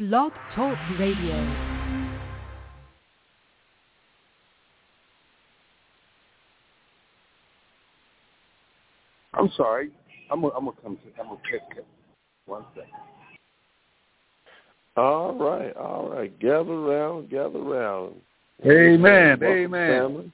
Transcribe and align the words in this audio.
Blog 0.00 0.32
Talk 0.54 0.78
Radio. 0.98 1.34
I'm 9.34 9.50
sorry. 9.58 9.90
I'm 10.30 10.40
gonna, 10.40 10.54
I'm 10.54 10.64
gonna 10.64 10.76
come 10.82 10.96
to. 10.96 11.20
I'm 11.20 11.26
gonna 11.26 11.40
pick 11.50 11.84
one 12.46 12.64
second. 12.74 12.90
All 14.96 15.34
right, 15.34 15.76
all 15.76 16.08
right. 16.08 16.40
Gather 16.40 16.80
round, 16.80 17.28
gather 17.28 17.60
round. 17.60 18.14
Amen. 18.64 19.38
Amen. 19.44 20.00
Family. 20.00 20.32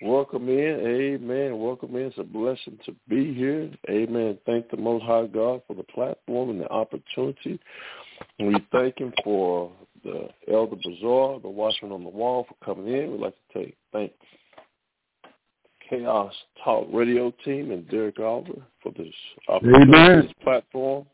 Welcome 0.00 0.48
in. 0.48 0.80
Amen. 0.80 1.58
Welcome 1.58 1.96
in. 1.96 2.02
It's 2.02 2.18
a 2.18 2.22
blessing 2.22 2.78
to 2.86 2.94
be 3.08 3.34
here. 3.34 3.68
Amen. 3.90 4.38
Thank 4.46 4.70
the 4.70 4.76
Most 4.76 5.04
High 5.04 5.26
God 5.26 5.62
for 5.66 5.74
the 5.74 5.82
platform 5.82 6.50
and 6.50 6.60
the 6.60 6.70
opportunity. 6.70 7.58
We 8.38 8.54
thank 8.70 8.98
him 8.98 9.12
for 9.24 9.72
the 10.04 10.28
Elder 10.52 10.76
Bazaar, 10.76 11.40
the 11.40 11.48
watchman 11.48 11.90
on 11.90 12.04
the 12.04 12.10
wall, 12.10 12.46
for 12.48 12.64
coming 12.64 12.92
in. 12.92 13.10
We'd 13.10 13.20
like 13.20 13.34
to 13.34 13.58
take 13.58 13.76
thank 13.92 14.12
Chaos 15.88 16.32
Talk 16.62 16.86
Radio 16.92 17.32
team 17.44 17.72
and 17.72 17.88
Derek 17.88 18.20
Oliver 18.20 18.62
for 18.82 18.92
this 18.92 19.14
opportunity, 19.48 19.92
Amen. 19.92 20.20
this 20.22 20.32
platform 20.42 21.06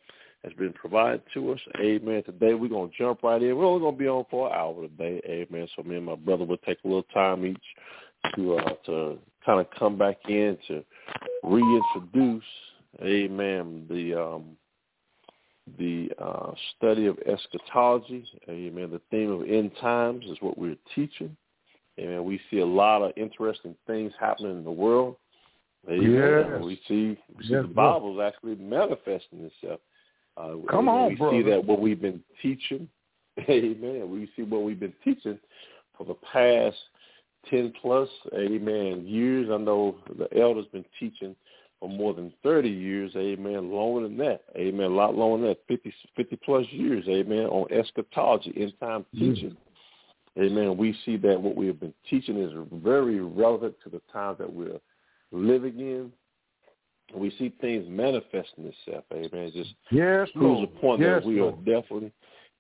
has 0.42 0.52
been 0.54 0.72
provided 0.74 1.22
to 1.32 1.52
us. 1.52 1.60
Amen. 1.80 2.22
Today 2.24 2.52
we're 2.52 2.68
going 2.68 2.90
to 2.90 2.96
jump 2.96 3.22
right 3.22 3.42
in. 3.42 3.56
We're 3.56 3.66
only 3.66 3.80
going 3.80 3.94
to 3.94 3.98
be 3.98 4.08
on 4.08 4.26
for 4.30 4.48
an 4.48 4.54
hour 4.54 4.82
today. 4.82 5.22
Amen. 5.26 5.66
So 5.74 5.82
me 5.82 5.96
and 5.96 6.04
my 6.04 6.16
brother 6.16 6.44
will 6.44 6.58
take 6.58 6.78
a 6.84 6.86
little 6.86 7.06
time 7.14 7.46
each 7.46 7.56
to 8.36 8.56
uh, 8.56 8.74
to 8.86 9.18
kind 9.44 9.60
of 9.60 9.66
come 9.78 9.96
back 9.98 10.16
in 10.28 10.56
to 10.68 10.84
reintroduce, 11.42 12.44
amen, 13.02 13.86
the 13.88 14.14
um, 14.14 14.56
the 15.78 16.10
uh, 16.18 16.52
study 16.76 17.06
of 17.06 17.18
eschatology. 17.26 18.24
Amen. 18.48 18.90
The 18.90 19.00
theme 19.10 19.30
of 19.30 19.42
end 19.48 19.72
times 19.80 20.24
is 20.26 20.36
what 20.40 20.58
we're 20.58 20.76
teaching. 20.94 21.36
Amen. 21.98 22.24
We 22.24 22.40
see 22.50 22.58
a 22.58 22.66
lot 22.66 23.02
of 23.02 23.12
interesting 23.16 23.74
things 23.86 24.12
happening 24.18 24.58
in 24.58 24.64
the 24.64 24.70
world. 24.70 25.16
Amen. 25.88 26.12
Yes. 26.12 26.62
We 26.62 26.80
see, 26.88 27.18
we 27.36 27.44
see 27.44 27.52
Yes, 27.52 27.62
the. 27.62 27.68
Bible 27.68 28.18
is 28.20 28.24
actually 28.26 28.56
manifesting 28.56 29.50
itself. 29.62 29.80
Uh, 30.36 30.54
Come 30.68 30.88
on, 30.88 31.10
we 31.10 31.14
brother. 31.16 31.36
see 31.36 31.50
that 31.50 31.64
what 31.64 31.80
we've 31.80 32.00
been 32.00 32.20
teaching. 32.42 32.88
Amen. 33.48 34.10
We 34.10 34.28
see 34.36 34.42
what 34.42 34.62
we've 34.62 34.80
been 34.80 34.94
teaching 35.04 35.38
for 35.96 36.04
the 36.04 36.14
past 36.32 36.76
ten 37.50 37.72
plus, 37.80 38.08
amen, 38.34 39.04
years. 39.06 39.48
I 39.52 39.56
know 39.56 39.96
the 40.18 40.28
elders 40.38 40.66
been 40.72 40.84
teaching 40.98 41.34
for 41.80 41.88
more 41.88 42.14
than 42.14 42.32
thirty 42.42 42.70
years, 42.70 43.12
amen, 43.16 43.70
longer 43.70 44.08
than 44.08 44.16
that, 44.18 44.42
amen, 44.56 44.86
a 44.86 44.94
lot 44.94 45.14
longer 45.14 45.38
than 45.38 45.48
that, 45.50 45.60
50, 45.68 45.92
50 46.16 46.36
plus 46.44 46.66
years, 46.70 47.04
amen, 47.08 47.46
on 47.46 47.70
eschatology, 47.72 48.52
end 48.56 48.72
time 48.80 49.04
mm. 49.14 49.18
teaching. 49.18 49.56
Amen. 50.38 50.76
We 50.76 50.96
see 51.04 51.16
that 51.18 51.40
what 51.40 51.54
we 51.54 51.66
have 51.68 51.78
been 51.78 51.94
teaching 52.10 52.36
is 52.36 52.52
very 52.72 53.20
relevant 53.20 53.76
to 53.84 53.90
the 53.90 54.00
times 54.12 54.38
that 54.38 54.52
we're 54.52 54.80
living 55.30 55.78
in. 55.78 56.12
We 57.14 57.30
see 57.38 57.54
things 57.60 57.86
manifesting 57.88 58.64
itself, 58.64 59.04
amen. 59.12 59.52
Just 59.54 59.74
Yes, 59.90 60.28
proves 60.34 60.62
the 60.62 60.80
point 60.80 61.00
yes, 61.00 61.20
that 61.20 61.28
we 61.28 61.40
Lord. 61.40 61.54
are 61.54 61.58
definitely 61.58 62.10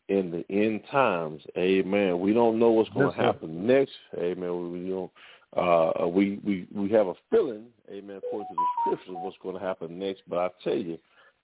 in 0.08 0.30
the 0.30 0.44
end 0.54 0.82
times. 0.90 1.42
Amen. 1.56 2.20
We 2.20 2.32
don't 2.32 2.58
know 2.58 2.70
what's 2.70 2.90
going 2.90 3.10
to 3.10 3.16
happen 3.16 3.66
next. 3.66 3.92
Amen. 4.18 4.72
We 4.72 4.90
don't. 4.90 5.10
Uh, 5.56 6.08
we 6.08 6.40
we 6.44 6.66
we 6.74 6.90
have 6.90 7.06
a 7.06 7.14
feeling, 7.30 7.66
amen, 7.88 8.16
according 8.16 8.48
to 8.48 8.54
the 8.54 8.66
scriptures, 8.80 9.16
what's 9.22 9.36
going 9.40 9.54
to 9.54 9.64
happen 9.64 9.98
next. 9.98 10.22
But 10.28 10.38
I 10.38 10.48
tell 10.64 10.76
you, 10.76 10.98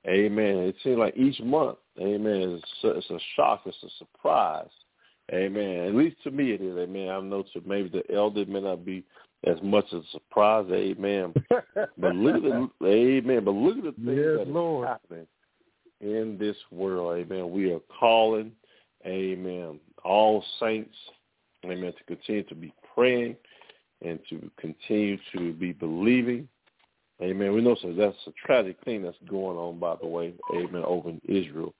amen. 0.08 0.56
It 0.56 0.75
seems 0.83 0.98
like 0.98 1.16
each 1.16 1.41
month, 1.41 1.78
amen, 2.00 2.61
it's 2.61 2.84
a, 2.84 2.88
it's 2.88 3.11
a 3.11 3.19
shock, 3.36 3.62
it's 3.66 3.77
a 3.84 3.88
surprise, 3.98 4.66
amen. 5.33 5.86
At 5.86 5.94
least 5.94 6.16
to 6.25 6.33
me, 6.33 6.50
it 6.50 6.61
is, 6.61 6.77
amen. 6.77 7.08
I 7.08 7.20
know 7.20 7.44
to 7.53 7.62
maybe 7.64 7.88
the 7.88 8.03
elder 8.12 8.44
may 8.47 8.61
not 8.61 8.84
be 8.84 9.05
as 9.47 9.58
much 9.62 9.86
as 9.92 10.00
a 10.00 10.10
surprise, 10.10 10.66
amen. 10.72 11.32
But 11.97 12.16
look 12.16 12.34
at 12.34 12.42
the 12.42 12.69
amen. 12.84 13.44
But 13.44 13.54
look 13.54 13.78
at 13.78 13.84
the 13.84 13.92
things 13.92 14.19
Yes, 14.19 14.38
that 14.38 14.48
Lord. 14.48 14.88
happening 14.88 15.28
in 16.00 16.37
this 16.38 16.56
world. 16.71 17.19
Amen. 17.19 17.50
We 17.50 17.72
are 17.72 17.81
calling, 17.99 18.53
amen, 19.06 19.81
all 20.05 20.44
saints, 20.59 20.94
amen, 21.65 21.93
to 21.93 22.05
continue 22.05 22.43
to 22.44 22.55
be 22.55 22.72
praying 22.94 23.37
and 24.03 24.19
to 24.31 24.50
continue 24.59 25.19
to 25.34 25.53
be 25.53 25.72
believing. 25.72 26.49
Amen. 27.22 27.53
We 27.53 27.60
know 27.60 27.77
so 27.83 27.93
that's 27.93 28.16
a 28.27 28.33
tragic 28.47 28.78
thing 28.84 29.03
that's 29.03 29.16
going 29.28 29.59
on, 29.59 29.78
by 29.78 29.97
the 30.00 30.06
way, 30.06 30.33
amen, 30.55 30.83
over 30.87 31.10
in 31.10 31.21
Israel. 31.28 31.75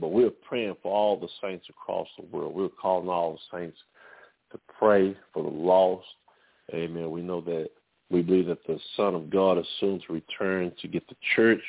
But 0.00 0.08
we're 0.08 0.30
praying 0.30 0.76
for 0.82 0.92
all 0.92 1.18
the 1.18 1.28
saints 1.42 1.66
across 1.68 2.08
the 2.16 2.24
world. 2.26 2.54
We're 2.54 2.68
calling 2.68 3.08
all 3.08 3.32
the 3.32 3.58
saints 3.58 3.76
to 4.52 4.60
pray 4.78 5.16
for 5.34 5.42
the 5.42 5.50
lost. 5.50 6.06
Amen. 6.72 7.10
We 7.10 7.20
know 7.20 7.40
that 7.42 7.68
we 8.10 8.22
believe 8.22 8.46
that 8.46 8.66
the 8.66 8.78
Son 8.96 9.14
of 9.14 9.30
God 9.30 9.58
is 9.58 9.66
soon 9.80 10.00
to 10.06 10.12
return 10.12 10.72
to 10.80 10.88
get 10.88 11.06
the 11.08 11.16
church. 11.36 11.62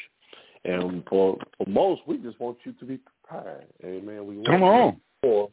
And 0.63 1.03
for, 1.09 1.37
for 1.57 1.67
most, 1.67 2.01
we 2.07 2.17
just 2.17 2.39
want 2.39 2.57
you 2.63 2.73
to 2.73 2.85
be 2.85 2.99
prepared. 2.99 3.65
Amen. 3.83 4.25
We 4.27 4.35
want 4.37 4.47
Come 4.47 4.63
on. 4.63 5.01
For, 5.21 5.49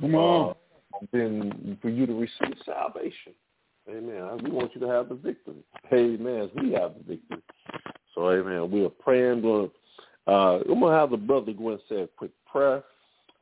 Come 0.00 0.14
on. 0.14 0.50
uh, 0.50 0.98
then 1.12 1.78
for 1.80 1.88
you 1.88 2.06
to 2.06 2.14
receive 2.14 2.56
salvation. 2.64 3.34
Amen. 3.88 4.42
We 4.42 4.50
want 4.50 4.74
you 4.74 4.80
to 4.80 4.88
have 4.88 5.08
the 5.08 5.14
victory. 5.14 5.62
Amen. 5.92 6.50
We 6.56 6.72
have 6.72 6.94
the 6.94 7.04
victory. 7.06 7.42
So, 8.14 8.30
amen. 8.30 8.70
We 8.70 8.84
are 8.84 8.90
praying. 8.90 9.42
Going, 9.42 9.70
uh, 10.26 10.58
I'm 10.60 10.80
going 10.80 10.92
to 10.92 10.98
have 10.98 11.10
the 11.10 11.16
brother 11.16 11.52
go 11.52 11.70
and 11.70 11.80
say 11.88 12.02
a 12.02 12.06
quick 12.08 12.32
prayer. 12.50 12.82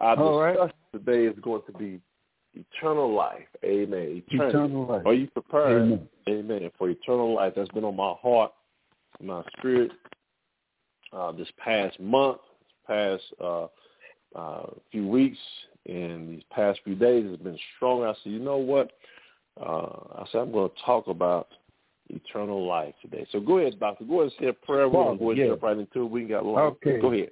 Our 0.01 0.17
All 0.17 0.41
right. 0.41 0.53
discussion 0.53 0.77
today 0.93 1.25
is 1.25 1.39
going 1.41 1.63
to 1.67 1.73
be 1.73 2.01
eternal 2.55 3.13
life. 3.13 3.47
Amen. 3.65 4.23
Eternity. 4.29 4.59
Eternal 4.59 4.87
life. 4.87 5.07
Are 5.07 5.15
you 5.15 5.29
prepared? 5.29 5.83
Amen. 5.83 6.09
Amen. 6.29 6.71
For 6.77 6.91
eternal 6.91 7.35
life. 7.35 7.55
That's 7.57 7.71
been 7.71 7.85
on 7.85 7.97
my 7.97 8.15
heart, 8.21 8.53
my 9.21 9.43
spirit 9.57 9.91
uh, 11.13 11.33
this 11.33 11.49
past 11.63 11.99
month, 12.01 12.39
this 12.61 12.87
past 12.87 13.23
uh, 13.41 13.67
uh, 14.35 14.71
few 14.91 15.07
weeks, 15.07 15.39
and 15.87 16.29
these 16.29 16.43
past 16.51 16.81
few 16.85 16.95
days 16.95 17.29
has 17.29 17.39
been 17.39 17.59
strong. 17.77 18.03
I 18.05 18.15
said, 18.23 18.33
you 18.33 18.39
know 18.39 18.59
what? 18.59 18.93
Uh, 19.61 20.21
I 20.21 20.25
said, 20.31 20.41
I'm 20.43 20.53
going 20.53 20.69
to 20.69 20.83
talk 20.85 21.07
about 21.07 21.49
eternal 22.09 22.67
life 22.67 22.95
today. 23.03 23.27
So 23.33 23.41
go 23.41 23.59
ahead, 23.59 23.79
Doctor. 23.81 24.05
Go 24.05 24.21
ahead 24.21 24.33
and 24.39 24.45
say 24.45 24.49
a 24.49 24.53
prayer. 24.53 24.89
We're 24.89 25.05
going 25.05 25.19
to 25.19 25.25
go 25.25 25.31
ahead 25.31 25.39
and 25.39 25.47
Yeah. 25.49 25.53
jump 25.53 25.63
right 25.63 25.79
into 25.79 26.03
it. 26.03 26.11
We 26.11 26.25
got 26.25 26.45
long. 26.45 26.59
Okay. 26.59 27.01
Go 27.01 27.13
ahead. 27.13 27.31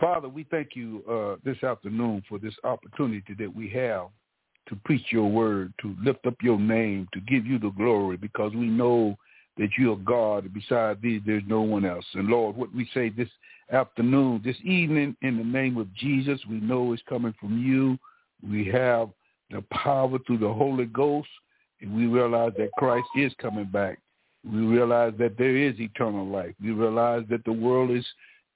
Father, 0.00 0.28
we 0.28 0.44
thank 0.50 0.70
you 0.74 1.04
uh, 1.08 1.36
this 1.44 1.62
afternoon 1.62 2.22
for 2.28 2.38
this 2.38 2.54
opportunity 2.64 3.34
that 3.38 3.54
we 3.54 3.68
have 3.70 4.08
to 4.68 4.76
preach 4.84 5.04
your 5.10 5.30
word, 5.30 5.72
to 5.82 5.94
lift 6.02 6.26
up 6.26 6.34
your 6.42 6.58
name, 6.58 7.06
to 7.12 7.20
give 7.20 7.46
you 7.46 7.58
the 7.58 7.70
glory, 7.70 8.16
because 8.16 8.52
we 8.54 8.66
know 8.66 9.16
that 9.56 9.70
you 9.78 9.92
are 9.92 9.96
God. 9.96 10.52
Beside 10.52 11.00
thee, 11.00 11.20
there's 11.24 11.42
no 11.46 11.62
one 11.62 11.84
else. 11.84 12.04
And 12.14 12.28
Lord, 12.28 12.56
what 12.56 12.74
we 12.74 12.88
say 12.92 13.08
this 13.08 13.28
afternoon, 13.72 14.42
this 14.44 14.56
evening, 14.62 15.16
in 15.22 15.36
the 15.36 15.44
name 15.44 15.76
of 15.76 15.92
Jesus, 15.94 16.40
we 16.48 16.56
know 16.56 16.92
it's 16.92 17.02
coming 17.08 17.34
from 17.40 17.58
you. 17.58 17.98
We 18.48 18.66
have 18.66 19.10
the 19.50 19.62
power 19.70 20.18
through 20.26 20.38
the 20.38 20.52
Holy 20.52 20.86
Ghost, 20.86 21.28
and 21.80 21.94
we 21.94 22.06
realize 22.06 22.52
that 22.58 22.70
Christ 22.78 23.06
is 23.16 23.32
coming 23.40 23.66
back. 23.66 24.00
We 24.44 24.60
realize 24.60 25.14
that 25.18 25.38
there 25.38 25.56
is 25.56 25.78
eternal 25.78 26.26
life. 26.26 26.54
We 26.62 26.72
realize 26.72 27.24
that 27.30 27.44
the 27.44 27.52
world 27.52 27.90
is 27.90 28.04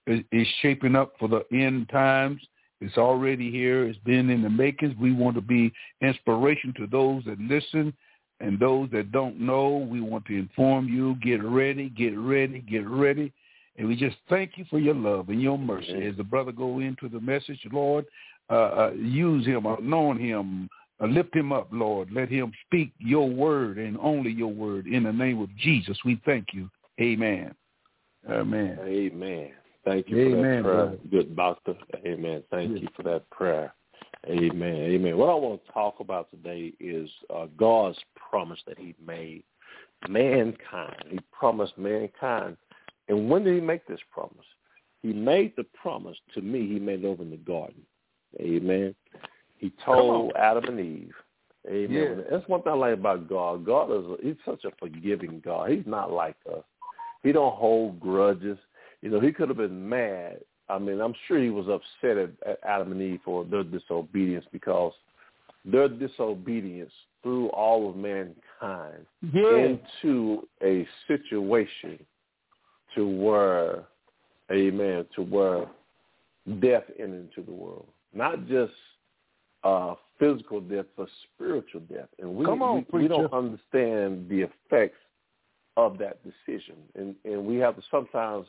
is, 0.06 0.20
is 0.32 0.46
shaping 0.62 0.96
up 0.96 1.12
for 1.18 1.28
the 1.28 1.44
end 1.52 1.88
times. 1.90 2.40
It's 2.80 2.96
already 2.96 3.50
here. 3.50 3.84
It's 3.84 3.98
been 4.00 4.30
in 4.30 4.42
the 4.42 4.50
makings. 4.50 4.94
We 4.98 5.12
want 5.12 5.36
to 5.36 5.42
be 5.42 5.72
inspiration 6.00 6.72
to 6.78 6.86
those 6.86 7.24
that 7.24 7.38
listen 7.38 7.92
and 8.40 8.58
those 8.58 8.88
that 8.92 9.12
don't 9.12 9.40
know. 9.40 9.88
We 9.90 10.00
want 10.00 10.26
to 10.26 10.38
inform 10.38 10.88
you. 10.88 11.16
Get 11.16 11.42
ready, 11.42 11.88
get 11.90 12.16
ready, 12.18 12.60
get 12.60 12.88
ready. 12.88 13.32
And 13.76 13.86
we 13.86 13.96
just 13.96 14.16
thank 14.28 14.52
you 14.56 14.64
for 14.68 14.78
your 14.78 14.94
love 14.94 15.28
and 15.28 15.40
your 15.40 15.58
mercy. 15.58 16.04
As 16.06 16.16
the 16.16 16.24
brother 16.24 16.52
go 16.52 16.80
into 16.80 17.08
the 17.08 17.20
message, 17.20 17.60
Lord, 17.72 18.06
uh, 18.50 18.54
uh, 18.54 18.92
use 18.96 19.46
him, 19.46 19.66
anoint 19.66 20.20
him, 20.20 20.68
uh, 21.00 21.06
lift 21.06 21.34
him 21.34 21.52
up, 21.52 21.68
Lord. 21.70 22.10
Let 22.12 22.28
him 22.28 22.52
speak 22.66 22.92
your 22.98 23.28
word 23.28 23.78
and 23.78 23.96
only 24.00 24.32
your 24.32 24.52
word. 24.52 24.86
In 24.86 25.04
the 25.04 25.12
name 25.12 25.40
of 25.40 25.48
Jesus, 25.56 25.96
we 26.04 26.20
thank 26.24 26.48
you. 26.52 26.68
Amen. 27.00 27.54
Amen. 28.28 28.78
Amen. 28.82 29.50
Thank 29.84 30.08
you 30.08 30.18
Amen, 30.18 30.30
for 30.30 30.36
that 30.36 30.42
prayer, 30.42 30.86
brother. 30.86 30.98
good 31.10 31.36
doctor. 31.36 31.74
Amen. 32.04 32.42
Thank 32.50 32.72
Yes. 32.72 32.82
you 32.82 32.88
for 32.96 33.04
that 33.04 33.30
prayer. 33.30 33.72
Amen. 34.28 34.74
Amen. 34.74 35.16
What 35.16 35.30
I 35.30 35.34
want 35.34 35.64
to 35.64 35.72
talk 35.72 36.00
about 36.00 36.30
today 36.30 36.72
is 36.78 37.08
uh, 37.34 37.46
God's 37.56 37.98
promise 38.30 38.60
that 38.66 38.78
He 38.78 38.94
made 39.04 39.42
mankind. 40.08 41.04
He 41.08 41.18
promised 41.32 41.78
mankind. 41.78 42.56
And 43.08 43.30
when 43.30 43.44
did 43.44 43.54
He 43.54 43.60
make 43.60 43.86
this 43.86 44.00
promise? 44.12 44.44
He 45.02 45.12
made 45.12 45.54
the 45.56 45.64
promise 45.80 46.16
to 46.34 46.42
me. 46.42 46.66
He 46.68 46.78
made 46.78 47.04
it 47.04 47.06
over 47.06 47.22
in 47.22 47.30
the 47.30 47.36
garden. 47.36 47.82
Amen. 48.40 48.94
He 49.56 49.72
told 49.84 50.32
Adam 50.36 50.64
and 50.64 50.80
Eve. 50.80 51.14
Amen. 51.68 51.90
Yeah. 51.90 52.24
That's 52.30 52.48
one 52.48 52.62
thing 52.62 52.72
I 52.72 52.76
like 52.76 52.94
about 52.94 53.28
God. 53.28 53.64
God 53.64 53.90
is 53.90 54.04
a, 54.04 54.16
He's 54.22 54.36
such 54.44 54.64
a 54.64 54.70
forgiving 54.78 55.40
God. 55.44 55.70
He's 55.70 55.86
not 55.86 56.12
like 56.12 56.36
us. 56.50 56.64
He 57.22 57.32
don't 57.32 57.56
hold 57.56 57.98
grudges. 57.98 58.58
You 59.02 59.10
know, 59.10 59.20
he 59.20 59.32
could 59.32 59.48
have 59.48 59.58
been 59.58 59.88
mad 59.88 60.38
I 60.68 60.78
mean, 60.78 61.00
I'm 61.00 61.14
sure 61.26 61.42
he 61.42 61.50
was 61.50 61.66
upset 61.68 62.16
at, 62.16 62.30
at 62.46 62.58
Adam 62.62 62.92
and 62.92 63.00
Eve 63.00 63.20
for 63.24 63.44
their 63.44 63.64
disobedience 63.64 64.44
because 64.52 64.92
their 65.64 65.88
disobedience 65.88 66.92
threw 67.22 67.48
all 67.48 67.90
of 67.90 67.96
mankind 67.96 69.06
Yeah. 69.32 69.56
into 69.56 70.46
a 70.62 70.86
situation 71.06 71.98
to 72.94 73.06
where, 73.06 73.84
amen, 74.50 75.06
to 75.16 75.22
where 75.22 75.66
death 76.60 76.84
entered 76.98 77.28
into 77.28 77.42
the 77.42 77.52
world. 77.52 77.86
Not 78.14 78.46
just 78.46 78.72
uh, 79.64 79.94
physical 80.18 80.60
death, 80.60 80.86
but 80.96 81.08
spiritual 81.34 81.80
death. 81.92 82.08
And 82.18 82.34
we, 82.34 82.46
on, 82.46 82.86
we, 82.92 83.02
we 83.02 83.08
don't 83.08 83.32
understand 83.32 84.28
the 84.28 84.42
effects 84.42 84.98
of 85.76 85.98
that 85.98 86.18
decision. 86.24 86.76
And, 86.94 87.14
and 87.24 87.44
we 87.44 87.56
have 87.56 87.76
to 87.76 87.82
sometimes 87.90 88.46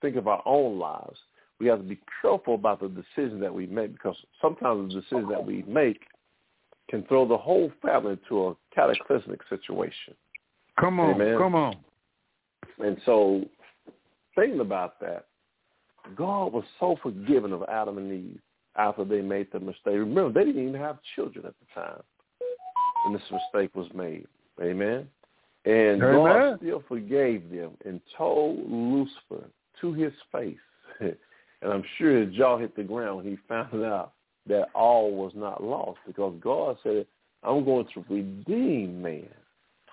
think 0.00 0.16
of 0.16 0.28
our 0.28 0.42
own 0.46 0.78
lives. 0.78 1.18
We 1.62 1.68
have 1.68 1.78
to 1.78 1.84
be 1.84 2.00
careful 2.20 2.56
about 2.56 2.80
the 2.80 2.88
decisions 2.88 3.40
that 3.40 3.54
we 3.54 3.68
make 3.68 3.92
because 3.92 4.16
sometimes 4.40 4.92
the 4.92 5.00
decisions 5.00 5.28
that 5.30 5.46
we 5.46 5.62
make 5.68 6.00
can 6.90 7.04
throw 7.04 7.24
the 7.24 7.36
whole 7.36 7.70
family 7.80 8.18
into 8.20 8.48
a 8.48 8.56
cataclysmic 8.74 9.38
situation. 9.48 10.14
Come 10.80 10.98
on. 10.98 11.14
Amen. 11.14 11.38
Come 11.38 11.54
on. 11.54 11.76
And 12.80 12.96
so 13.06 13.44
thinking 14.34 14.58
about 14.58 14.98
that, 15.02 15.26
God 16.16 16.52
was 16.52 16.64
so 16.80 16.96
forgiving 17.00 17.52
of 17.52 17.62
Adam 17.68 17.96
and 17.96 18.12
Eve 18.12 18.40
after 18.74 19.04
they 19.04 19.20
made 19.20 19.46
the 19.52 19.60
mistake. 19.60 19.84
Remember, 19.86 20.32
they 20.32 20.44
didn't 20.44 20.68
even 20.68 20.80
have 20.80 20.98
children 21.14 21.46
at 21.46 21.54
the 21.60 21.80
time 21.80 22.02
when 23.04 23.14
this 23.14 23.22
mistake 23.30 23.72
was 23.76 23.86
made. 23.94 24.26
Amen. 24.60 25.06
And 25.64 26.02
Amen. 26.02 26.14
God 26.16 26.58
still 26.58 26.82
forgave 26.88 27.48
them 27.50 27.70
and 27.84 28.00
told 28.18 28.68
Lucifer 28.68 29.48
to 29.80 29.92
his 29.92 30.12
face. 30.32 30.56
and 31.62 31.72
I'm 31.72 31.84
sure 31.98 32.20
his 32.24 32.34
jaw 32.34 32.58
hit 32.58 32.74
the 32.76 32.82
ground 32.82 33.18
when 33.18 33.26
he 33.26 33.36
found 33.48 33.84
out 33.84 34.12
that 34.48 34.68
all 34.74 35.12
was 35.14 35.32
not 35.34 35.62
lost 35.62 35.98
because 36.06 36.34
God 36.40 36.76
said, 36.82 37.06
I'm 37.42 37.64
going 37.64 37.86
to 37.94 38.04
redeem 38.08 39.02
man. 39.02 39.28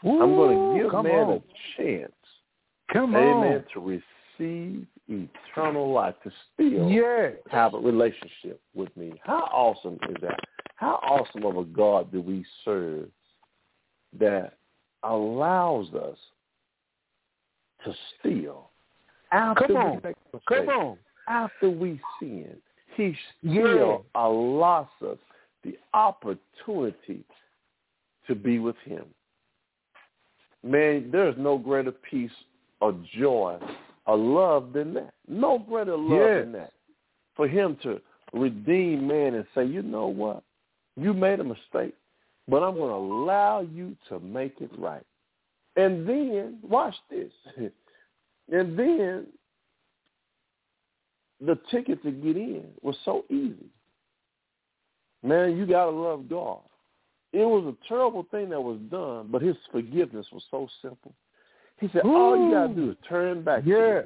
I'm 0.03 0.35
going 0.35 0.77
to 0.77 0.83
give 0.83 0.93
man 1.03 1.25
on. 1.27 1.33
a 1.33 1.41
chance 1.77 2.11
Come 2.91 3.15
amen, 3.15 3.57
on. 3.57 3.65
to 3.73 4.01
receive 4.39 4.87
eternal 5.07 5.91
life, 5.91 6.15
to 6.23 6.31
still 6.53 6.89
Yeah. 6.89 7.31
have 7.51 7.73
a 7.73 7.79
relationship 7.79 8.61
with 8.73 8.95
me. 8.95 9.13
How 9.23 9.49
awesome 9.51 9.99
is 10.09 10.15
that? 10.21 10.39
How 10.75 10.95
awesome 11.03 11.43
of 11.43 11.57
a 11.57 11.65
God 11.65 12.11
do 12.11 12.21
we 12.21 12.45
serve 12.63 13.09
that 14.17 14.53
allows 15.03 15.93
us 15.93 16.17
to 17.85 17.93
steal 18.19 18.69
after 19.31 19.67
Come 19.67 19.77
on. 19.77 20.01
Come 20.47 20.69
on. 20.69 20.97
After 21.29 21.69
we 21.69 22.01
sin. 22.19 22.61
He 22.95 23.17
Yeah. 23.41 23.61
still 23.61 24.05
allows 24.15 25.01
us 25.01 25.19
the 25.61 25.77
opportunity 25.93 27.23
to 28.27 28.35
be 28.35 28.59
with 28.59 28.77
him. 28.79 29.13
Man, 30.63 31.09
there's 31.11 31.37
no 31.37 31.57
greater 31.57 31.91
peace 31.91 32.35
or 32.81 32.91
joy 33.13 33.57
or 34.05 34.17
love 34.17 34.73
than 34.73 34.93
that. 34.95 35.13
No 35.27 35.59
greater 35.59 35.95
love 35.95 36.19
Yes. 36.19 36.43
than 36.43 36.51
that. 36.53 36.73
For 37.35 37.47
him 37.47 37.77
to 37.77 38.01
redeem 38.33 39.07
man 39.07 39.35
and 39.35 39.47
say, 39.55 39.63
you 39.63 39.81
know 39.81 40.07
what? 40.07 40.43
You 40.97 41.13
made 41.13 41.39
a 41.39 41.43
mistake, 41.43 41.95
but 42.47 42.61
I'm 42.61 42.75
going 42.75 42.89
to 42.89 42.95
allow 42.95 43.61
you 43.61 43.95
to 44.09 44.19
make 44.19 44.59
it 44.59 44.77
right. 44.77 45.05
And 45.75 46.07
then, 46.07 46.59
watch 46.61 46.95
this. 47.09 47.31
and 48.51 48.77
then 48.77 49.27
the 51.41 51.57
ticket 51.71 52.03
to 52.03 52.11
get 52.11 52.35
in 52.37 52.65
was 52.81 52.97
so 53.05 53.25
easy. 53.29 53.69
Man, 55.23 55.57
you 55.57 55.65
got 55.65 55.85
to 55.85 55.91
love 55.91 56.29
God. 56.29 56.59
It 57.31 57.45
was 57.45 57.65
a 57.65 57.87
terrible 57.87 58.25
thing 58.31 58.49
that 58.49 58.61
was 58.61 58.79
done, 58.89 59.27
but 59.31 59.41
his 59.41 59.55
forgiveness 59.71 60.25
was 60.31 60.43
so 60.49 60.67
simple. 60.81 61.13
He 61.79 61.87
said, 61.93 62.01
all 62.03 62.35
you 62.35 62.51
got 62.51 62.67
to 62.67 62.73
do 62.73 62.91
is 62.91 62.97
turn 63.07 63.43
back. 63.43 63.63
Yes. 63.65 64.05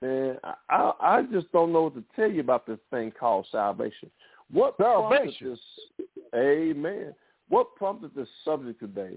Man, 0.00 0.38
I, 0.44 0.54
I 0.70 0.92
I 1.00 1.22
just 1.32 1.50
don't 1.50 1.72
know 1.72 1.82
what 1.82 1.94
to 1.94 2.04
tell 2.14 2.30
you 2.30 2.40
about 2.40 2.66
this 2.66 2.78
thing 2.90 3.12
called 3.18 3.46
salvation. 3.50 4.10
What 4.50 4.76
Salvation. 4.78 5.58
this? 5.98 6.06
Amen. 6.34 7.14
What 7.48 7.74
prompted 7.74 8.14
this 8.14 8.28
subject 8.44 8.78
today 8.78 9.16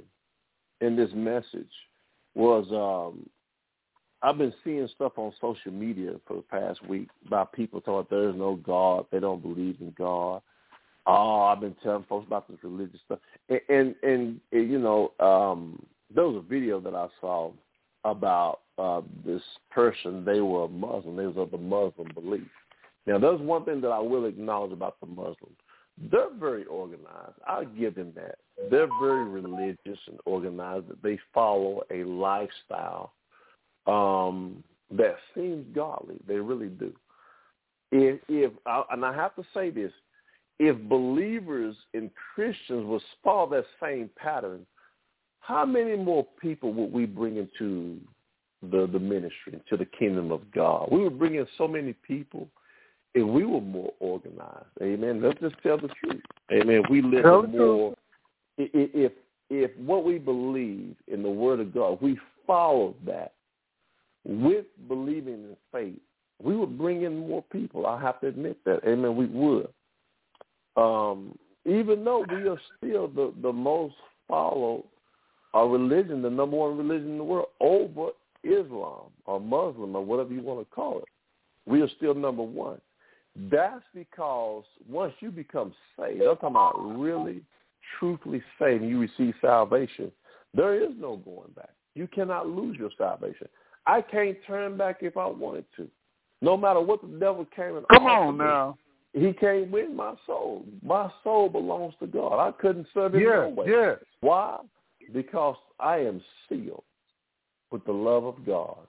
in 0.80 0.96
this 0.96 1.12
message 1.14 1.72
was 2.34 2.66
um 2.72 3.30
I've 4.24 4.38
been 4.38 4.54
seeing 4.64 4.88
stuff 4.96 5.14
on 5.18 5.34
social 5.42 5.72
media 5.72 6.14
for 6.28 6.38
the 6.38 6.44
past 6.44 6.86
week 6.88 7.10
about 7.26 7.54
people 7.54 7.82
talking 7.82 8.08
there 8.10 8.30
is 8.30 8.36
no 8.36 8.56
God, 8.56 9.06
they 9.12 9.20
don't 9.20 9.42
believe 9.42 9.78
in 9.82 9.94
God. 9.98 10.42
Oh, 11.08 11.42
I've 11.42 11.60
been 11.60 11.76
telling 11.82 12.06
folks 12.08 12.28
about 12.28 12.48
this 12.48 12.60
religious 12.64 13.00
stuff, 13.06 13.20
and 13.50 13.60
and, 13.70 13.96
and, 14.04 14.40
and 14.52 14.72
you 14.72 14.78
know, 14.78 15.12
um, 15.20 15.84
there 16.14 16.28
was 16.28 16.36
a 16.36 16.48
video 16.48 16.80
that 16.80 16.94
I 16.94 17.08
saw 17.20 17.52
about 18.04 18.60
uh, 18.78 19.02
this 19.26 19.42
person. 19.72 20.24
They 20.24 20.42
were 20.42 20.66
a 20.66 20.68
Muslim. 20.68 21.16
They 21.16 21.26
was 21.26 21.38
of 21.38 21.52
the 21.52 21.58
Muslim 21.58 22.10
belief. 22.14 22.48
Now, 23.08 23.18
there's 23.18 23.42
one 23.42 23.66
thing 23.66 23.82
that 23.82 23.90
I 23.90 24.00
will 24.00 24.26
acknowledge 24.26 24.72
about 24.72 25.00
the 25.00 25.08
Muslims. 25.08 25.58
They're 26.12 26.34
very 26.40 26.66
organized. 26.66 27.38
I'll 27.48 27.66
give 27.66 27.96
them 27.96 28.14
that. 28.16 28.36
They're 28.70 28.90
very 29.02 29.26
religious 29.26 30.00
and 30.08 30.20
organized. 30.26 30.86
They 31.04 31.20
follow 31.34 31.82
a 31.92 32.04
lifestyle 32.04 33.14
um, 33.88 34.64
that 34.92 35.16
seems 35.36 35.66
godly. 35.74 36.18
They 36.28 36.36
really 36.36 36.68
do. 36.68 36.94
If, 37.92 38.20
if 38.28 38.52
and 38.92 39.06
I 39.06 39.14
have 39.14 39.36
to 39.36 39.44
say 39.54 39.70
this, 39.70 39.92
if 40.60 40.78
believers 40.88 41.76
and 41.94 42.12
Christians 42.34 42.86
would 42.86 43.02
follow 43.24 43.50
that 43.50 43.66
same 43.82 44.10
pattern, 44.16 44.66
how 45.40 45.66
many 45.66 45.98
more 45.98 46.26
people 46.40 46.72
would 46.74 46.92
we 46.92 47.06
bring 47.06 47.38
into 47.38 48.00
the 48.62 48.88
the 48.88 49.00
ministry, 49.00 49.54
into 49.54 49.76
the 49.76 49.90
kingdom 49.98 50.32
of 50.32 50.50
God? 50.52 50.90
We 50.92 51.04
would 51.04 51.18
bring 51.18 51.36
in 51.36 51.48
so 51.58 51.68
many 51.68 51.94
people 51.94 52.48
if 53.14 53.28
we 53.28 53.44
were 53.44 53.62
more 53.62 53.92
organized. 54.00 54.68
Amen. 54.82 55.22
Let's 55.22 55.40
just 55.40 55.56
tell 55.64 55.78
the 55.78 55.90
truth. 56.04 56.22
Amen. 56.52 56.82
If 56.84 56.90
we 56.90 57.02
live 57.02 57.24
Tell 57.24 57.40
a 57.40 57.48
the 57.48 57.58
more 57.58 57.96
if 58.58 59.12
if 59.50 59.72
what 59.78 60.06
we 60.06 60.18
believe 60.18 60.96
in 61.08 61.24
the 61.24 61.30
Word 61.30 61.60
of 61.60 61.74
God, 61.74 62.00
we 62.02 62.18
follow 62.48 62.96
that 63.06 63.34
with 64.24 64.66
believing 64.88 65.34
in 65.34 65.58
faith, 65.72 66.00
we 66.42 66.56
would 66.56 66.78
bring 66.78 67.04
in 67.04 67.18
more 67.28 67.44
people. 67.52 67.86
I 67.86 68.02
have 68.02 68.20
to 68.22 68.28
admit 68.28 68.58
that. 68.66 68.82
Amen. 68.88 69.16
We 69.16 69.26
would. 69.28 69.68
Um, 70.76 71.38
even 71.66 72.04
though 72.04 72.26
we 72.30 72.48
are 72.48 72.60
still 72.78 73.08
the, 73.08 73.34
the 73.42 73.54
most 73.54 73.96
followed 74.28 74.86
uh, 75.54 75.64
religion, 75.64 76.22
the 76.22 76.30
number 76.30 76.58
one 76.58 76.78
religion 76.78 77.12
in 77.12 77.18
the 77.18 77.24
world 77.24 77.48
over 77.60 78.10
Islam 78.44 79.12
or 79.26 79.40
Muslim 79.40 79.96
or 79.96 80.04
whatever 80.04 80.34
you 80.34 80.42
want 80.42 80.60
to 80.60 80.76
call 80.76 81.00
it, 81.00 81.06
we 81.66 81.82
are 81.82 81.90
still 81.98 82.16
number 82.16 82.44
one. 82.44 82.80
That's 83.36 83.84
because 83.94 84.64
once 84.90 85.14
you 85.20 85.32
become 85.32 85.74
saved, 85.98 86.22
I'm 86.22 86.36
talking 86.38 86.50
about 86.50 87.00
really, 87.00 87.44
truthfully 88.00 88.42
saved, 88.60 88.82
and 88.82 88.90
you 88.90 89.00
receive 89.00 89.36
salvation, 89.42 90.12
there 90.54 90.82
is 90.84 90.92
no 90.98 91.18
going 91.18 91.52
back. 91.56 91.70
You 91.94 92.08
cannot 92.08 92.48
lose 92.48 92.78
your 92.78 92.90
salvation. 92.98 93.48
I 93.86 94.02
can't 94.02 94.38
turn 94.46 94.78
back 94.78 94.98
if 95.02 95.18
I 95.18 95.26
wanted 95.26 95.66
to. 95.78 95.90
No 96.42 96.58
matter 96.58 96.82
what 96.82 97.02
the 97.02 97.20
devil 97.20 97.46
came 97.56 97.78
and 97.78 97.86
Come 97.88 98.06
on 98.06 98.38
me, 98.38 98.46
now. 98.46 98.78
he 99.14 99.34
can't 99.34 99.70
win 99.72 99.96
my 99.96 100.14
soul. 100.26 100.66
My 100.84 101.12
soul 101.24 101.50
belongs 101.50 101.94
to 102.00 102.08
God. 102.08 102.40
I 102.40 102.52
couldn't 102.52 102.88
serve 102.94 103.16
him 103.16 103.24
no 103.24 103.48
Yes. 103.48 103.58
way. 103.58 103.68
Yes. 103.68 103.98
Why? 104.22 104.60
Because 105.12 105.58
I 105.80 105.98
am 105.98 106.24
sealed 106.48 106.84
with 107.72 107.84
the 107.86 107.94
love 107.94 108.26
of 108.26 108.46
God. 108.46 108.88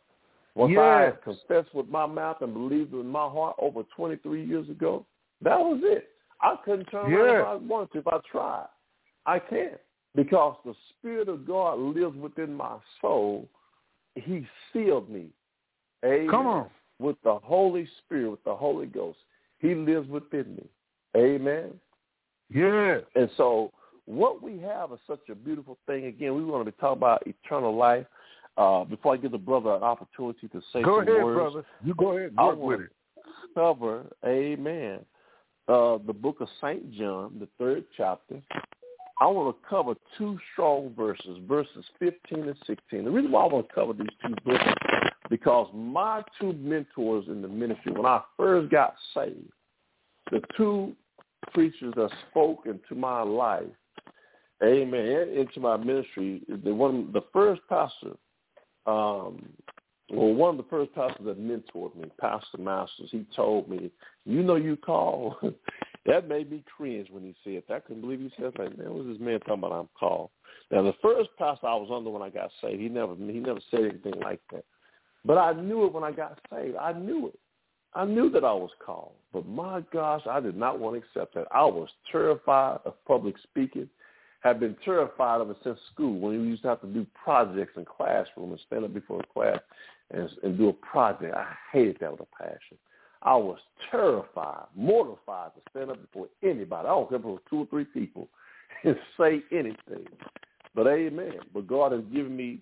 Once 0.55 0.77
I 0.77 1.07
Yes. 1.07 1.19
confessed 1.23 1.75
with 1.75 1.89
my 1.89 2.07
mouth 2.07 2.43
and 2.43 2.53
believed 2.53 2.93
in 2.93 3.07
my 3.07 3.27
heart 3.29 3.57
over 3.59 3.83
23 3.85 4.45
years 4.45 4.69
ago, 4.69 5.07
that 5.41 5.59
was 5.59 5.83
it. 5.83 6.11
I 6.41 6.57
couldn't 6.57 6.87
turn 6.87 7.13
around 7.13 7.37
if 7.37 7.47
I 7.47 7.55
wanted 7.55 7.93
to, 7.93 7.99
if 7.99 8.09
I 8.09 8.19
tried. 8.31 8.69
I 9.25 9.39
can't 9.39 9.81
because 10.15 10.57
the 10.65 10.75
Spirit 10.91 11.29
of 11.29 11.47
God 11.47 11.79
lives 11.79 12.17
within 12.17 12.53
my 12.53 12.77
soul. 13.01 13.49
He 14.15 14.47
sealed 14.73 15.09
me. 15.09 15.29
Amen. 16.05 16.29
Come 16.29 16.47
on. 16.47 16.71
With 16.99 17.17
the 17.25 17.39
Holy 17.43 17.89
Spirit, 18.05 18.31
with 18.31 18.45
the 18.45 18.55
Holy 18.55 18.87
Ghost. 18.87 19.19
He 19.59 19.75
lives 19.75 20.09
within 20.09 20.57
me. 20.57 20.65
Amen. 21.17 21.71
Yes. 22.53 23.03
And 23.15 23.31
so 23.37 23.73
what 24.07 24.43
we 24.43 24.59
have 24.59 24.93
is 24.93 24.99
such 25.07 25.29
a 25.31 25.35
beautiful 25.35 25.79
thing. 25.87 26.07
Again, 26.07 26.35
we 26.35 26.45
want 26.45 26.65
to 26.65 26.71
be 26.71 26.77
talking 26.79 26.99
about 26.99 27.27
eternal 27.27 27.75
life. 27.77 28.07
Uh, 28.59 28.85
before 28.85 29.15
I 29.15 29.17
give 29.17 29.33
the 29.33 29.39
brother 29.39 29.71
an 29.75 29.83
opportunity 29.83 30.47
to 30.49 30.61
say 30.73 30.83
Go 30.83 30.99
some 31.01 31.09
ahead, 31.09 31.25
words, 31.25 31.37
brother. 31.39 31.67
You 31.83 31.95
go 31.95 32.19
ahead 32.19 32.35
I 32.37 32.45
want 32.45 32.59
with 32.59 32.81
it. 32.81 32.91
to 33.17 33.55
cover, 33.55 34.05
amen, 34.27 34.99
uh, 35.69 35.97
the 36.07 36.13
book 36.13 36.43
of 36.43 36.49
St. 36.61 36.93
John, 36.93 37.37
the 37.41 37.49
third 37.59 37.85
chapter. 37.97 38.43
I 39.21 39.27
want 39.27 39.57
to 39.57 39.69
cover 39.69 39.95
two 40.19 40.39
strong 40.53 40.93
verses, 40.97 41.39
verses 41.47 41.85
15 41.99 42.49
and 42.49 42.57
16. 42.67 43.05
The 43.05 43.11
reason 43.11 43.31
why 43.31 43.43
I 43.43 43.53
want 43.53 43.69
to 43.69 43.75
cover 43.75 43.93
these 43.93 44.09
two 44.25 44.35
verses, 44.47 44.75
because 45.31 45.69
my 45.75 46.23
two 46.41 46.53
mentors 46.55 47.27
in 47.29 47.43
the 47.43 47.49
ministry, 47.49 47.93
when 47.93 48.07
I 48.07 48.21
first 48.37 48.71
got 48.71 48.95
saved, 49.15 49.53
the 50.31 50.41
two 50.57 50.95
preachers 51.53 51.93
that 51.97 52.11
spoke 52.31 52.67
into 52.67 52.95
my 52.95 53.23
life, 53.23 53.65
amen, 54.63 55.29
into 55.37 55.61
my 55.61 55.77
ministry, 55.77 56.43
the 56.65 56.75
one, 56.75 57.11
the 57.13 57.23
first 57.33 57.61
pastor, 57.69 58.13
um, 58.87 59.49
well, 60.11 60.35
one 60.35 60.51
of 60.51 60.57
the 60.59 60.69
first 60.69 60.95
pastors 60.95 61.25
that 61.25 61.41
mentored 61.41 61.95
me, 61.97 62.11
Pastor 62.21 62.59
Masters, 62.59 63.09
he 63.11 63.25
told 63.35 63.69
me, 63.69 63.91
you 64.27 64.43
know 64.43 64.57
you 64.57 64.77
call. 64.77 65.37
that 66.07 66.29
made 66.29 66.51
me 66.51 66.65
cringe 66.77 67.09
when 67.11 67.23
he 67.23 67.35
said 67.45 67.63
that. 67.69 67.75
I 67.75 67.81
couldn't 67.81 68.03
believe 68.03 68.21
he 68.21 68.33
said 68.37 68.53
that. 68.57 68.79
Man, 68.79 68.93
was 68.93 69.07
this 69.07 69.21
man 69.21 69.39
talking 69.41 69.55
about 69.55 69.73
I'm 69.73 69.89
called? 69.99 70.31
Now, 70.71 70.83
the 70.83 70.95
first 71.03 71.31
pastor 71.39 71.67
I 71.67 71.75
was 71.75 71.91
under 71.93 72.11
when 72.11 72.23
I 72.23 72.31
got 72.31 72.51
saved, 72.61 72.81
he 72.81 72.89
never 72.89 73.15
he 73.15 73.41
never 73.41 73.61
said 73.71 73.81
anything 73.81 74.21
like 74.21 74.41
that. 74.53 74.65
But 75.25 75.39
I 75.39 75.53
knew 75.53 75.85
it 75.85 75.93
when 75.93 76.05
I 76.05 76.13
got 76.13 76.39
saved. 76.51 76.77
I 76.77 76.93
knew 76.93 77.29
it. 77.29 77.39
I 77.95 78.05
knew 78.05 78.31
that 78.31 78.45
I 78.45 78.53
was 78.53 78.71
called. 78.85 79.13
But 79.33 79.47
my 79.47 79.83
gosh, 79.93 80.23
I 80.29 80.41
did 80.41 80.57
not 80.57 80.81
want 80.81 80.97
to 80.97 81.07
accept 81.07 81.35
that. 81.35 81.47
I 81.53 81.65
was 81.65 81.89
terrified 82.11 82.81
of 82.85 82.95
public 83.05 83.37
speaking 83.43 83.89
have 84.43 84.59
been 84.59 84.77
terrified 84.85 85.41
of 85.41 85.51
it 85.51 85.57
since 85.63 85.79
school 85.93 86.19
when 86.19 86.41
we 86.41 86.49
used 86.49 86.63
to 86.63 86.69
have 86.69 86.81
to 86.81 86.87
do 86.89 87.07
projects 87.25 87.77
in 87.77 87.85
classroom 87.85 88.51
and 88.51 88.61
stand 88.67 88.85
up 88.85 88.93
before 88.93 89.19
the 89.19 89.27
class 89.33 89.61
and, 90.11 90.29
and 90.43 90.59
do 90.59 90.69
a 90.69 90.73
project. 90.73 91.35
I 91.35 91.47
hated 91.73 91.99
that 92.01 92.11
with 92.11 92.21
a 92.21 92.43
passion. 92.43 92.77
I 93.25 93.37
was 93.37 93.59
terrified, 93.91 94.65
mortified 94.75 95.53
to 95.55 95.61
stand 95.71 95.91
up 95.91 96.01
before 96.01 96.29
anybody. 96.43 96.89
I 96.89 96.91
don't 96.91 97.09
care 97.09 97.19
if 97.19 97.25
it 97.25 97.29
was 97.29 97.41
two 97.49 97.61
or 97.61 97.67
three 97.67 97.85
people 97.85 98.29
and 98.85 98.97
say 99.19 99.43
anything. 99.53 100.07
But 100.75 100.87
amen. 100.87 101.35
But 101.53 101.67
God 101.67 101.93
has 101.93 102.03
given 102.13 102.37
me 102.37 102.59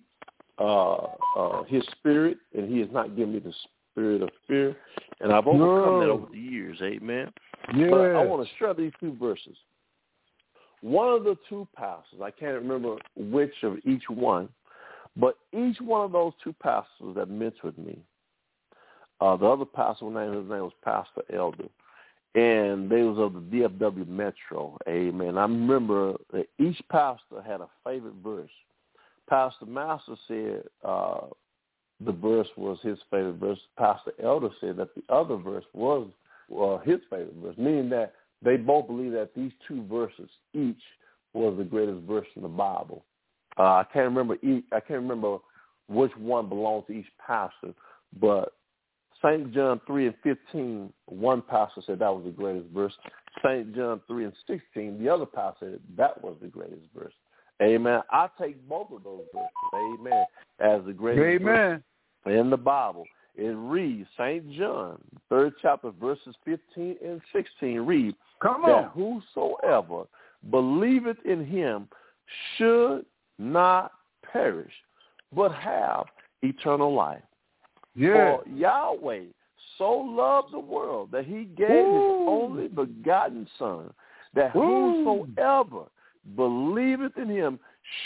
uh, 0.59 1.07
uh, 1.37 1.63
his 1.63 1.83
spirit, 1.97 2.37
and 2.55 2.69
he 2.69 2.79
has 2.79 2.89
not 2.91 3.15
given 3.15 3.33
me 3.33 3.39
the 3.39 3.53
spirit 3.91 4.21
of 4.21 4.29
fear. 4.47 4.75
And 5.19 5.31
I've 5.31 5.47
overcome 5.47 5.65
no. 5.65 5.99
that 5.99 6.09
over 6.09 6.27
the 6.31 6.39
years. 6.39 6.77
Amen. 6.81 7.31
Yes. 7.75 7.89
But 7.89 8.15
I 8.15 8.25
want 8.25 8.47
to 8.47 8.53
share 8.59 8.73
these 8.73 8.91
two 8.99 9.15
verses. 9.19 9.55
One 10.81 11.09
of 11.13 11.23
the 11.23 11.37
two 11.47 11.67
pastors, 11.75 12.19
I 12.23 12.31
can't 12.31 12.55
remember 12.55 12.95
which 13.15 13.53
of 13.63 13.77
each 13.85 14.03
one, 14.09 14.49
but 15.15 15.35
each 15.53 15.79
one 15.79 16.05
of 16.05 16.11
those 16.11 16.33
two 16.43 16.53
pastors 16.53 17.15
that 17.15 17.29
mentored 17.29 17.77
me, 17.77 17.99
uh, 19.21 19.37
the 19.37 19.45
other 19.45 19.65
pastor, 19.65 20.05
name, 20.05 20.33
his 20.33 20.49
name 20.49 20.63
was 20.63 20.73
Pastor 20.83 21.21
Elder, 21.31 21.69
and 22.33 22.89
they 22.89 23.03
was 23.03 23.19
of 23.19 23.33
the 23.33 23.39
DFW 23.39 24.07
Metro. 24.07 24.77
Amen. 24.87 25.37
I 25.37 25.43
remember 25.43 26.13
that 26.33 26.47
each 26.59 26.81
pastor 26.89 27.41
had 27.45 27.61
a 27.61 27.69
favorite 27.85 28.15
verse. 28.23 28.49
Pastor 29.29 29.65
Master 29.67 30.15
said 30.27 30.63
uh, 30.83 31.27
the 32.03 32.11
verse 32.11 32.47
was 32.57 32.79
his 32.81 32.97
favorite 33.11 33.35
verse. 33.35 33.59
Pastor 33.77 34.11
Elder 34.21 34.49
said 34.59 34.77
that 34.77 34.89
the 34.95 35.03
other 35.13 35.35
verse 35.35 35.65
was 35.73 36.07
uh, 36.59 36.79
his 36.79 36.99
favorite 37.09 37.35
verse, 37.41 37.57
meaning 37.57 37.89
that 37.89 38.13
they 38.43 38.57
both 38.57 38.87
believe 38.87 39.11
that 39.11 39.35
these 39.35 39.51
two 39.67 39.83
verses 39.83 40.29
each 40.55 40.81
was 41.33 41.55
the 41.57 41.63
greatest 41.63 42.01
verse 42.07 42.27
in 42.35 42.41
the 42.41 42.47
Bible. 42.47 43.05
Uh, 43.57 43.63
I 43.63 43.85
can't 43.93 44.05
remember 44.05 44.35
each, 44.41 44.65
I 44.71 44.79
can't 44.79 45.01
remember 45.01 45.37
which 45.87 46.11
one 46.17 46.49
belonged 46.49 46.87
to 46.87 46.93
each 46.93 47.05
pastor, 47.25 47.73
but 48.19 48.53
St. 49.23 49.53
John 49.53 49.79
3 49.85 50.07
and 50.07 50.15
15, 50.23 50.93
one 51.05 51.41
pastor 51.41 51.81
said 51.85 51.99
that 51.99 52.13
was 52.13 52.23
the 52.25 52.31
greatest 52.31 52.69
verse. 52.69 52.93
St. 53.43 53.75
John 53.75 54.01
3 54.07 54.25
and 54.25 54.33
16, 54.47 55.01
the 55.01 55.09
other 55.09 55.25
pastor 55.25 55.71
said 55.71 55.79
that 55.97 56.23
was 56.23 56.35
the 56.41 56.47
greatest 56.47 56.87
verse. 56.95 57.13
Amen. 57.61 58.01
I 58.09 58.27
take 58.39 58.67
both 58.67 58.91
of 58.91 59.03
those 59.03 59.21
verses, 59.33 59.49
amen, 59.99 60.25
as 60.59 60.81
the 60.85 60.93
greatest 60.93 61.41
amen. 61.41 61.83
verse 62.25 62.35
in 62.39 62.49
the 62.49 62.57
Bible. 62.57 63.05
It 63.35 63.55
reads, 63.55 64.09
St. 64.17 64.51
John, 64.53 64.99
third 65.29 65.53
chapter, 65.61 65.91
verses 65.91 66.35
15 66.43 66.97
and 67.05 67.21
16, 67.31 67.79
read, 67.81 68.15
Come 68.41 68.65
on. 68.65 68.83
that 68.83 68.91
whosoever 68.91 70.03
believeth 70.49 71.17
in 71.23 71.45
him 71.45 71.87
should 72.57 73.05
not 73.37 73.91
perish, 74.23 74.73
but 75.33 75.53
have 75.53 76.05
eternal 76.41 76.93
life. 76.93 77.21
Yeah. 77.95 78.13
For 78.13 78.43
Yahweh 78.47 79.25
so 79.77 79.91
loved 79.91 80.53
the 80.53 80.59
world 80.59 81.09
that 81.11 81.25
he 81.25 81.45
gave 81.57 81.69
Ooh. 81.69 81.93
his 81.93 82.27
only 82.27 82.67
begotten 82.67 83.47
Son, 83.57 83.91
that 84.35 84.55
Ooh. 84.55 85.25
whosoever 85.35 85.85
believeth 86.35 87.17
in 87.17 87.29
him 87.29 87.59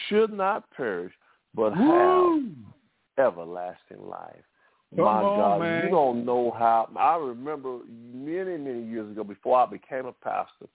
should 0.08 0.32
not 0.32 0.70
perish, 0.72 1.14
but 1.54 1.72
Ooh. 1.78 2.50
have 3.18 3.28
everlasting 3.28 4.08
life. 4.08 4.44
Come 4.96 5.04
My 5.04 5.22
on, 5.22 5.38
God, 5.38 5.62
man. 5.62 5.84
you 5.86 5.90
don't 5.92 6.26
know 6.26 6.56
how. 6.58 6.90
I 6.98 7.18
remember 7.18 7.80
many, 8.14 8.58
many 8.58 8.84
years 8.84 9.12
ago, 9.12 9.24
before 9.24 9.60
I 9.60 9.66
became 9.66 10.06
a 10.06 10.14
pastor, 10.14 10.68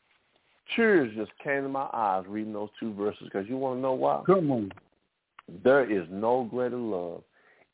tears 0.76 1.12
just 1.16 1.30
came 1.42 1.62
to 1.62 1.68
my 1.68 1.88
eyes 1.92 2.24
reading 2.28 2.52
those 2.52 2.68
two 2.78 2.92
verses. 2.94 3.22
Because 3.24 3.48
you 3.48 3.56
want 3.56 3.78
to 3.78 3.80
know 3.80 3.94
why? 3.94 4.22
Come 4.26 4.50
on. 4.50 4.72
There 5.64 5.90
is 5.90 6.06
no 6.10 6.46
greater 6.50 6.76
love 6.76 7.22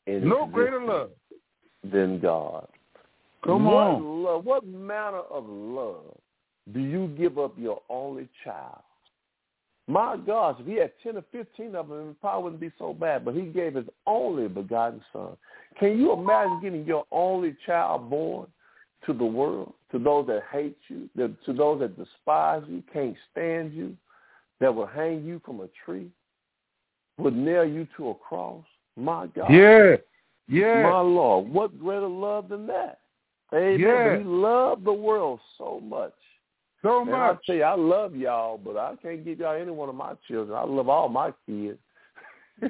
in 0.07 0.27
No 0.27 0.45
greater 0.45 0.83
love 0.83 1.09
than 1.91 2.19
God. 2.19 2.67
Come 3.43 3.65
what 3.65 3.75
on. 3.75 4.23
Love, 4.23 4.45
what 4.45 4.67
manner 4.67 5.21
of 5.29 5.45
love 5.47 6.17
do 6.73 6.79
you 6.79 7.07
give 7.17 7.37
up 7.37 7.53
your 7.57 7.81
only 7.89 8.27
child? 8.43 8.81
My 9.87 10.17
gosh, 10.17 10.57
if 10.59 10.65
he 10.67 10.73
had 10.73 10.91
10 11.01 11.15
or 11.15 11.23
15 11.31 11.75
of 11.75 11.87
them, 11.87 12.09
it 12.09 12.21
probably 12.21 12.43
wouldn't 12.43 12.61
be 12.61 12.71
so 12.77 12.93
bad. 12.93 13.23
But 13.23 13.35
he 13.35 13.43
gave 13.43 13.75
his 13.75 13.85
only 14.05 14.49
begotten 14.49 15.01
son. 15.13 15.37
Can 15.79 15.97
you 15.97 16.11
imagine 16.11 16.59
getting 16.61 16.85
your 16.85 17.05
only 17.11 17.55
child 17.65 18.09
born 18.09 18.47
to 19.05 19.13
the 19.13 19.25
world, 19.25 19.73
to 19.91 19.99
those 19.99 20.27
that 20.27 20.43
hate 20.51 20.77
you, 20.89 21.09
to 21.15 21.53
those 21.53 21.79
that 21.79 21.97
despise 21.97 22.63
you, 22.67 22.83
can't 22.91 23.15
stand 23.31 23.73
you, 23.73 23.95
that 24.59 24.73
will 24.73 24.87
hang 24.87 25.23
you 25.23 25.39
from 25.45 25.61
a 25.61 25.69
tree, 25.85 26.09
would 27.17 27.35
nail 27.35 27.63
you 27.63 27.87
to 27.95 28.09
a 28.09 28.15
cross? 28.15 28.65
My 28.97 29.27
God. 29.27 29.49
Yeah. 29.49 29.95
Yeah. 30.47 30.83
My 30.83 30.99
Lord, 31.01 31.49
what 31.49 31.79
greater 31.79 32.07
love 32.07 32.49
than 32.49 32.67
that? 32.67 32.99
Amen. 33.53 33.79
Yeah. 33.79 34.17
He 34.17 34.23
loved 34.23 34.85
the 34.85 34.93
world 34.93 35.39
so 35.57 35.79
much. 35.79 36.13
So 36.81 37.01
And 37.01 37.11
I 37.15 37.29
much. 37.33 37.45
tell 37.45 37.55
you, 37.55 37.63
I 37.63 37.75
love 37.75 38.15
y'all, 38.15 38.57
but 38.57 38.77
I 38.77 38.95
can't 39.01 39.25
give 39.25 39.39
y'all 39.39 39.59
any 39.59 39.71
one 39.71 39.89
of 39.89 39.95
my 39.95 40.13
children. 40.27 40.57
I 40.57 40.63
love 40.63 40.89
all 40.89 41.09
my 41.09 41.33
kids. 41.45 41.79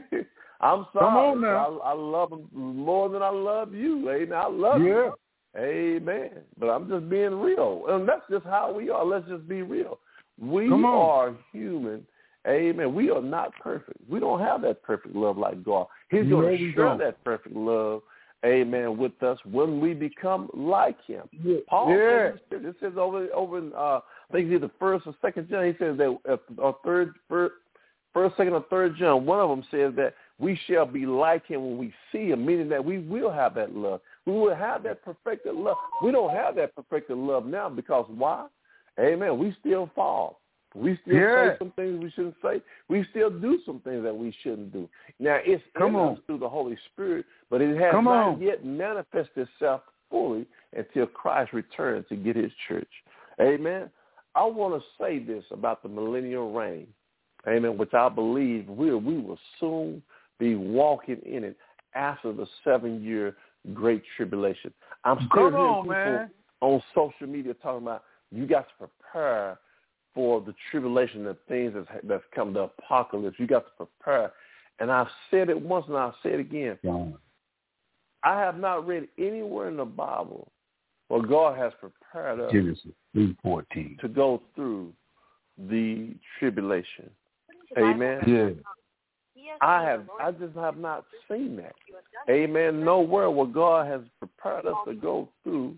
I'm 0.59 0.85
sorry. 0.91 0.99
Come 0.99 1.17
on 1.17 1.41
now. 1.41 1.79
I, 1.83 1.89
I 1.89 1.93
love 1.93 2.29
them 2.31 2.47
more 2.53 3.09
than 3.09 3.21
I 3.21 3.29
love 3.29 3.73
you. 3.73 4.09
Amen. 4.09 4.37
I 4.37 4.47
love 4.47 4.81
Yeah. 4.81 4.87
you. 4.87 5.13
Amen. 5.57 6.31
But 6.59 6.67
I'm 6.69 6.87
just 6.89 7.09
being 7.09 7.33
real. 7.39 7.83
And 7.89 8.07
that's 8.07 8.21
just 8.29 8.45
how 8.45 8.71
we 8.71 8.89
are. 8.89 9.05
Let's 9.05 9.27
just 9.27 9.47
be 9.47 9.61
real. 9.61 9.99
We 10.39 10.71
are 10.71 11.33
human. 11.51 12.05
Amen. 12.47 12.93
We 12.93 13.09
are 13.11 13.21
not 13.21 13.53
perfect. 13.61 13.97
We 14.09 14.19
don't 14.19 14.39
have 14.39 14.61
that 14.61 14.81
perfect 14.83 15.15
love 15.15 15.37
like 15.37 15.63
God. 15.63 15.87
He's 16.09 16.25
No, 16.25 16.41
going 16.41 16.57
to 16.57 16.73
share 16.73 16.97
that 16.97 17.23
perfect 17.23 17.55
love, 17.55 18.03
amen, 18.45 18.97
with 18.97 19.21
us 19.21 19.37
when 19.43 19.81
we 19.81 19.93
become 19.93 20.49
like 20.53 20.97
him. 21.05 21.27
Yeah. 21.43 21.57
Paul 21.67 21.89
Yeah. 21.89 22.31
says, 22.49 22.61
it 22.63 22.75
says 22.79 22.93
over 22.97 23.27
over 23.33 23.57
in 23.57 23.73
uh, 23.73 23.99
I 24.29 24.33
think 24.33 24.47
it's 24.47 24.55
either 24.55 24.71
first 24.79 25.07
or 25.07 25.15
second 25.21 25.49
John. 25.49 25.65
He 25.65 25.73
says 25.77 25.97
that 25.97 26.17
uh, 26.29 26.37
or 26.57 26.77
third, 26.85 27.15
first, 27.27 27.55
first, 28.13 28.37
second, 28.37 28.53
or 28.53 28.65
third 28.69 28.95
John. 28.97 29.25
One 29.25 29.39
of 29.39 29.49
them 29.49 29.63
says 29.69 29.93
that 29.97 30.15
we 30.39 30.59
shall 30.67 30.85
be 30.85 31.05
like 31.05 31.45
him 31.47 31.63
when 31.65 31.77
we 31.77 31.93
see 32.11 32.29
him, 32.29 32.45
meaning 32.45 32.69
that 32.69 32.83
we 32.83 32.99
will 32.99 33.31
have 33.31 33.55
that 33.55 33.75
love. 33.75 34.01
We 34.25 34.33
will 34.33 34.55
have 34.55 34.83
that 34.83 35.03
perfected 35.03 35.55
love. 35.55 35.77
We 36.03 36.11
don't 36.11 36.31
have 36.31 36.55
that 36.55 36.75
perfected 36.75 37.17
love 37.17 37.45
now 37.45 37.69
because 37.69 38.05
why? 38.09 38.47
Amen. 38.99 39.37
We 39.37 39.55
still 39.59 39.89
fall. 39.95 40.39
We 40.77 40.95
still 40.97 41.15
Yeah. 41.15 41.51
say 41.53 41.57
some 41.57 41.71
things 41.71 41.99
we 42.03 42.09
shouldn't 42.11 42.35
say. 42.41 42.61
We 42.87 43.03
still 43.05 43.29
do 43.29 43.59
some 43.65 43.79
things 43.79 44.03
that 44.03 44.15
we 44.15 44.31
shouldn't 44.43 44.71
do. 44.71 44.87
Now 45.19 45.35
it's 45.43 45.63
Come 45.75 45.95
in 45.95 46.01
on. 46.01 46.13
us 46.17 46.19
through 46.27 46.37
the 46.39 46.49
Holy 46.49 46.77
Spirit, 46.91 47.25
but 47.49 47.61
it 47.61 47.75
has 47.77 47.91
Come 47.91 48.05
not 48.05 48.27
on. 48.27 48.41
yet 48.41 48.63
manifested 48.63 49.47
itself 49.49 49.81
fully 50.09 50.45
until 50.73 51.07
Christ 51.07 51.53
returns 51.53 52.07
to 52.09 52.15
get 52.15 52.35
his 52.35 52.51
church. 52.67 52.91
Amen. 53.41 53.89
I 54.35 54.43
want 54.45 54.79
to 54.81 54.87
say 54.99 55.19
this 55.19 55.43
about 55.51 55.81
the 55.81 55.89
millennial 55.89 56.51
reign. 56.53 56.87
Amen. 57.47 57.77
Which 57.77 57.93
I 57.93 58.09
believe 58.09 58.67
we 58.69 58.93
we 58.93 59.17
will 59.17 59.39
soon 59.59 60.03
be 60.37 60.55
walking 60.55 61.19
in 61.25 61.43
it 61.43 61.57
after 61.95 62.31
the 62.33 62.45
seven 62.63 63.01
year 63.01 63.35
great 63.73 64.03
tribulation. 64.15 64.73
I'm 65.03 65.17
still 65.17 65.49
Come 65.49 65.53
hearing 65.53 65.65
on, 65.65 65.81
people 65.83 65.93
man. 65.93 66.31
on 66.61 66.83
social 66.93 67.27
media 67.27 67.53
talking 67.55 67.83
about 67.83 68.03
you 68.31 68.45
got 68.45 68.67
to 68.69 68.87
prepare 68.87 69.59
for 70.17 70.41
the 70.41 70.55
tribulation, 70.71 71.23
the 71.23 71.37
things 71.47 71.73
that's, 71.75 72.01
that's 72.03 72.23
come, 72.33 72.51
the 72.51 72.61
apocalypse. 72.61 73.37
You 73.37 73.45
got 73.45 73.65
to 73.65 73.85
prepare. 73.85 74.31
And 74.79 74.91
I've 74.91 75.05
said 75.29 75.47
it 75.49 75.61
once 75.61 75.85
and 75.87 75.95
I'll 75.95 76.15
say 76.23 76.31
it 76.31 76.39
again. 76.39 76.79
John. 76.83 77.13
I 78.23 78.39
have 78.39 78.57
not 78.57 78.87
read 78.87 79.07
anywhere 79.19 79.67
in 79.67 79.77
the 79.77 79.85
Bible 79.85 80.51
where 81.09 81.21
God 81.21 81.55
has 81.55 81.71
prepared 81.79 82.39
us 82.39 82.51
Genesis 82.51 82.91
three 83.13 83.37
fourteen. 83.43 83.95
to 84.01 84.07
go 84.07 84.41
through 84.55 84.91
the 85.69 86.15
tribulation. 86.39 87.11
Amen. 87.77 88.21
Yeah. 88.25 88.49
I 89.61 89.83
have 89.83 90.03
I 90.19 90.31
just 90.31 90.55
have 90.55 90.77
not 90.77 91.05
seen 91.29 91.57
that. 91.57 91.75
amen, 92.27 92.83
nowhere 92.83 93.29
where 93.29 93.45
God 93.45 93.85
has 93.85 94.01
prepared 94.17 94.65
us 94.65 94.77
to 94.87 94.95
go 94.95 95.29
through 95.43 95.77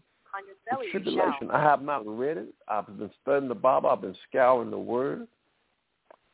the 0.69 0.91
tribulation. 0.91 1.51
I 1.51 1.62
have 1.62 1.81
not 1.81 2.05
read 2.05 2.38
it. 2.38 2.53
I've 2.67 2.86
been 2.98 3.12
studying 3.21 3.50
the 3.50 3.55
Bible. 3.55 3.89
I've 3.89 4.01
been 4.01 4.15
scouring 4.29 4.71
the 4.71 4.79
Word, 4.79 5.27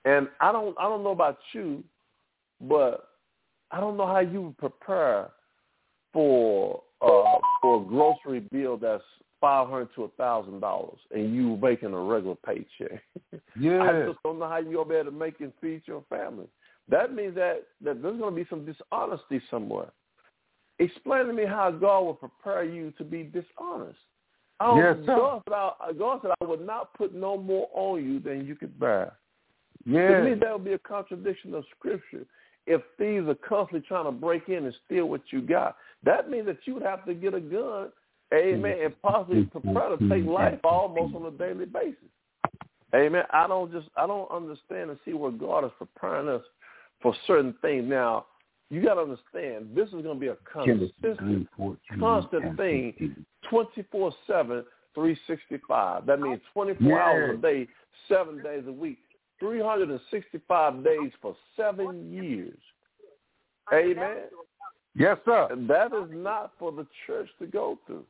and 0.05 0.27
I 0.39 0.51
don't. 0.51 0.77
I 0.79 0.83
don't 0.83 1.03
know 1.03 1.11
about 1.11 1.37
you, 1.53 1.83
but 2.61 3.09
I 3.71 3.79
don't 3.79 3.97
know 3.97 4.07
how 4.07 4.19
you 4.19 4.41
would 4.41 4.57
prepare 4.57 5.29
for 6.13 6.81
uh, 7.01 7.39
for 7.61 7.81
a 7.81 7.85
grocery 7.85 8.41
bill 8.51 8.77
that's 8.77 9.03
five 9.41 9.69
hundred 9.69 9.89
to 9.95 10.05
a 10.05 10.09
thousand 10.09 10.59
dollars, 10.59 10.99
and 11.11 11.35
you 11.35 11.57
making 11.61 11.93
a 11.93 11.99
regular 11.99 12.35
paycheck. 12.45 13.01
Yeah. 13.57 13.81
I 13.83 14.07
just 14.07 14.21
don't 14.21 14.37
know 14.39 14.49
how 14.49 14.57
you're 14.57 14.73
gonna 14.73 14.89
be 14.89 14.95
able 14.95 15.11
to 15.11 15.17
make 15.17 15.39
and 15.39 15.53
feed 15.61 15.81
your 15.85 16.03
family. 16.09 16.47
That 16.89 17.13
means 17.13 17.35
that 17.35 17.63
that 17.81 18.01
there's 18.01 18.19
gonna 18.19 18.35
be 18.35 18.45
some 18.49 18.65
dishonesty 18.65 19.41
somewhere. 19.49 19.91
Explain 20.79 21.27
to 21.27 21.33
me 21.33 21.45
how 21.45 21.71
God 21.71 22.01
will 22.01 22.13
prepare 22.13 22.63
you 22.63 22.91
to 22.97 23.03
be 23.03 23.23
dishonest. 23.23 23.99
I 24.59 24.67
don't, 24.67 24.77
Yes, 24.77 24.97
sir. 25.05 25.15
God, 25.15 25.41
said 25.47 25.53
I, 25.53 25.93
God 25.97 26.19
said, 26.21 26.31
I 26.41 26.45
would 26.45 26.65
not 26.65 26.93
put 26.93 27.13
no 27.13 27.37
more 27.37 27.69
on 27.73 28.03
you 28.03 28.19
than 28.19 28.45
you 28.45 28.55
could 28.55 28.77
bear. 28.79 29.13
To 29.85 29.91
Yeah. 29.91 30.21
me, 30.21 30.33
that 30.35 30.51
would 30.51 30.65
be 30.65 30.73
a 30.73 30.79
contradiction 30.79 31.53
of 31.53 31.65
Scripture. 31.77 32.25
If 32.65 32.81
thieves 32.97 33.27
are 33.27 33.35
constantly 33.35 33.87
trying 33.87 34.05
to 34.05 34.11
break 34.11 34.49
in 34.49 34.65
and 34.65 34.75
steal 34.85 35.05
what 35.05 35.21
you 35.31 35.41
got, 35.41 35.77
that 36.03 36.29
means 36.29 36.47
that 36.47 36.65
you 36.65 36.73
would 36.73 36.83
have 36.83 37.05
to 37.05 37.13
get 37.13 37.35
a 37.35 37.39
gun, 37.39 37.91
amen, 38.33 38.79
and 38.81 39.01
possibly 39.01 39.45
prepare 39.45 39.89
to 39.95 40.09
take 40.09 40.25
life 40.25 40.59
almost 40.63 41.15
on 41.15 41.25
a 41.25 41.31
daily 41.31 41.65
basis. 41.65 42.09
Amen. 42.95 43.23
I 43.31 43.47
don't 43.47 43.71
just 43.71 43.87
I 43.95 44.07
don't 44.07 44.31
understand 44.31 44.89
and 44.89 44.99
see 45.05 45.13
where 45.13 45.31
God 45.31 45.65
is 45.65 45.71
preparing 45.77 46.29
us 46.29 46.43
for 47.01 47.13
certain 47.27 47.53
things. 47.61 47.87
Now, 47.87 48.25
you 48.69 48.83
got 48.83 48.95
to 48.95 49.01
understand 49.01 49.69
this 49.75 49.87
is 49.87 50.01
going 50.01 50.15
to 50.15 50.19
be 50.19 50.27
a 50.27 50.37
consistent, 50.51 51.47
constant 51.99 52.57
thing, 52.57 53.15
twenty 53.49 53.85
four 53.91 54.11
seven, 54.25 54.63
three 54.93 55.17
sixty 55.27 55.59
five. 55.67 56.05
That 56.05 56.19
means 56.19 56.41
twenty 56.53 56.73
four 56.75 56.99
hours 56.99 57.37
a 57.37 57.41
day, 57.41 57.67
seven 58.09 58.41
days 58.41 58.63
a 58.67 58.71
week, 58.71 58.99
three 59.39 59.61
hundred 59.61 59.91
and 59.91 59.99
sixty 60.09 60.39
five 60.47 60.83
days 60.83 61.11
for 61.21 61.35
seven 61.55 62.11
years. 62.11 62.57
Amen. 63.73 64.23
Yes, 64.95 65.17
sir. 65.25 65.47
And 65.51 65.69
that 65.69 65.87
is 65.87 66.09
not 66.11 66.53
for 66.57 66.71
the 66.71 66.87
church 67.05 67.29
to 67.39 67.47
go 67.47 67.77
through. 67.85 68.05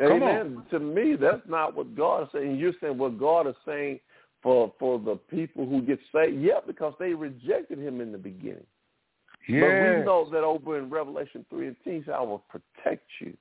Come 0.00 0.22
Amen. 0.22 0.62
To 0.70 0.78
me, 0.78 1.16
that's 1.16 1.42
not 1.48 1.74
what 1.76 1.96
God 1.96 2.22
is 2.22 2.28
saying. 2.32 2.56
You're 2.56 2.72
saying 2.80 2.98
what 2.98 3.18
God 3.18 3.46
is 3.46 3.54
saying 3.66 4.00
for 4.42 4.72
for 4.78 4.98
the 4.98 5.16
people 5.16 5.66
who 5.66 5.82
get 5.82 5.98
saved. 6.12 6.40
Yeah, 6.40 6.60
because 6.66 6.94
they 6.98 7.14
rejected 7.14 7.78
Him 7.78 8.00
in 8.00 8.12
the 8.12 8.18
beginning. 8.18 8.66
But 9.48 9.54
we 9.54 10.04
know 10.04 10.28
that 10.30 10.44
over 10.44 10.78
in 10.78 10.90
Revelation 10.90 11.44
three 11.48 11.68
and 11.68 11.76
ten, 11.82 11.94
he 11.94 12.02
said, 12.04 12.14
I 12.14 12.20
will 12.20 12.44
protect 12.50 13.06
you 13.20 13.34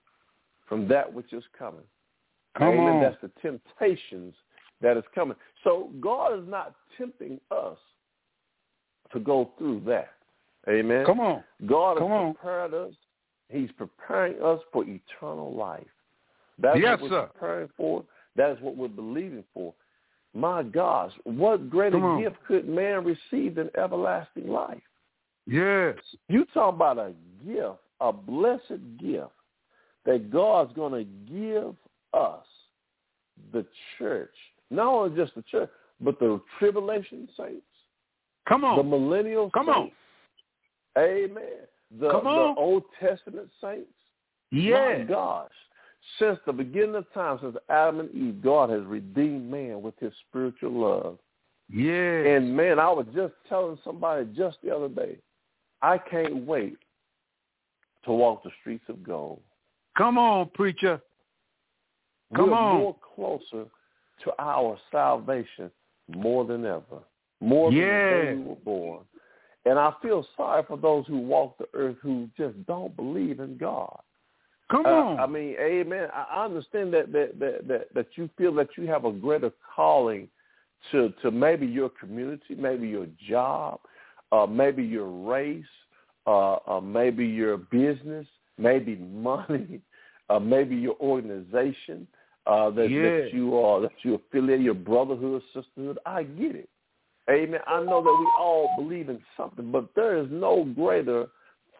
from 0.68 0.88
that 0.88 1.12
which 1.12 1.34
is 1.34 1.44
coming. 1.58 1.82
Come 2.58 2.70
Amen. 2.70 2.96
on. 2.96 3.02
That's 3.02 3.18
the 3.22 3.32
temptations 3.42 4.34
that 4.82 4.98
is 4.98 5.04
coming. 5.14 5.36
So 5.64 5.90
God 6.00 6.40
is 6.40 6.48
not 6.48 6.76
tempting 6.98 7.40
us 7.52 7.78
to 9.12 9.20
go 9.20 9.52
through 9.58 9.82
that. 9.86 10.14
Amen. 10.70 11.06
Come 11.06 11.20
on. 11.20 11.44
God 11.66 11.98
Come 11.98 12.10
has 12.10 12.18
on. 12.18 12.34
prepared 12.34 12.74
us. 12.74 12.94
He's 13.50 13.72
preparing 13.78 14.42
us 14.42 14.60
for 14.74 14.84
eternal 14.84 15.54
life. 15.56 15.88
That's 16.60 16.80
Yes, 16.80 17.00
what 17.00 17.12
we're 17.12 17.22
sir. 17.22 17.30
preparing 17.34 17.70
for. 17.78 18.04
That 18.36 18.52
is 18.52 18.58
what 18.62 18.76
we're 18.76 18.88
believing 18.88 19.44
for. 19.54 19.74
My 20.34 20.64
gosh, 20.64 21.12
what 21.24 21.70
greater 21.70 22.00
gift 22.20 22.36
could 22.48 22.68
man 22.68 23.04
receive 23.04 23.56
than 23.56 23.70
everlasting 23.78 24.48
life? 24.48 24.82
Yes. 25.48 25.96
You 26.30 26.46
talk 26.54 26.76
about 26.76 26.98
a 26.98 27.14
gift, 27.46 27.78
a 28.02 28.12
blessed 28.12 28.82
gift 29.00 29.32
that 30.06 30.30
God's 30.32 30.74
going 30.74 30.94
to 30.94 31.32
give 31.32 31.76
us, 32.14 32.46
the 33.54 33.66
church. 33.98 34.34
Not 34.70 34.88
only 34.88 35.16
just 35.16 35.36
the 35.36 35.44
church, 35.44 35.70
but 36.02 36.20
the 36.20 36.42
tribulation 36.60 37.28
saints, 37.38 37.62
Come 38.48 38.64
on. 38.64 38.76
the 38.78 38.84
on. 38.84 38.90
millennial 38.90 39.50
Come 39.52 39.70
on. 39.70 39.84
saints. 39.86 39.96
Amen. 40.98 41.44
The, 42.00 42.10
Come 42.12 42.28
on. 42.28 42.56
the 42.56 42.60
Old 42.62 42.84
Testament 43.00 43.50
saints. 43.62 43.88
Yes. 44.52 45.00
My 45.00 45.04
gosh. 45.06 45.52
Since 46.20 46.40
the 46.46 46.54
beginning 46.54 46.96
of 46.96 47.12
time, 47.14 47.38
since 47.42 47.56
Adam 47.70 48.00
and 48.00 48.10
Eve, 48.16 48.42
God 48.42 48.70
has 48.70 48.84
redeemed 48.84 49.50
man 49.52 49.82
with 49.82 49.98
his 50.00 50.14
spiritual 50.30 50.72
love. 50.72 51.18
Yeah. 51.70 51.94
And 52.36 52.56
man, 52.56 52.80
I 52.80 52.90
was 52.92 53.06
just 53.14 53.34
telling 53.50 53.78
somebody 53.84 54.26
just 54.36 54.58
the 54.64 54.74
other 54.74 54.88
day, 54.88 55.18
I 55.82 55.98
can't 55.98 56.46
wait 56.46 56.78
to 58.06 58.12
walk 58.12 58.44
the 58.44 58.52
streets 58.62 58.86
of 58.90 59.04
gold. 59.04 59.42
Come 59.98 60.18
on, 60.18 60.50
preacher. 60.54 61.02
Come 62.36 62.52
We're 62.52 62.58
on. 62.58 62.78
more 62.80 62.96
closer 63.16 63.66
to 64.24 64.32
our 64.40 64.78
salvation 64.92 65.72
more 66.14 66.46
than 66.46 66.66
ever, 66.66 67.02
more 67.40 67.70
than 67.72 67.80
the 67.80 67.86
day 67.86 68.34
we 68.36 68.44
were 68.44 68.56
born. 68.56 69.00
And 69.66 69.78
I 69.78 69.92
feel 70.02 70.26
sorry 70.38 70.64
for 70.68 70.78
those 70.78 71.06
who 71.08 71.18
walk 71.20 71.58
the 71.58 71.68
earth 71.74 71.98
who 72.02 72.30
just 72.38 72.56
don't 72.68 72.96
believe 72.96 73.40
in 73.40 73.58
God. 73.58 74.00
Come 74.72 74.86
Uh, 74.86 74.90
on. 74.90 75.20
I 75.20 75.28
mean, 75.28 75.56
amen. 75.60 76.10
I 76.14 76.24
I 76.32 76.46
understand 76.46 76.94
that 76.94 77.12
that, 77.14 77.40
that 77.40 77.68
that 77.68 77.94
that 77.94 78.08
you 78.18 78.30
feel 78.38 78.54
that 78.56 78.70
you 78.78 78.88
have 78.88 79.06
a 79.06 79.12
greater 79.12 79.52
calling 79.76 80.30
to 80.92 81.10
to 81.22 81.32
maybe 81.32 81.66
your 81.66 81.90
community, 81.90 82.56
maybe 82.56 82.88
your 82.88 83.08
job, 83.30 83.80
uh, 84.32 84.46
maybe 84.46 84.84
your 84.84 85.08
race, 85.10 85.64
uh, 86.26 86.56
uh, 86.68 86.82
maybe 86.82 87.26
your 87.26 87.58
business, 87.58 88.28
maybe 88.58 88.96
money, 88.96 89.82
uh, 90.30 90.40
maybe 90.40 90.76
your 90.76 90.96
organization 91.00 92.08
uh, 92.46 92.70
that, 92.72 92.90
Yeah. 92.90 93.02
that 93.02 93.30
you 93.34 93.58
are 93.58 93.82
that 93.82 93.92
you 94.04 94.16
affiliate 94.16 94.62
your 94.62 94.74
brotherhood, 94.74 95.42
sisterhood. 95.54 96.00
I 96.06 96.24
get 96.24 96.56
it. 96.56 96.70
Amen. 97.30 97.60
I 97.68 97.84
know 97.84 98.02
that 98.02 98.18
we 98.20 98.28
all 98.40 98.70
believe 98.78 99.10
in 99.10 99.20
something, 99.36 99.70
but 99.72 99.90
there 99.96 100.18
is 100.18 100.28
no 100.32 100.64
greater 100.64 101.28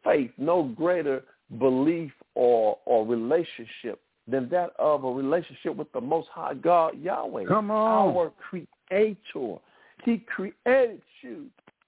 faith, 0.04 0.32
no 0.38 0.64
greater 0.64 1.24
belief 1.58 2.12
or 2.36 2.78
or 2.86 3.06
relationship 3.06 4.02
than 4.28 4.50
that 4.50 4.72
of 4.78 5.06
a 5.06 5.10
relationship 5.12 5.76
with 5.76 5.90
the 5.94 6.02
Most 6.02 6.28
High 6.34 6.54
God 6.54 7.00
Yahweh, 7.02 7.46
Come 7.46 7.72
on. 7.72 8.16
our 8.16 8.32
Creator. 8.50 9.60
He 10.04 10.18
created 10.20 11.02
you 11.22 11.46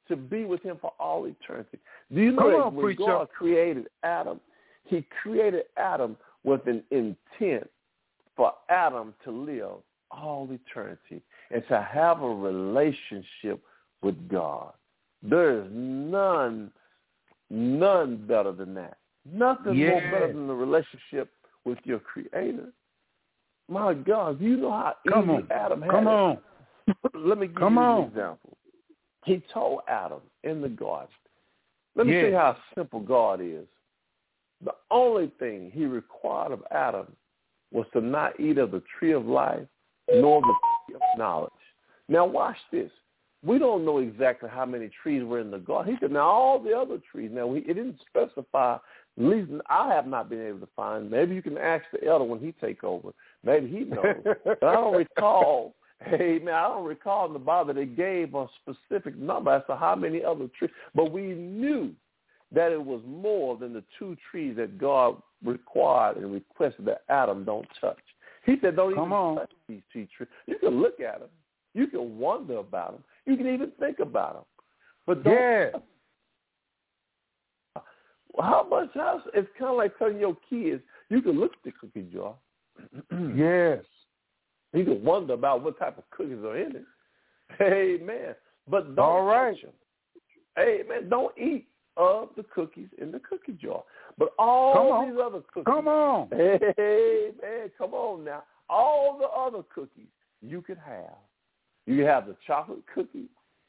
to 0.09 0.15
be 0.17 0.43
with 0.45 0.61
Him 0.63 0.77
for 0.81 0.91
all 0.99 1.25
eternity. 1.25 1.79
Do 2.13 2.21
you 2.21 2.31
know 2.33 2.41
Come 2.43 2.51
that 2.51 2.57
on, 2.57 2.75
when 2.75 2.85
preacher. 2.85 3.03
God 3.05 3.29
created 3.29 3.87
Adam, 4.03 4.39
He 4.85 5.05
created 5.21 5.63
Adam 5.77 6.17
with 6.43 6.67
an 6.67 6.83
intent 6.91 7.69
for 8.35 8.53
Adam 8.69 9.13
to 9.23 9.31
live 9.31 9.77
all 10.11 10.49
eternity 10.51 11.21
and 11.51 11.63
to 11.69 11.81
have 11.81 12.21
a 12.21 12.27
relationship 12.29 13.61
with 14.01 14.27
God. 14.29 14.73
There 15.21 15.61
is 15.61 15.67
none, 15.71 16.71
none 17.49 18.25
better 18.27 18.51
than 18.51 18.73
that. 18.75 18.97
Nothing 19.31 19.77
more 19.77 20.01
better 20.11 20.27
than 20.33 20.47
the 20.47 20.53
relationship 20.53 21.31
with 21.65 21.77
your 21.83 21.99
Creator. 21.99 22.71
My 23.67 23.93
God, 23.93 24.39
do 24.39 24.45
you 24.45 24.57
know 24.57 24.71
how 24.71 24.95
easy 25.05 25.13
Come 25.13 25.29
on. 25.29 25.47
Adam 25.51 25.81
had 25.81 25.91
Come 25.91 26.07
it? 26.07 26.09
on. 26.09 26.37
Let 27.13 27.37
me 27.37 27.47
give 27.47 27.57
Come 27.57 27.75
you 27.75 27.79
on. 27.81 28.01
an 28.03 28.07
example. 28.07 28.57
He 29.25 29.43
told 29.53 29.81
Adam 29.87 30.21
in 30.43 30.61
the 30.61 30.69
garden. 30.69 31.09
Let 31.95 32.07
me 32.07 32.13
tell 32.13 32.29
you 32.29 32.35
how 32.35 32.57
simple 32.75 33.01
God 33.01 33.41
is. 33.41 33.65
The 34.63 34.73
only 34.91 35.31
thing 35.39 35.71
he 35.73 35.85
required 35.85 36.51
of 36.51 36.63
Adam 36.71 37.07
was 37.71 37.85
to 37.93 38.01
not 38.01 38.39
eat 38.39 38.57
of 38.57 38.71
the 38.71 38.83
tree 38.97 39.11
of 39.11 39.25
life 39.25 39.65
nor 40.13 40.41
the 40.41 40.53
tree 40.87 40.95
of 40.95 41.17
knowledge. 41.17 41.51
Now 42.07 42.25
watch 42.25 42.57
this. 42.71 42.91
We 43.43 43.57
don't 43.57 43.85
know 43.85 43.99
exactly 43.99 44.49
how 44.49 44.65
many 44.65 44.89
trees 45.01 45.23
were 45.23 45.39
in 45.39 45.51
the 45.51 45.59
garden. 45.59 45.93
He 45.93 45.99
said, 45.99 46.11
now 46.11 46.27
all 46.27 46.59
the 46.61 46.73
other 46.73 46.99
trees. 47.11 47.31
Now 47.33 47.53
he, 47.53 47.61
it 47.61 47.75
didn't 47.75 47.99
specify. 48.09 48.75
At 48.75 49.23
least 49.23 49.51
I 49.69 49.93
have 49.93 50.07
not 50.07 50.29
been 50.29 50.45
able 50.45 50.59
to 50.59 50.67
find. 50.75 51.09
Maybe 51.09 51.35
you 51.35 51.41
can 51.41 51.57
ask 51.57 51.85
the 51.93 52.05
elder 52.05 52.25
when 52.25 52.39
he 52.39 52.53
take 52.53 52.83
over. 52.83 53.11
Maybe 53.43 53.67
he 53.67 53.79
knows. 53.79 54.15
but 54.45 54.63
I 54.63 54.73
don't 54.73 54.95
recall. 55.17 55.75
Hey 56.05 56.39
man, 56.39 56.53
I 56.53 56.67
don't 56.69 56.85
recall 56.85 57.25
in 57.27 57.33
the 57.33 57.39
Bible 57.39 57.73
they 57.73 57.85
gave 57.85 58.33
a 58.33 58.47
specific 58.61 59.17
number 59.17 59.51
as 59.51 59.63
to 59.67 59.75
how 59.75 59.95
many 59.95 60.23
other 60.23 60.47
trees. 60.57 60.71
But 60.95 61.11
we 61.11 61.33
knew 61.33 61.91
that 62.53 62.71
it 62.71 62.83
was 62.83 63.01
more 63.05 63.57
than 63.57 63.73
the 63.73 63.83
two 63.97 64.15
trees 64.31 64.55
that 64.57 64.77
God 64.77 65.21
required 65.43 66.17
and 66.17 66.31
requested 66.33 66.85
that 66.85 67.03
Adam 67.09 67.43
don't 67.43 67.67
touch. 67.81 67.99
He 68.45 68.55
said, 68.61 68.75
don't 68.77 68.95
Come 68.95 69.07
even 69.09 69.13
on. 69.13 69.35
touch 69.37 69.51
these 69.67 69.81
two 69.91 70.07
trees. 70.15 70.29
You 70.47 70.57
can 70.57 70.81
look 70.81 70.99
at 71.01 71.19
them. 71.19 71.29
You 71.73 71.87
can 71.87 72.17
wonder 72.17 72.57
about 72.57 72.93
them. 72.93 73.03
You 73.25 73.37
can 73.37 73.47
even 73.53 73.71
think 73.79 73.99
about 73.99 74.33
them. 74.33 74.43
But 75.05 75.23
don't 75.23 75.33
Yeah. 75.33 75.69
how 78.39 78.63
much 78.69 78.95
else? 78.95 79.23
It's 79.33 79.49
kind 79.57 79.71
of 79.71 79.77
like 79.77 79.97
telling 79.97 80.19
your 80.19 80.35
kids, 80.49 80.81
you 81.09 81.21
can 81.21 81.33
look 81.39 81.51
at 81.53 81.63
the 81.63 81.71
cookie 81.73 82.09
jar. 82.11 82.35
Yes. 83.35 83.83
You 84.73 84.83
can 84.85 85.03
wonder 85.03 85.33
about 85.33 85.63
what 85.63 85.79
type 85.79 85.97
of 85.97 86.09
cookies 86.11 86.43
are 86.43 86.57
in 86.57 86.75
it. 86.75 86.85
Amen. 87.61 88.35
But 88.67 88.95
don't 88.95 89.05
All 89.05 89.23
right. 89.23 89.53
touch 89.53 89.63
them. 89.63 89.71
Amen. 90.59 91.09
Don't 91.09 91.35
eat 91.37 91.67
of 91.97 92.29
the 92.37 92.43
cookies 92.43 92.87
in 93.01 93.11
the 93.11 93.19
cookie 93.19 93.57
jar. 93.61 93.83
But 94.17 94.29
all 94.37 95.05
these 95.05 95.19
other 95.21 95.41
cookies. 95.53 95.65
Come 95.65 95.87
on. 95.87 96.29
Hey, 96.77 97.31
man, 97.41 97.71
come 97.77 97.93
on 97.93 98.23
now. 98.23 98.43
All 98.69 99.17
the 99.17 99.27
other 99.27 99.63
cookies 99.73 100.07
you 100.41 100.61
could 100.61 100.77
have. 100.77 101.17
You 101.85 102.03
have 102.05 102.27
the 102.27 102.35
chocolate 102.45 102.83
cookie. 102.93 103.25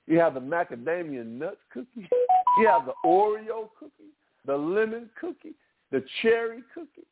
You 0.07 0.19
have 0.19 0.35
the 0.35 0.41
macadamia 0.41 1.25
nut 1.25 1.59
cookie. 1.73 2.09
You 2.59 2.67
have 2.69 2.87
the 2.87 2.93
Oreo 3.05 3.69
cookie, 3.79 4.13
the 4.45 4.57
lemon 4.57 5.09
cookie, 5.21 5.55
the 5.91 6.05
cherry 6.21 6.63
cookie. 6.75 7.07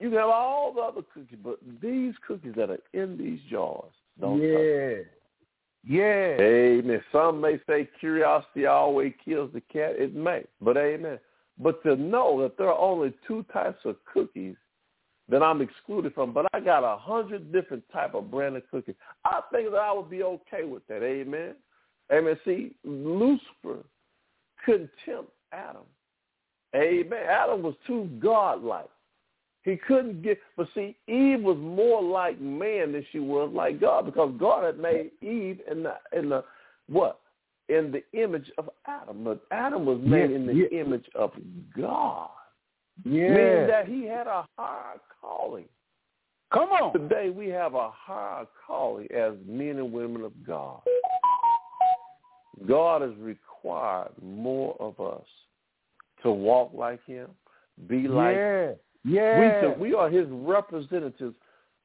You 0.00 0.08
can 0.08 0.18
have 0.18 0.30
all 0.30 0.72
the 0.72 0.80
other 0.80 1.02
cookies, 1.14 1.38
but 1.44 1.58
these 1.82 2.14
cookies 2.26 2.54
that 2.56 2.70
are 2.70 2.78
in 2.94 3.18
these 3.18 3.38
jars 3.50 3.92
don't 4.18 4.38
touch 4.38 4.40
them. 4.40 4.56
Yeah. 4.56 5.02
Yeah. 5.86 6.36
Amen. 6.40 7.02
Some 7.12 7.40
may 7.40 7.58
say 7.66 7.88
curiosity 8.00 8.66
always 8.66 9.12
kills 9.24 9.50
the 9.52 9.60
cat. 9.60 9.92
It 9.98 10.14
may, 10.14 10.44
but 10.60 10.76
amen. 10.76 11.18
But 11.58 11.82
to 11.82 11.96
know 11.96 12.40
that 12.42 12.56
there 12.56 12.68
are 12.68 12.78
only 12.78 13.12
two 13.28 13.44
types 13.52 13.78
of 13.84 13.96
cookies 14.10 14.56
that 15.28 15.42
I'm 15.42 15.60
excluded 15.60 16.14
from, 16.14 16.32
but 16.32 16.46
I 16.52 16.60
got 16.60 16.82
a 16.82 16.96
hundred 16.98 17.52
different 17.52 17.84
type 17.92 18.14
of 18.14 18.30
brand 18.30 18.56
of 18.56 18.62
cookies. 18.70 18.96
I 19.24 19.40
think 19.52 19.70
that 19.70 19.76
I 19.76 19.92
would 19.92 20.10
be 20.10 20.22
okay 20.22 20.64
with 20.64 20.86
that. 20.88 21.02
Amen. 21.02 21.54
Amen. 22.12 22.38
See, 22.44 22.72
Lucifer 22.84 23.84
couldn't 24.64 24.90
tempt 25.04 25.30
Adam. 25.52 25.82
Amen. 26.74 27.22
Adam 27.28 27.62
was 27.62 27.74
too 27.86 28.08
godlike. 28.18 28.88
He 29.62 29.76
couldn't 29.76 30.22
get, 30.22 30.38
but 30.56 30.68
see, 30.74 30.96
Eve 31.06 31.42
was 31.42 31.58
more 31.58 32.02
like 32.02 32.40
man 32.40 32.92
than 32.92 33.04
she 33.12 33.18
was 33.18 33.50
like 33.54 33.80
God 33.80 34.06
because 34.06 34.32
God 34.38 34.64
had 34.64 34.78
made 34.78 35.10
Eve 35.20 35.60
in 35.70 35.82
the 35.82 35.94
in 36.16 36.30
the 36.30 36.44
what 36.88 37.20
in 37.68 37.92
the 37.92 38.02
image 38.20 38.50
of 38.58 38.70
Adam, 38.86 39.22
but 39.22 39.42
Adam 39.50 39.84
was 39.84 40.00
made 40.02 40.30
Yeah, 40.30 40.36
in 40.36 40.46
the 40.46 40.54
yeah. 40.54 40.80
image 40.80 41.04
of 41.14 41.32
God, 41.76 42.30
Yeah. 43.04 43.28
meaning 43.28 43.66
that 43.68 43.86
he 43.86 44.06
had 44.06 44.26
a 44.26 44.46
higher 44.58 44.98
calling. 45.20 45.68
Come 46.52 46.70
on. 46.70 46.92
Today 46.92 47.30
we 47.30 47.48
have 47.48 47.74
a 47.74 47.90
higher 47.92 48.46
calling 48.66 49.08
as 49.12 49.34
men 49.46 49.76
and 49.76 49.92
women 49.92 50.22
of 50.22 50.32
God. 50.44 50.80
God 52.66 53.02
has 53.02 53.14
required 53.18 54.10
more 54.20 54.74
of 54.80 54.98
us 55.00 55.26
to 56.22 56.30
walk 56.32 56.72
like 56.74 57.04
him, 57.04 57.28
be 57.86 58.08
like 58.08 58.36
yeah. 58.36 58.72
We, 59.04 59.12
Yeah. 59.14 59.74
we 59.76 59.94
are 59.94 60.08
his 60.08 60.26
representatives 60.30 61.34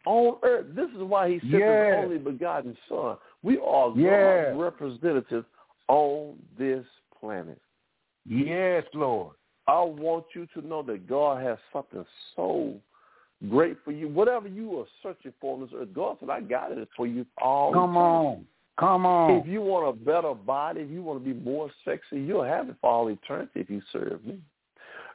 on 0.06 0.38
earth. 0.43 0.67
This 0.75 0.89
is 0.91 1.01
why 1.01 1.30
he 1.30 1.39
sent 1.39 1.54
Yeah. 1.54 1.95
his 1.97 2.06
only 2.06 2.17
begotten 2.17 2.78
son. 2.88 3.17
We 3.43 3.58
are 3.60 3.91
Yeah. 3.95 4.45
God's 4.54 4.58
representatives 4.60 5.45
on 5.88 6.38
this 6.58 6.86
planet. 7.19 7.60
yes, 8.25 8.84
Lord. 8.93 9.36
I 9.67 9.82
want 9.82 10.25
you 10.36 10.45
to 10.47 10.62
know 10.67 10.84
that 10.84 11.08
God 11.08 11.41
has 11.41 11.58
something 11.73 12.06
so 12.36 12.73
great 13.49 13.78
for 13.84 13.91
you. 13.91 14.08
Whatever 14.08 14.47
you 14.47 14.80
are 14.80 14.86
searching 15.01 15.34
for 15.41 15.56
on 15.56 15.62
this 15.62 15.73
earth, 15.73 15.93
God 15.93 16.17
said, 16.19 16.30
I 16.30 16.41
got 16.41 16.71
it 16.71 16.88
for 16.95 17.08
you 17.08 17.25
all. 17.39 17.73
Come 17.73 17.97
on. 17.97 18.45
Come 18.78 19.06
on. 19.06 19.32
If 19.32 19.47
you 19.47 19.62
want 19.62 19.88
a 19.88 19.93
better 19.93 20.34
body, 20.34 20.82
if 20.82 20.89
you 20.91 21.01
want 21.01 21.23
to 21.23 21.34
be 21.34 21.39
more 21.39 21.71
sexy, 21.84 22.19
you'll 22.21 22.43
have 22.43 22.69
it 22.69 22.75
for 22.82 22.89
all 22.89 23.08
eternity 23.08 23.62
if 23.62 23.69
you 23.69 23.82
serve 23.91 24.23
me. 24.25 24.39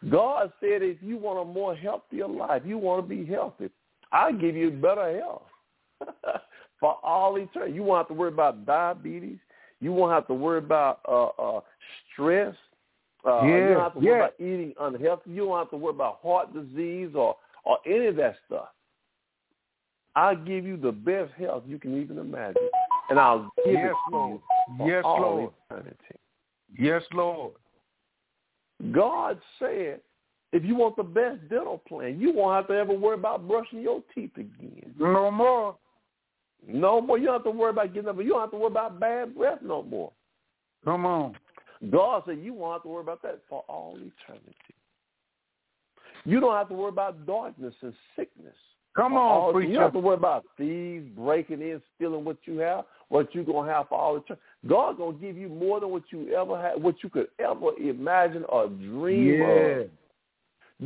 God 0.09 0.53
said 0.61 0.83
if 0.83 0.97
you 1.03 1.19
want 1.19 1.41
a 1.41 1.53
more 1.53 1.75
healthier 1.75 2.27
life, 2.27 2.63
you 2.65 2.79
want 2.79 3.07
to 3.07 3.09
be 3.09 3.25
healthy, 3.25 3.69
I'll 4.13 4.33
give 4.33 4.57
you 4.57 4.71
better 4.71 5.19
health 5.19 5.43
for 6.81 6.97
all 7.05 7.37
eternity. 7.37 7.75
You 7.75 7.83
won't 7.83 8.01
have 8.01 8.09
to 8.09 8.15
worry 8.15 8.33
about 8.33 8.65
diabetes. 8.65 9.39
You 9.81 9.93
won't 9.93 10.13
have 10.13 10.27
to 10.29 10.35
worry 10.35 10.59
about 10.59 11.01
uh, 11.07 11.27
uh, 11.27 11.61
stress. 12.13 12.55
Uh, 13.27 13.45
you 13.45 13.75
don't 13.75 13.83
have 13.83 13.95
to 13.95 14.01
worry 14.01 14.21
about 14.21 14.35
eating 14.41 14.75
unhealthy. 14.81 15.31
You 15.31 15.47
don't 15.47 15.59
have 15.59 15.71
to 15.71 15.77
worry 15.77 15.95
about 15.95 16.21
heart 16.23 16.55
disease 16.55 17.11
or, 17.15 17.37
or 17.65 17.79
any 17.87 18.07
of 18.07 18.17
that 18.17 18.37
stuff. 18.47 18.69
I'll 20.17 20.37
give 20.37 20.65
you 20.65 20.77
the 20.77 20.93
best 20.93 21.33
health 21.39 21.65
you 21.67 21.79
can 21.79 22.01
even 22.01 22.19
imagine. 22.19 22.69
And 23.11 23.19
I'll 23.19 23.53
give 23.65 23.75
Yes, 23.75 23.95
it 24.07 24.11
to 24.11 24.17
Lord. 24.17 24.31
you 24.33 24.43
for 24.79 24.89
Yes, 24.89 25.05
all 25.05 25.21
Lord. 25.21 25.53
eternity. 25.71 25.97
Yes, 26.79 27.03
Lord. 27.13 27.53
God 28.93 29.39
said, 29.59 30.01
if 30.53 30.65
you 30.65 30.75
want 30.75 30.97
the 30.97 31.03
best 31.03 31.49
dental 31.49 31.79
plan, 31.87 32.19
you 32.19 32.33
won't 32.33 32.57
have 32.57 32.67
to 32.69 32.75
ever 32.75 32.93
worry 32.93 33.15
about 33.15 33.47
brushing 33.47 33.81
your 33.83 34.03
teeth 34.15 34.33
again. 34.37 34.95
No 34.99 35.31
more. 35.31 35.77
No 36.67 37.01
more. 37.01 37.19
You 37.19 37.27
don't 37.27 37.35
have 37.37 37.45
to 37.45 37.51
worry 37.51 37.71
about 37.71 37.95
getting 37.95 38.09
up. 38.09 38.17
You 38.19 38.31
don't 38.31 38.41
have 38.41 38.51
to 38.51 38.57
worry 38.57 38.67
about 38.67 38.99
bad 38.99 39.35
breath 39.37 39.59
no 39.63 39.83
more. 39.83 40.13
Come 40.85 41.07
on. 41.07 41.37
God 41.91 42.25
said 42.27 42.39
you 42.43 42.53
won't 42.53 42.75
have 42.75 42.83
to 42.83 42.89
worry 42.89 43.03
about 43.03 43.23
that 43.23 43.41
for 43.49 43.65
all 43.69 43.95
eternity. 43.97 44.55
You 46.25 46.41
don't 46.41 46.55
have 46.55 46.69
to 46.69 46.75
worry 46.75 46.91
about 46.91 47.27
darkness 47.27 47.75
and 47.83 47.95
sickness. 48.17 48.55
Come 48.97 49.15
on, 49.15 49.21
all- 49.21 49.63
You 49.63 49.75
don't 49.75 49.83
have 49.85 49.93
to 49.93 49.99
worry 50.01 50.17
about 50.17 50.45
thieves 50.57 51.09
breaking 51.17 51.63
in, 51.63 51.81
stealing 51.95 52.25
what 52.25 52.37
you 52.45 52.59
have, 52.59 52.85
what 53.09 53.35
you're 53.35 53.45
gonna 53.45 53.73
have 53.73 53.89
for 53.89 53.99
all 53.99 54.17
eternity. 54.17 54.43
God's 54.67 54.99
gonna 54.99 55.17
give 55.17 55.37
you 55.37 55.49
more 55.49 55.81
than 55.81 55.91
what 55.91 56.03
you 56.11 56.35
ever 56.35 56.61
had, 56.61 56.83
what 56.83 57.03
you 57.03 57.09
could 57.09 57.29
ever 57.39 57.73
imagine 57.79 58.45
or 58.45 58.69
dream 58.69 59.41
Yeah. 59.41 59.47
of. 59.47 59.91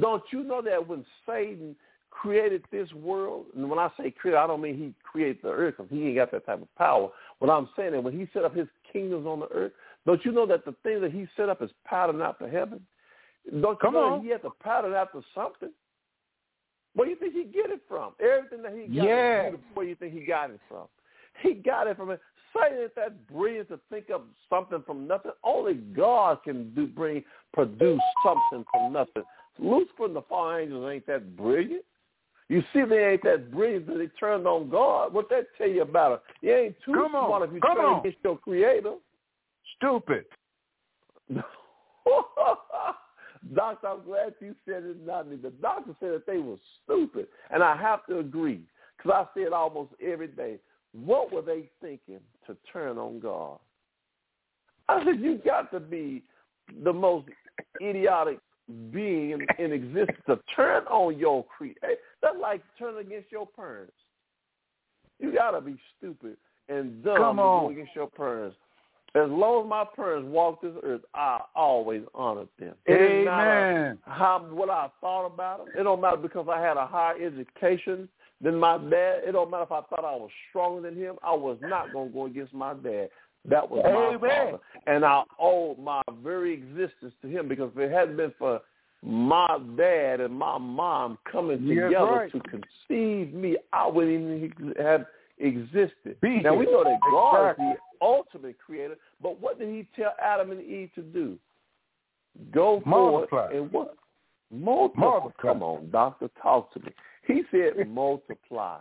Don't 0.00 0.22
you 0.32 0.42
know 0.42 0.62
that 0.62 0.86
when 0.86 1.04
Satan 1.26 1.76
created 2.10 2.64
this 2.70 2.92
world, 2.92 3.46
and 3.54 3.68
when 3.68 3.78
I 3.78 3.90
say 3.96 4.10
create, 4.10 4.36
I 4.36 4.46
don't 4.46 4.60
mean 4.60 4.76
he 4.76 4.94
created 5.02 5.42
the 5.42 5.50
earth 5.50 5.76
because 5.76 5.90
he 5.90 6.06
ain't 6.06 6.16
got 6.16 6.30
that 6.30 6.46
type 6.46 6.62
of 6.62 6.74
power. 6.76 7.10
What 7.38 7.50
I'm 7.50 7.68
saying 7.76 7.94
is 7.94 8.04
when 8.04 8.18
he 8.18 8.28
set 8.32 8.44
up 8.44 8.54
his 8.54 8.68
kingdoms 8.92 9.26
on 9.26 9.40
the 9.40 9.48
earth, 9.48 9.72
don't 10.06 10.24
you 10.24 10.32
know 10.32 10.46
that 10.46 10.64
the 10.64 10.72
thing 10.84 11.00
that 11.00 11.12
he 11.12 11.26
set 11.36 11.48
up 11.48 11.60
is 11.62 11.70
patterned 11.84 12.22
after 12.22 12.48
heaven? 12.48 12.86
Don't 13.60 13.78
Come 13.80 13.94
you 13.94 14.00
know 14.00 14.06
on. 14.14 14.22
he 14.22 14.28
had 14.28 14.42
to 14.42 14.50
pattern 14.50 14.94
after 14.94 15.20
something? 15.34 15.70
Where 16.94 17.06
do 17.06 17.10
you 17.10 17.18
think 17.18 17.34
he 17.34 17.44
get 17.44 17.70
it 17.70 17.80
from? 17.88 18.12
Everything 18.20 18.62
that 18.62 18.72
he 18.72 18.86
got, 18.86 19.04
Yeah. 19.04 19.50
where 19.74 19.84
do 19.84 19.90
you 19.90 19.96
think 19.96 20.14
he 20.14 20.24
got 20.24 20.50
it 20.50 20.60
from? 20.68 20.86
He 21.42 21.54
got 21.54 21.88
it 21.88 21.96
from 21.96 22.10
it. 22.10 22.20
Satan 22.54 22.84
is 22.84 22.90
that 22.96 23.26
brilliant 23.26 23.68
to 23.68 23.80
think 23.90 24.10
of 24.10 24.22
something 24.48 24.82
from 24.86 25.06
nothing. 25.06 25.32
Only 25.42 25.74
God 25.74 26.42
can 26.44 26.72
do 26.74 26.86
bring 26.86 27.24
produce 27.52 28.00
something 28.24 28.64
from 28.72 28.92
nothing. 28.92 29.24
Lucifer 29.58 30.06
and 30.06 30.16
the 30.16 30.22
fallen 30.22 30.62
angels 30.62 30.90
ain't 30.92 31.06
that 31.06 31.36
brilliant. 31.36 31.84
You 32.48 32.62
see, 32.72 32.82
they 32.88 33.04
ain't 33.04 33.22
that 33.22 33.50
brilliant 33.50 33.86
that 33.86 33.98
they 33.98 34.08
turned 34.20 34.46
on 34.46 34.68
God. 34.68 35.12
What 35.12 35.28
that 35.30 35.46
tell 35.56 35.68
you 35.68 35.82
about 35.82 36.12
it? 36.12 36.20
You 36.46 36.54
ain't 36.54 36.76
too 36.84 36.92
Come 36.92 37.14
on. 37.14 37.28
smart 37.28 37.48
if 37.48 37.54
you 37.54 37.60
Come 37.60 37.78
turn 37.78 37.86
on. 37.86 38.00
against 38.00 38.18
your 38.22 38.38
creator. 38.38 38.94
Stupid. 39.76 40.24
doctor, 43.54 43.88
I'm 43.88 44.04
glad 44.04 44.34
you 44.40 44.54
said 44.66 44.84
it, 44.84 45.04
not 45.06 45.28
me. 45.28 45.36
The 45.36 45.50
doctor 45.50 45.94
said 46.00 46.10
that 46.12 46.26
they 46.26 46.38
were 46.38 46.56
stupid, 46.82 47.28
and 47.50 47.62
I 47.62 47.76
have 47.76 48.06
to 48.06 48.18
agree 48.18 48.62
because 48.96 49.12
I 49.12 49.26
see 49.34 49.44
it 49.44 49.52
almost 49.52 49.92
every 50.02 50.28
day. 50.28 50.58
What 50.94 51.32
were 51.32 51.42
they 51.42 51.68
thinking 51.80 52.20
to 52.46 52.56
turn 52.72 52.98
on 52.98 53.20
God? 53.20 53.58
I 54.88 55.04
said 55.04 55.20
you 55.20 55.40
got 55.44 55.72
to 55.72 55.80
be 55.80 56.22
the 56.82 56.92
most 56.92 57.28
idiotic 57.82 58.38
being 58.92 59.32
in, 59.32 59.46
in 59.58 59.72
existence 59.72 60.18
to 60.26 60.38
turn 60.54 60.84
on 60.84 61.18
your 61.18 61.44
creator. 61.44 61.80
That's 62.22 62.36
like 62.40 62.62
turning 62.78 63.06
against 63.06 63.30
your 63.30 63.46
parents. 63.46 63.92
You 65.18 65.32
got 65.34 65.52
to 65.52 65.60
be 65.60 65.76
stupid 65.98 66.36
and 66.68 67.02
dumb 67.04 67.16
Come 67.16 67.36
to 67.36 67.42
go 67.42 67.70
against 67.70 67.94
your 67.94 68.08
parents. 68.08 68.56
As 69.16 69.30
long 69.30 69.64
as 69.64 69.70
my 69.70 69.84
parents 69.94 70.26
walked 70.28 70.62
this 70.62 70.72
earth, 70.82 71.02
I 71.14 71.40
always 71.54 72.02
honored 72.14 72.48
them. 72.58 72.74
It 72.86 72.98
didn't 72.98 73.26
matter 73.26 73.96
how 74.06 74.44
what 74.50 74.70
I 74.70 74.88
thought 75.00 75.26
about 75.26 75.58
them. 75.58 75.68
It 75.78 75.84
don't 75.84 76.00
matter 76.00 76.16
because 76.16 76.46
I 76.50 76.60
had 76.60 76.76
a 76.76 76.86
higher 76.86 77.14
education 77.14 78.08
than 78.44 78.56
my 78.60 78.78
dad. 78.78 79.22
It 79.26 79.32
don't 79.32 79.50
matter 79.50 79.64
if 79.64 79.72
I 79.72 79.80
thought 79.82 80.04
I 80.04 80.14
was 80.14 80.30
stronger 80.50 80.88
than 80.88 80.96
him. 80.96 81.16
I 81.24 81.34
was 81.34 81.58
not 81.62 81.92
going 81.92 82.08
to 82.10 82.14
go 82.14 82.26
against 82.26 82.54
my 82.54 82.74
dad. 82.74 83.08
That 83.46 83.68
was 83.68 83.82
my 83.84 84.14
Amen. 84.14 84.20
father, 84.20 84.58
and 84.86 85.04
I 85.04 85.22
owe 85.40 85.74
my 85.74 86.00
very 86.22 86.54
existence 86.54 87.12
to 87.22 87.28
him 87.28 87.48
because 87.48 87.70
if 87.74 87.78
it 87.78 87.90
hadn't 87.92 88.16
been 88.16 88.32
for 88.38 88.60
my 89.02 89.58
dad 89.76 90.20
and 90.20 90.32
my 90.32 90.56
mom 90.56 91.18
coming 91.30 91.62
Yes, 91.62 91.88
together 91.88 92.06
right. 92.06 92.32
to 92.32 92.40
conceive 92.40 93.34
me, 93.34 93.58
I 93.72 93.86
wouldn't 93.86 94.44
even 94.44 94.74
have 94.82 95.04
existed. 95.36 96.18
Be 96.22 96.40
now 96.40 96.54
we 96.54 96.64
know 96.64 96.84
that 96.84 96.98
God 97.10 97.50
Exactly. 97.50 97.66
is 97.66 97.76
the 98.00 98.06
ultimate 98.06 98.56
creator, 98.64 98.96
but 99.20 99.38
what 99.40 99.58
did 99.58 99.68
He 99.68 99.86
tell 99.94 100.14
Adam 100.22 100.50
and 100.50 100.62
Eve 100.62 100.88
to 100.94 101.02
do? 101.02 101.38
Go 102.50 102.80
forward 102.80 103.28
Multiply. 103.30 103.50
and 103.58 103.70
what? 103.72 103.94
Multiply. 104.50 105.04
Multiply. 105.04 105.32
Come 105.52 105.62
on, 105.62 105.90
doctor, 105.90 106.30
talk 106.42 106.72
to 106.72 106.80
me. 106.80 106.92
He 107.26 107.42
said 107.50 107.88
multiply. 107.88 108.78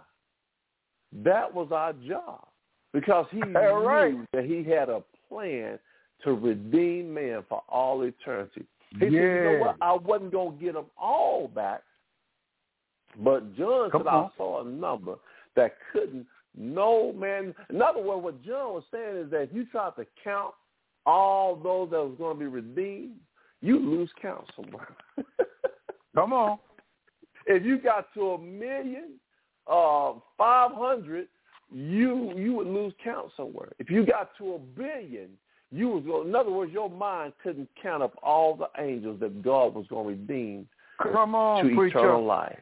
That 1.24 1.54
was 1.54 1.70
our 1.72 1.94
job 1.94 2.46
because 2.94 3.26
he 3.32 3.42
right. 3.42 4.14
knew 4.14 4.26
that 4.34 4.46
he 4.46 4.64
had 4.64 4.90
a 4.90 5.04
plan 5.30 5.80
to 6.24 6.34
redeem 6.34 7.14
man 7.14 7.44
for 7.48 7.62
all 7.70 8.02
eternity. 8.04 8.66
He 8.92 9.00
said, 9.00 9.12
you 9.12 9.22
know 9.22 9.58
what? 9.62 9.76
I 9.82 9.94
wasn't 9.94 10.32
going 10.32 10.58
to 10.58 10.64
get 10.64 10.74
them 10.74 10.86
all 10.98 11.48
back, 11.48 11.82
but 13.24 13.56
John 13.56 13.90
Come 13.92 14.02
said 14.02 14.08
on. 14.08 14.26
I 14.26 14.30
saw 14.38 14.62
a 14.62 14.66
number 14.66 15.16
that 15.56 15.74
couldn't 15.92 16.26
no 16.56 17.14
man. 17.14 17.56
In 17.70 17.82
other 17.82 18.02
words, 18.02 18.24
what 18.24 18.44
John 18.44 18.74
was 18.74 18.84
saying 18.92 19.18
is 19.26 19.32
that 19.32 19.42
if 19.42 19.50
you 19.54 19.66
tried 19.66 19.96
to 19.98 20.06
count 20.24 20.54
all 21.06 21.56
those 21.56 21.90
that 21.92 21.98
was 21.98 22.16
going 22.18 22.36
to 22.36 22.40
be 22.40 22.46
redeemed, 22.46 23.16
you 23.62 23.80
lose 23.80 24.10
count 24.22 24.46
somewhere. 24.56 24.96
Come 26.16 26.34
on. 26.34 26.60
If 27.46 27.64
you 27.64 27.78
got 27.78 28.14
to 28.14 28.32
a 28.32 28.38
million, 28.38 29.12
uh, 29.68 30.14
five 30.38 30.72
hundred, 30.74 31.28
you 31.72 32.34
you 32.36 32.54
would 32.54 32.68
lose 32.68 32.94
count 33.04 33.32
somewhere. 33.36 33.72
If 33.80 33.90
you 33.90 34.06
got 34.06 34.32
to 34.38 34.56
a 34.56 34.60
billion, 34.60 35.30
you 35.72 35.90
was 35.90 36.04
going. 36.04 36.30
In 36.30 36.36
other 36.36 36.52
words, 36.52 36.72
your 36.72 36.90
mind 36.90 37.34
couldn't 37.42 37.70
count 37.82 38.04
up 38.04 38.14
all 38.22 38.56
the 38.56 38.70
angels 38.82 39.20
that 39.20 39.42
God 39.42 39.74
was 39.74 39.86
going 39.88 40.06
to 40.06 40.10
redeem 40.12 40.68
Come 41.02 41.36
on, 41.36 41.68
to 41.68 41.76
preacher. 41.76 42.00
eternal 42.00 42.24
life. 42.26 42.60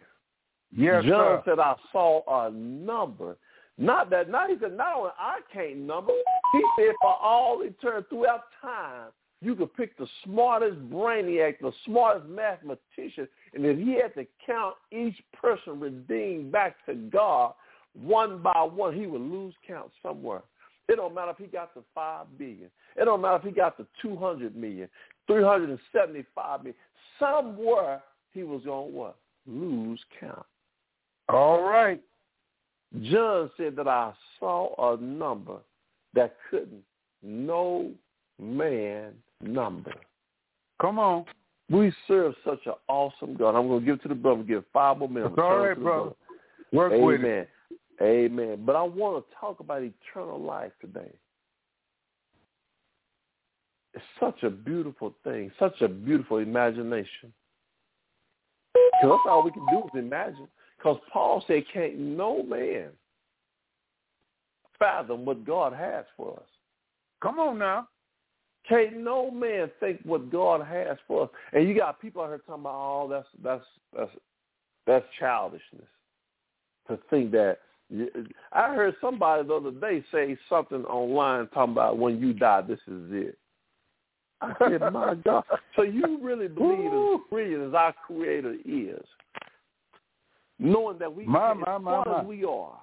Yes, 0.75 1.03
John 1.03 1.09
sir. 1.09 1.41
said, 1.45 1.59
"I 1.59 1.75
saw 1.91 2.21
a 2.27 2.49
number." 2.51 3.37
Not 3.77 4.09
that. 4.11 4.29
Not 4.29 4.49
he 4.49 4.57
said. 4.61 4.77
Not 4.77 4.95
only 4.95 5.11
I 5.17 5.39
can't 5.51 5.77
number. 5.79 6.13
He 6.53 6.63
said, 6.77 6.93
for 7.01 7.15
all 7.21 7.61
eternity, 7.63 8.07
throughout 8.09 8.43
time, 8.61 9.09
you 9.41 9.55
could 9.55 9.73
pick 9.75 9.97
the 9.97 10.07
smartest 10.23 10.79
brainiac, 10.89 11.59
the 11.59 11.71
smartest 11.85 12.27
mathematician, 12.27 13.27
and 13.53 13.65
if 13.65 13.77
he 13.77 13.95
had 13.95 14.13
to 14.15 14.25
count 14.45 14.75
each 14.91 15.15
person 15.33 15.79
redeemed 15.79 16.51
back 16.51 16.75
to 16.85 16.93
God 16.93 17.53
one 17.93 18.41
by 18.41 18.61
one, 18.61 18.93
he 18.93 19.07
would 19.07 19.21
lose 19.21 19.53
count 19.67 19.91
somewhere. 20.01 20.43
It 20.87 20.95
don't 20.95 21.15
matter 21.15 21.31
if 21.31 21.37
he 21.37 21.45
got 21.45 21.73
to 21.73 21.83
five 21.95 22.27
billion. 22.37 22.69
It 22.95 23.05
don't 23.05 23.21
matter 23.21 23.37
if 23.37 23.43
he 23.43 23.51
got 23.51 23.77
to 23.77 23.87
two 24.01 24.15
hundred 24.15 24.55
million, 24.55 24.89
three 25.27 25.43
hundred 25.43 25.69
and 25.69 25.79
seventy-five 25.91 26.59
million. 26.61 26.75
Somewhere 27.19 28.01
he 28.33 28.43
was 28.43 28.61
going 28.63 28.91
to 28.91 28.97
what? 28.97 29.15
Lose 29.47 29.99
count. 30.19 30.45
All 31.29 31.63
right. 31.63 32.01
John 33.03 33.49
said 33.55 33.75
that 33.77 33.87
I 33.87 34.13
saw 34.39 34.93
a 34.93 35.01
number 35.01 35.57
that 36.13 36.35
couldn't 36.49 36.83
no 37.23 37.91
man 38.39 39.13
number. 39.43 39.93
Come 40.81 40.99
on. 40.99 41.25
We 41.69 41.93
serve 42.07 42.33
such 42.43 42.59
an 42.65 42.73
awesome 42.89 43.35
God. 43.35 43.55
I'm 43.55 43.67
going 43.67 43.79
to 43.79 43.85
give 43.85 43.95
it 43.95 44.01
to 44.03 44.09
the 44.09 44.15
brother. 44.15 44.43
Give 44.43 44.63
five 44.73 44.97
more 44.97 45.07
minutes. 45.07 45.35
All 45.37 45.57
right, 45.57 45.79
brother. 45.79 46.11
Work 46.73 46.93
Amen. 46.93 47.05
with 47.05 47.21
it. 47.21 47.49
Amen. 48.01 48.31
Amen. 48.31 48.63
But 48.65 48.75
I 48.75 48.83
want 48.83 49.23
to 49.23 49.35
talk 49.39 49.59
about 49.59 49.81
eternal 49.83 50.41
life 50.41 50.71
today. 50.81 51.11
It's 53.93 54.03
such 54.19 54.43
a 54.43 54.49
beautiful 54.49 55.13
thing, 55.23 55.51
such 55.59 55.81
a 55.81 55.87
beautiful 55.87 56.37
imagination. 56.37 57.33
Because 58.73 59.17
that's 59.17 59.29
all 59.29 59.43
we 59.43 59.51
can 59.51 59.65
do 59.71 59.79
is 59.79 59.99
imagine. 59.99 60.47
Because 60.77 60.97
Paul 61.11 61.43
said, 61.47 61.63
can't 61.73 61.97
no 61.97 62.41
man 62.43 62.89
fathom 64.79 65.25
what 65.25 65.45
God 65.45 65.73
has 65.73 66.05
for 66.17 66.37
us. 66.37 66.49
Come 67.21 67.39
on 67.39 67.59
now. 67.59 67.87
Can't 68.67 68.97
no 68.97 69.31
man 69.31 69.71
think 69.79 69.99
what 70.03 70.31
God 70.31 70.65
has 70.65 70.97
for 71.07 71.23
us. 71.23 71.29
And 71.53 71.67
you 71.67 71.75
got 71.75 72.01
people 72.01 72.21
out 72.21 72.29
here 72.29 72.37
talking 72.39 72.61
about, 72.61 72.75
oh, 72.75 73.07
that's 73.09 73.27
that's 73.43 73.65
that's 73.95 74.11
that's 74.85 75.05
childishness. 75.19 75.87
To 76.87 76.99
think 77.09 77.31
that 77.31 77.57
I 78.51 78.73
heard 78.73 78.95
somebody 79.01 79.47
the 79.47 79.53
other 79.53 79.71
day 79.71 80.03
say 80.11 80.37
something 80.47 80.83
online 80.85 81.47
talking 81.47 81.73
about 81.73 81.97
when 81.97 82.19
you 82.19 82.33
die, 82.33 82.61
this 82.61 82.79
is 82.87 83.11
it. 83.11 83.37
I 84.41 84.53
said, 84.59 84.81
my 84.93 85.15
God. 85.25 85.43
So 85.75 85.83
you 85.83 86.19
really 86.21 86.47
believe 86.47 86.85
as 86.85 87.19
brilliant 87.29 87.67
as 87.67 87.73
our 87.73 87.93
Creator 88.07 88.55
is, 88.65 89.03
knowing 90.57 90.97
that 90.99 91.13
we, 91.13 91.25
My, 91.25 91.53
my, 91.53 91.77
my, 91.77 92.19
as 92.19 92.25
we 92.25 92.43
are, 92.45 92.79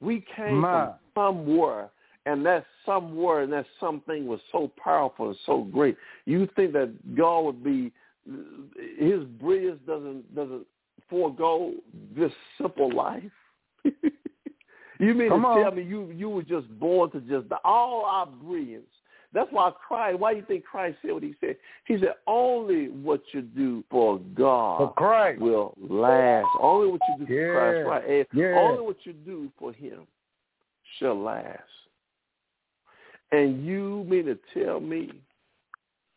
we 0.00 0.24
came 0.36 0.60
from 0.60 0.94
somewhere, 1.14 1.90
and 2.26 2.44
that 2.46 2.64
somewhere 2.84 3.40
and 3.42 3.52
that 3.52 3.66
something 3.78 4.26
was 4.26 4.40
so 4.52 4.70
powerful 4.82 5.28
and 5.28 5.36
so 5.46 5.62
great. 5.62 5.96
You 6.26 6.48
think 6.56 6.72
that 6.74 6.92
God 7.16 7.40
would 7.40 7.64
be 7.64 7.92
His 8.98 9.24
brilliance 9.40 9.80
doesn't 9.86 10.34
doesn't 10.34 10.66
forego 11.08 11.72
this 12.16 12.32
simple 12.60 12.92
life? 12.94 13.22
you 13.84 15.14
mean 15.14 15.30
Come 15.30 15.42
to 15.42 15.46
on. 15.48 15.62
tell 15.62 15.72
me 15.72 15.82
you 15.82 16.10
you 16.10 16.28
were 16.28 16.42
just 16.42 16.68
born 16.78 17.10
to 17.12 17.20
just 17.20 17.46
all 17.64 18.04
our 18.04 18.26
brilliance? 18.26 18.84
That's 19.32 19.48
why 19.52 19.70
Christ. 19.86 20.18
Why 20.18 20.32
do 20.32 20.40
you 20.40 20.44
think 20.46 20.64
Christ 20.64 20.98
said 21.02 21.12
what 21.12 21.22
he 21.22 21.34
said? 21.40 21.56
He 21.84 21.98
said, 21.98 22.14
"Only 22.26 22.88
what 22.88 23.22
you 23.32 23.42
do 23.42 23.84
for 23.88 24.18
God 24.34 24.78
For 24.78 24.92
Christ. 24.94 25.40
will 25.40 25.74
last. 25.78 26.48
Only 26.60 26.90
what 26.90 27.00
you 27.08 27.18
do 27.18 27.26
for 27.26 27.32
Yeah. 27.32 27.52
Christ, 27.52 27.86
right? 27.86 28.26
Yeah. 28.34 28.58
Only 28.58 28.82
what 28.82 29.06
you 29.06 29.12
do 29.12 29.50
for 29.56 29.72
Him 29.72 30.06
shall 30.98 31.14
last." 31.14 31.62
And 33.32 33.64
you 33.64 34.04
mean 34.08 34.26
to 34.26 34.38
tell 34.54 34.80
me, 34.80 35.12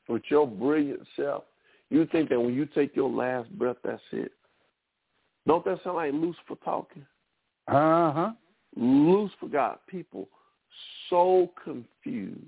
with 0.10 0.23
your 0.30 0.47
brilliant 0.47 1.02
self, 1.15 1.43
you 1.89 2.06
think 2.08 2.30
that 2.30 2.39
when 2.39 2.54
you 2.54 2.65
take 2.65 2.95
your 2.95 3.10
last 3.10 3.49
breath, 3.58 3.78
that's 3.84 4.02
it? 4.12 4.32
Don't 5.45 5.63
that 5.65 5.80
sound 5.84 5.97
like 5.97 6.13
Lucifer 6.13 6.56
talking? 6.63 7.06
Uh-huh. 7.67 8.32
Lucifer 8.76 9.47
got 9.47 9.86
people 9.88 10.28
so 11.10 11.52
confused. 11.63 12.39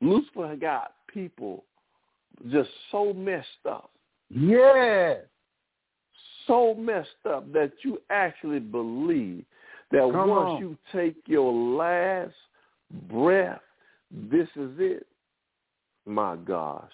Lucifer 0.00 0.56
got 0.56 0.92
people 1.12 1.64
just 2.50 2.70
so 2.90 3.12
messed 3.12 3.46
up, 3.68 3.90
Yeah. 4.28 5.16
so 6.46 6.74
messed 6.74 7.08
up 7.28 7.50
that 7.52 7.72
you 7.82 8.00
actually 8.10 8.60
believe 8.60 9.44
that 9.90 10.00
Come 10.10 10.28
once 10.28 10.50
on. 10.50 10.58
you 10.60 10.78
take 10.92 11.16
your 11.26 11.52
last 11.52 12.34
breath, 13.08 13.60
this 14.10 14.48
is 14.56 14.70
it. 14.78 15.06
My 16.06 16.36
gosh. 16.36 16.90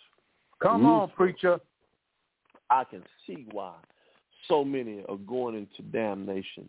Come 0.63 0.87
on, 0.87 1.11
preacher. 1.11 1.61
I 2.71 2.85
can 2.85 3.03
see 3.27 3.47
why 3.53 3.75
so 4.49 4.65
many 4.65 5.03
are 5.09 5.17
going 5.17 5.55
into 5.55 5.83
damnation. 5.93 6.69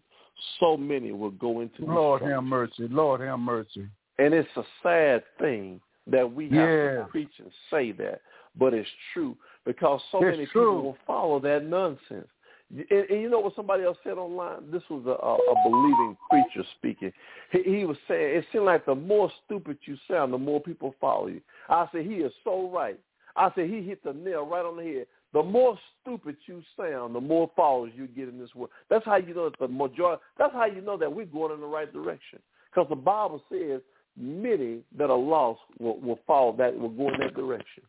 So 0.60 0.77
many 0.77 1.12
will 1.12 1.31
go 1.31 1.62
into 1.62 1.86
Lord 1.86 2.19
destruction. 2.21 2.29
have 2.36 2.43
mercy. 2.43 2.88
Lord 2.89 3.21
have 3.21 3.39
mercy. 3.39 3.88
And 4.19 4.33
it's 4.33 4.49
a 4.55 4.63
sad 4.83 5.23
thing 5.39 5.81
that 6.05 6.31
we 6.31 6.45
have 6.49 6.69
Yeah. 6.69 6.97
to 6.99 7.05
preach 7.10 7.31
and 7.39 7.51
say 7.71 7.91
that, 7.93 8.21
but 8.55 8.73
it's 8.73 8.89
true 9.13 9.36
because 9.65 10.01
so 10.12 10.23
It's 10.23 10.38
many 10.38 10.45
true. 10.47 10.62
people 10.62 10.83
will 10.83 10.97
follow 11.07 11.39
that 11.39 11.63
nonsense. 11.65 12.27
And, 12.69 12.86
and 13.10 13.21
you 13.21 13.30
know 13.30 13.39
what 13.39 13.56
somebody 13.56 13.84
else 13.84 13.97
said 14.03 14.17
online? 14.17 14.71
This 14.71 14.84
was 14.89 15.06
a, 15.06 15.12
a, 15.12 15.69
believing 15.69 16.17
preacher 16.30 16.67
speaking. 16.77 17.13
He, 17.51 17.63
he 17.63 17.86
was 17.86 17.97
saying, 18.08 18.38
it 18.38 18.45
seemed 18.51 18.65
like 18.65 18.86
the 18.86 18.95
more 18.95 19.32
stupid 19.45 19.77
you 19.86 19.97
sound, 20.10 20.34
the 20.34 20.38
more 20.38 20.60
people 20.60 20.93
follow 20.99 21.27
you. 21.27 21.41
I 21.69 21.88
said, 21.91 22.06
he 22.06 22.15
is 22.15 22.34
so 22.43 22.69
right. 22.69 22.99
I 23.36 23.51
said, 23.56 23.69
he 23.69 23.82
hit 23.82 24.03
the 24.03 24.13
nail 24.13 24.45
right 24.45 24.65
on 24.65 24.77
the 24.77 24.84
head. 24.84 25.08
The 25.34 25.43
more 25.43 25.77
stupid 26.01 26.38
you 26.45 26.62
sound, 26.80 27.13
the 27.13 27.21
more 27.21 27.51
followers 27.56 27.91
you 27.95 28.08
get 28.08 28.30
in 28.30 28.39
this 28.39 28.53
world. 28.56 28.71
That's 28.89 29.06
how 29.06 29.17
you 29.17 29.34
know 29.34 29.49
that 29.49 29.60
the 29.60 29.67
majority. 29.67 30.21
That's 30.38 30.53
how 30.53 30.65
you 30.65 30.82
know 30.82 30.97
that 30.97 31.13
we're 31.13 31.25
going 31.25 31.53
in 31.53 31.62
the 31.62 31.67
right 31.67 31.91
direction. 31.91 32.39
Because 32.71 32.89
the 32.89 32.95
Bible 32.95 33.43
says 33.51 33.82
many 34.17 34.80
that 34.97 35.10
are 35.10 35.17
lost 35.17 35.60
will, 35.80 35.99
will 35.99 36.19
follow 36.25 36.56
that, 36.58 36.77
will 36.77 36.89
go 36.89 37.10
in 37.10 37.19
that 37.19 37.36
direction. 37.36 37.84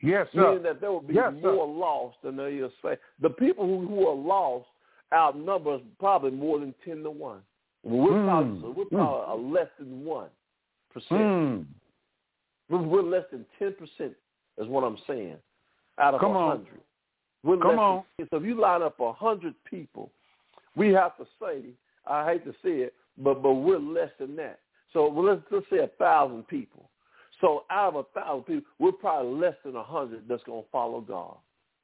Yes, 0.00 0.28
Meaning 0.32 0.58
sir. 0.58 0.62
that 0.64 0.80
there 0.80 0.92
will 0.92 1.00
be 1.00 1.14
Yes, 1.14 1.32
sir. 1.42 1.52
more 1.54 1.66
lost 1.66 2.16
than 2.22 2.36
there 2.36 2.48
is 2.48 2.70
saved. 2.82 3.00
The 3.20 3.30
people 3.30 3.66
who, 3.66 3.86
who 3.86 4.06
are 4.06 4.14
lost 4.14 4.66
outnumber 5.12 5.74
us 5.74 5.80
probably 5.98 6.30
more 6.30 6.60
than 6.60 6.74
ten 6.84 7.02
to 7.02 7.10
one. 7.10 7.40
We're 7.82 8.10
Mm. 8.10 8.24
probably 8.26 8.70
we're 8.72 8.84
probably 8.86 9.32
a 9.32 9.52
less 9.54 9.68
than 9.78 10.04
one 10.04 10.28
percent. 10.92 11.20
Hmm. 11.20 11.62
We're, 12.68 12.82
we're 12.82 13.02
less 13.02 13.24
than 13.32 13.44
ten 13.58 13.74
percent, 13.74 14.14
is 14.58 14.66
what 14.68 14.84
I'm 14.84 14.98
saying, 15.06 15.36
out 15.98 16.14
of 16.14 16.20
Come 16.20 16.32
a 16.32 16.38
on. 16.38 16.56
hundred. 16.58 16.80
We're 17.42 17.56
Come 17.58 17.68
less 17.70 17.78
on. 17.78 18.04
Than, 18.18 18.28
so 18.30 18.36
if 18.36 18.42
you 18.44 18.60
line 18.60 18.82
up 18.82 19.00
a 19.00 19.12
hundred 19.12 19.54
people, 19.64 20.10
we 20.76 20.92
have 20.92 21.16
to 21.16 21.26
say, 21.40 21.62
I 22.06 22.24
hate 22.30 22.44
to 22.44 22.52
say 22.62 22.82
it, 22.82 22.94
but 23.16 23.42
but 23.42 23.54
we're 23.54 23.78
less 23.78 24.10
than 24.18 24.36
that. 24.36 24.60
So 24.92 25.08
well, 25.08 25.24
let's 25.24 25.42
let's 25.50 25.66
say 25.70 25.78
a 25.78 25.88
thousand 25.98 26.46
people. 26.48 26.87
So 27.40 27.64
out 27.70 27.94
of 27.94 28.06
a 28.06 28.20
thousand 28.20 28.44
people, 28.44 28.70
we're 28.78 28.92
probably 28.92 29.40
less 29.40 29.54
than 29.64 29.76
a 29.76 29.82
hundred 29.82 30.24
that's 30.28 30.42
gonna 30.44 30.62
follow 30.72 31.00
God. 31.00 31.36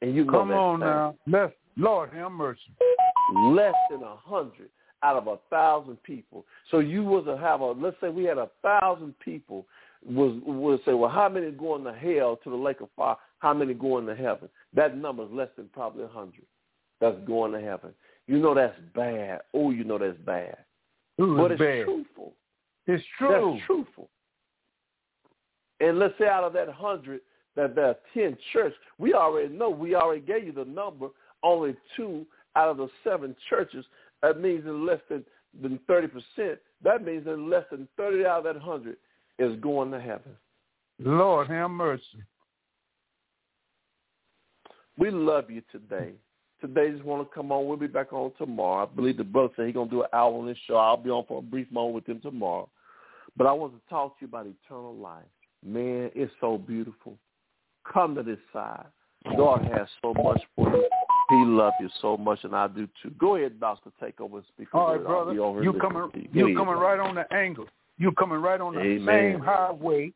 And 0.03 0.14
you 0.14 0.25
Come 0.25 0.51
on 0.51 0.81
now. 0.81 1.14
Let's, 1.27 1.53
Lord 1.77 2.11
have 2.12 2.33
mercy. 2.33 2.61
less 3.35 3.75
than 3.90 4.03
a 4.03 4.17
hundred 4.17 4.71
out 5.03 5.17
of 5.17 5.27
a 5.27 5.38
thousand 5.51 6.03
people. 6.03 6.45
So 6.71 6.79
you 6.79 7.05
was 7.05 7.25
to 7.27 7.37
have 7.37 7.61
a 7.61 7.73
let's 7.73 7.97
say 8.01 8.09
we 8.09 8.25
had 8.25 8.38
a 8.38 8.51
thousand 8.62 9.14
people 9.21 9.67
was 10.05 10.38
would 10.45 10.81
say, 10.85 10.93
well, 10.93 11.11
how 11.11 11.29
many 11.29 11.51
going 11.51 11.85
to 11.85 11.93
hell 11.93 12.38
to 12.45 12.51
the 12.51 12.57
lake 12.57 12.81
of 12.81 12.88
fire? 12.97 13.17
How 13.38 13.55
many 13.55 13.75
going 13.75 14.07
to 14.07 14.14
heaven? 14.14 14.49
That 14.75 14.97
number 14.97 15.25
is 15.25 15.31
less 15.33 15.49
than 15.57 15.69
probably 15.73 16.05
a 16.05 16.09
hundred. 16.09 16.45
That's 17.01 17.17
going 17.27 17.53
to 17.53 17.61
heaven. 17.61 17.93
You 18.27 18.38
know 18.38 18.55
that's 18.55 18.79
bad. 18.95 19.40
Oh, 19.53 19.71
you 19.71 19.85
know 19.85 19.99
that's 19.99 20.19
bad. 20.19 20.57
Ooh, 21.21 21.37
but 21.37 21.53
it's 21.53 21.61
it's 21.61 21.61
bad. 21.61 21.85
truthful. 21.85 22.33
It's 22.87 23.05
true. 23.19 23.53
That's 23.55 23.67
truthful. 23.67 24.09
And 25.81 25.99
let's 25.99 26.15
say 26.19 26.27
out 26.27 26.45
of 26.45 26.53
that 26.55 26.69
hundred 26.69 27.21
that 27.57 27.75
there 27.75 27.87
are 27.87 27.97
ten 28.13 28.37
church, 28.53 28.75
we 28.99 29.15
already 29.15 29.49
know, 29.55 29.71
we 29.71 29.95
already 29.95 30.21
gave 30.21 30.45
you 30.45 30.53
the 30.53 30.65
number, 30.65 31.09
only 31.43 31.77
two 31.97 32.27
out 32.57 32.69
of 32.69 32.77
the 32.77 32.89
seven 33.03 33.35
churches. 33.49 33.85
That 34.23 34.41
means 34.41 34.65
in 34.65 34.87
less 34.87 35.01
than 35.09 35.25
than 35.61 35.79
thirty 35.87 36.09
percent. 36.09 36.59
That 36.83 37.05
means 37.05 37.25
that 37.25 37.39
less 37.39 37.65
than 37.71 37.89
thirty 37.97 38.25
out 38.25 38.47
of 38.47 38.55
that 38.55 38.61
hundred 38.61 38.97
is 39.39 39.59
going 39.61 39.91
to 39.91 40.01
heaven. 40.01 40.33
Lord 41.01 41.49
have 41.49 41.71
mercy. 41.71 42.23
we 44.97 45.11
love 45.11 45.51
you 45.51 45.63
today. 45.73 46.13
Today, 46.61 46.93
just 46.93 47.05
want 47.05 47.29
to 47.29 47.35
come 47.35 47.53
on. 47.53 47.67
We'll 47.67 47.77
be 47.77 47.89
back 47.89 48.13
on 48.13 48.33
tomorrow. 48.39 48.85
I 48.85 48.95
believe 48.95 49.17
the 49.17 49.25
brother 49.25 49.53
said 49.57 49.67
he's 49.67 49.75
going 49.75 49.91
to 49.91 49.95
do 49.95 50.03
an 50.03 50.09
hour 50.13 50.33
on 50.33 50.47
this 50.47 50.57
show. 50.67 50.77
I'll 50.77 50.97
be 50.97 51.11
on 51.11 51.25
for 51.27 51.41
a 51.41 51.43
brief 51.43 51.71
moment 51.71 51.95
with 51.97 52.07
him 52.07 52.21
tomorrow. 52.21 52.69
But 53.37 53.49
I 53.49 53.53
want 53.53 53.75
to 53.75 53.81
talk 53.91 54.19
to 54.19 54.25
you 54.25 54.29
about 54.29 54.47
eternal 54.47 54.95
life. 54.95 55.25
Man, 55.64 56.11
it's 56.14 56.33
so 56.40 56.59
beautiful. 56.59 57.16
Come 57.90 58.14
to 58.16 58.22
this 58.22 58.38
side. 58.53 58.87
God 59.37 59.66
has 59.72 59.88
so 60.03 60.12
much 60.14 60.42
for 60.55 60.68
you. 60.70 60.88
He 61.31 61.44
loves 61.46 61.77
you 61.81 61.88
so 62.03 62.16
much, 62.18 62.40
and 62.44 62.55
I 62.55 62.68
do 62.68 62.87
too. 63.03 63.11
Go 63.18 63.37
ahead, 63.37 63.59
Doctor, 63.59 63.90
take 63.98 64.20
over 64.20 64.38
and 64.38 64.46
speak. 64.55 64.68
All 64.74 64.92
right, 64.92 65.03
brother. 65.03 65.33
You 65.33 65.72
coming? 65.81 66.29
You, 66.33 66.55
coming 66.55 66.77
right 66.77 67.00
on 67.00 67.14
the 67.14 67.33
angle. 67.33 67.66
You 67.96 68.12
coming 68.12 68.38
right 68.38 68.61
on 68.61 68.74
the 68.74 68.81
Amen. 68.81 69.07
same 69.07 69.40
highway 69.40 70.12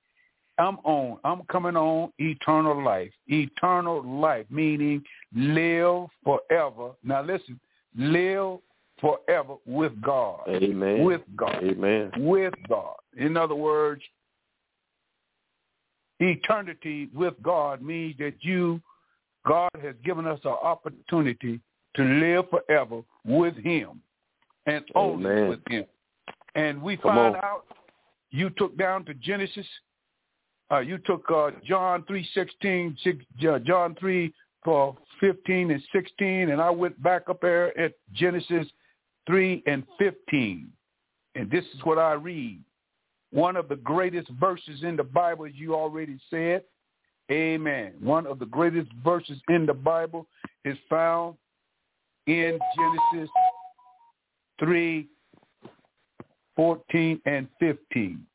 I'm 0.58 0.78
on. 0.78 1.18
I'm 1.24 1.42
coming 1.44 1.76
on 1.76 2.12
eternal 2.18 2.82
life. 2.82 3.12
Eternal 3.28 4.02
life, 4.20 4.46
meaning 4.50 5.02
live 5.34 6.06
forever. 6.24 6.90
Now 7.04 7.22
listen, 7.22 7.60
live 7.96 8.58
forever 9.00 9.54
with 9.66 10.00
God. 10.00 10.40
Amen. 10.48 11.04
With 11.04 11.22
God. 11.36 11.62
Amen. 11.62 12.10
With 12.18 12.54
God. 12.68 12.96
In 13.16 13.36
other 13.36 13.54
words, 13.54 14.02
eternity 16.20 17.08
with 17.14 17.34
God 17.42 17.82
means 17.82 18.16
that 18.18 18.34
you, 18.40 18.80
God 19.46 19.70
has 19.82 19.94
given 20.04 20.26
us 20.26 20.40
an 20.44 20.56
opportunity 20.62 21.60
to 21.96 22.02
live 22.02 22.46
forever 22.50 23.02
with 23.24 23.56
him 23.56 24.00
and 24.66 24.84
only 24.94 25.30
Amen. 25.30 25.48
with 25.48 25.60
him. 25.68 25.84
And 26.54 26.82
we 26.82 26.96
Come 26.96 27.14
find 27.14 27.36
on. 27.36 27.44
out 27.44 27.64
you 28.30 28.50
took 28.50 28.76
down 28.76 29.04
to 29.06 29.14
Genesis 29.14 29.66
uh, 30.70 30.80
you 30.80 30.98
took 30.98 31.24
uh, 31.30 31.50
John 31.64 32.04
three 32.06 32.28
sixteen, 32.34 32.96
uh, 33.48 33.58
John 33.60 33.96
three 33.98 34.34
for 34.64 34.96
fifteen 35.18 35.70
and 35.70 35.82
sixteen, 35.92 36.50
and 36.50 36.60
I 36.60 36.70
went 36.70 37.02
back 37.02 37.28
up 37.30 37.40
there 37.40 37.78
at 37.78 37.92
Genesis 38.12 38.66
three 39.26 39.62
and 39.66 39.84
fifteen, 39.98 40.70
and 41.34 41.50
this 41.50 41.64
is 41.74 41.80
what 41.84 41.98
I 41.98 42.12
read. 42.12 42.60
One 43.30 43.56
of 43.56 43.68
the 43.68 43.76
greatest 43.76 44.28
verses 44.40 44.82
in 44.82 44.96
the 44.96 45.04
Bible, 45.04 45.46
as 45.46 45.52
you 45.54 45.74
already 45.74 46.18
said. 46.30 46.62
Amen. 47.30 47.92
One 48.00 48.26
of 48.26 48.38
the 48.38 48.46
greatest 48.46 48.90
verses 49.04 49.38
in 49.48 49.66
the 49.66 49.74
Bible 49.74 50.26
is 50.64 50.78
found 50.88 51.36
in 52.26 52.58
Genesis 52.76 53.30
3, 54.60 55.06
14 56.56 57.20
and 57.26 57.48
15. 57.60 58.26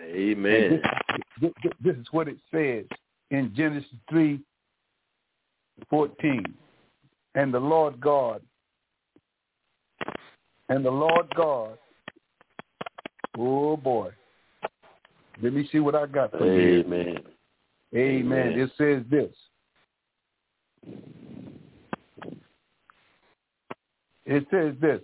Amen. 0.00 0.82
This, 1.40 1.52
this, 1.82 1.96
is 1.96 2.06
what 2.10 2.28
it 2.28 2.36
says 2.52 2.84
in 3.30 3.52
Genesis 3.54 3.88
three 4.08 4.40
fourteen. 5.90 6.44
And 7.34 7.52
the 7.52 7.60
Lord 7.60 8.00
God, 8.00 8.40
and 10.68 10.84
the 10.84 10.90
Lord 10.90 11.26
God, 11.34 11.78
oh 13.38 13.76
boy, 13.76 14.10
let 15.42 15.52
me 15.52 15.68
see 15.72 15.78
what 15.78 15.94
I 15.94 16.06
got 16.06 16.30
for 16.32 16.46
you. 16.46 16.80
Amen. 16.80 17.18
Amen. 17.94 18.52
It 18.58 18.70
says 18.76 19.04
this. 19.10 19.30
It 24.26 24.46
says 24.50 24.74
this. 24.80 25.00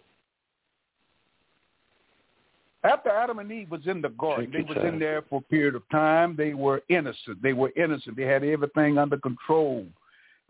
After 2.82 3.10
Adam 3.10 3.40
and 3.40 3.52
Eve 3.52 3.70
was 3.70 3.86
in 3.86 4.00
the 4.00 4.08
garden, 4.08 4.50
they 4.50 4.62
was 4.62 4.78
in 4.82 4.98
there 4.98 5.22
for 5.28 5.40
a 5.40 5.42
period 5.42 5.74
of 5.74 5.82
time. 5.90 6.34
They 6.36 6.54
were 6.54 6.82
innocent. 6.88 7.42
They 7.42 7.52
were 7.52 7.72
innocent. 7.76 8.16
They 8.16 8.22
had 8.22 8.42
everything 8.42 8.96
under 8.96 9.18
control. 9.18 9.84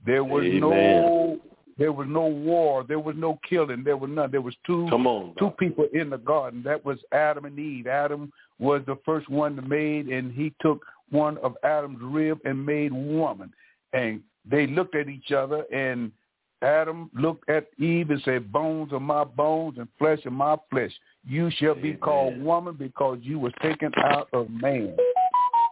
There 0.07 0.23
was 0.23 0.45
Amen. 0.45 0.61
no 0.61 1.41
there 1.81 1.93
was 1.93 2.07
no 2.11 2.27
war. 2.27 2.85
There 2.87 3.01
was 3.01 3.17
no 3.17 3.41
killing. 3.49 3.83
There 3.83 3.97
was 3.97 4.11
none. 4.11 4.31
There 4.31 4.43
was 4.43 4.55
two 4.67 4.85
on, 4.89 5.35
two 5.39 5.51
people 5.59 5.87
in 5.95 6.11
the 6.11 6.19
garden. 6.19 6.63
That 6.63 6.85
was 6.85 6.99
Adam 7.11 7.47
and 7.47 7.59
Eve. 7.59 7.87
Adam 7.87 8.31
was 8.59 8.83
the 8.87 8.99
first 9.07 9.31
one 9.31 9.57
to 9.57 9.63
made, 9.63 10.09
and 10.09 10.31
he 10.31 10.53
took 10.61 10.85
one 11.09 11.39
of 11.39 11.57
Adam's 11.65 12.01
rib 12.03 12.39
and 12.45 12.67
made 12.67 12.93
woman. 12.93 13.51
And 13.95 14.21
they 14.49 14.67
looked 14.67 14.95
at 14.95 15.09
each 15.09 15.33
other, 15.33 15.65
and 15.73 16.13
Adam 16.61 17.11
looked 17.15 17.49
at 17.49 17.69
Eve 17.79 18.11
and 18.11 18.21
said, 18.27 18.53
bones 18.53 18.93
are 18.93 19.01
my 19.01 19.25
bones 19.25 19.79
and 19.79 19.89
flesh 19.99 20.19
of 20.27 20.35
my 20.35 20.57
flesh. 20.71 20.93
You 21.27 21.51
shall 21.51 21.75
be 21.75 21.95
called 21.95 22.39
woman 22.43 22.77
because 22.79 23.21
you 23.23 23.39
was 23.39 23.55
taken 23.63 23.91
out 23.97 24.29
of 24.35 24.51
man. 24.51 24.95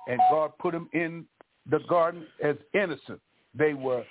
And 0.08 0.18
God 0.30 0.52
put 0.58 0.72
them 0.72 0.88
in 0.94 1.26
the 1.70 1.80
garden 1.86 2.26
as 2.42 2.56
innocent. 2.72 3.20
They 3.54 3.74
were 3.74 4.04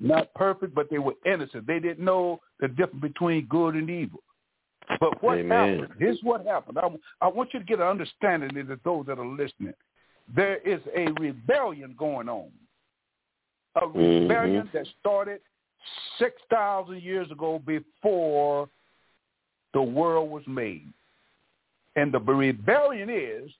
not 0.00 0.32
perfect, 0.34 0.74
but 0.74 0.90
they 0.90 0.98
were 0.98 1.14
innocent. 1.24 1.66
They 1.66 1.78
didn't 1.78 2.04
know 2.04 2.40
the 2.60 2.68
difference 2.68 3.02
between 3.02 3.46
good 3.46 3.74
and 3.74 3.88
evil. 3.88 4.20
But 5.00 5.22
what 5.22 5.38
Amen. 5.38 5.78
happened? 5.78 5.94
Here's 5.98 6.20
what 6.22 6.44
happened. 6.44 6.78
I, 6.78 6.88
I 7.20 7.28
want 7.28 7.54
you 7.54 7.60
to 7.60 7.64
get 7.64 7.80
an 7.80 7.86
understanding 7.86 8.56
of 8.70 8.80
those 8.84 9.06
that 9.06 9.18
are 9.18 9.26
listening. 9.26 9.74
There 10.34 10.58
is 10.58 10.80
a 10.94 11.10
rebellion 11.20 11.94
going 11.98 12.28
on. 12.28 12.50
A 13.80 13.86
rebellion 13.86 14.66
mm-hmm. 14.66 14.76
that 14.76 14.86
started 15.00 15.40
6,000 16.18 17.02
years 17.02 17.30
ago 17.30 17.60
before 17.64 18.68
the 19.72 19.82
world 19.82 20.30
was 20.30 20.44
made. 20.46 20.92
And 21.96 22.12
the 22.12 22.20
rebellion 22.20 23.10
is, 23.10 23.50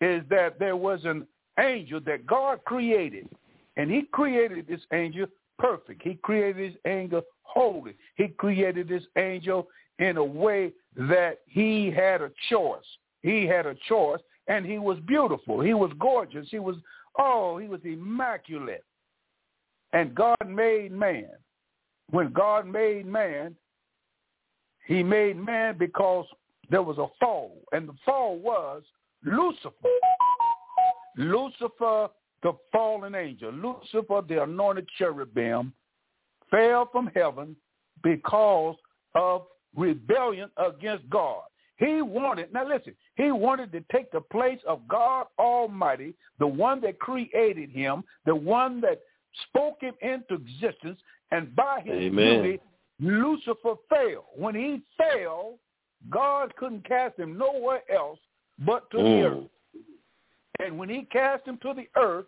is 0.00 0.22
that 0.30 0.58
there 0.58 0.76
was 0.76 1.00
an 1.04 1.26
angel 1.58 2.00
that 2.06 2.26
God 2.26 2.60
created. 2.64 3.28
And 3.76 3.90
he 3.90 4.02
created 4.02 4.66
this 4.66 4.80
angel 4.92 5.26
perfect. 5.60 6.02
He 6.02 6.14
created 6.14 6.72
his 6.72 6.80
angel 6.86 7.22
holy. 7.42 7.94
He 8.16 8.28
created 8.28 8.88
this 8.88 9.04
angel 9.16 9.68
in 9.98 10.16
a 10.16 10.24
way 10.24 10.72
that 10.96 11.40
he 11.46 11.90
had 11.90 12.22
a 12.22 12.30
choice. 12.48 12.84
He 13.22 13.46
had 13.46 13.66
a 13.66 13.76
choice 13.88 14.20
and 14.48 14.64
he 14.64 14.78
was 14.78 14.98
beautiful. 15.06 15.60
He 15.60 15.74
was 15.74 15.92
gorgeous. 15.98 16.48
He 16.50 16.58
was, 16.58 16.76
oh, 17.18 17.58
he 17.58 17.68
was 17.68 17.80
immaculate. 17.84 18.84
And 19.92 20.14
God 20.14 20.36
made 20.46 20.92
man 20.92 21.30
when 22.10 22.32
God 22.32 22.66
made 22.66 23.06
man, 23.06 23.56
he 24.86 25.02
made 25.02 25.36
man 25.36 25.76
because 25.78 26.26
there 26.68 26.82
was 26.82 26.98
a 26.98 27.06
fall, 27.18 27.56
and 27.72 27.88
the 27.88 27.94
fall 28.04 28.38
was 28.38 28.82
Lucifer. 29.24 29.70
Lucifer, 31.16 32.08
the 32.42 32.52
fallen 32.72 33.14
angel, 33.14 33.52
Lucifer, 33.52 34.22
the 34.26 34.42
anointed 34.42 34.88
cherubim, 34.98 35.72
fell 36.50 36.88
from 36.90 37.10
heaven 37.14 37.54
because 38.02 38.76
of 39.14 39.42
rebellion 39.76 40.50
against 40.56 41.08
God. 41.10 41.42
He 41.76 42.02
wanted, 42.02 42.52
now 42.52 42.68
listen, 42.68 42.94
he 43.16 43.30
wanted 43.30 43.72
to 43.72 43.82
take 43.90 44.10
the 44.12 44.20
place 44.20 44.58
of 44.66 44.86
God 44.86 45.26
Almighty, 45.38 46.14
the 46.38 46.46
one 46.46 46.80
that 46.82 46.98
created 46.98 47.70
him, 47.70 48.04
the 48.26 48.34
one 48.34 48.80
that 48.82 49.00
spoke 49.48 49.80
him 49.80 49.94
into 50.02 50.34
existence, 50.34 51.00
and 51.30 51.54
by 51.56 51.80
his 51.84 51.94
Amen. 51.94 52.42
beauty, 52.42 52.60
Lucifer 53.00 53.74
fell. 53.88 54.26
When 54.36 54.54
he 54.54 54.82
fell, 54.98 55.58
God 56.10 56.54
couldn't 56.56 56.86
cast 56.86 57.18
him 57.18 57.38
nowhere 57.38 57.82
else 57.90 58.18
but 58.58 58.90
to 58.90 58.98
Mm. 58.98 59.02
the 59.04 59.26
earth. 59.26 59.50
And 60.64 60.78
when 60.78 60.88
he 60.88 61.02
cast 61.10 61.46
him 61.46 61.58
to 61.62 61.74
the 61.74 61.88
earth, 62.00 62.26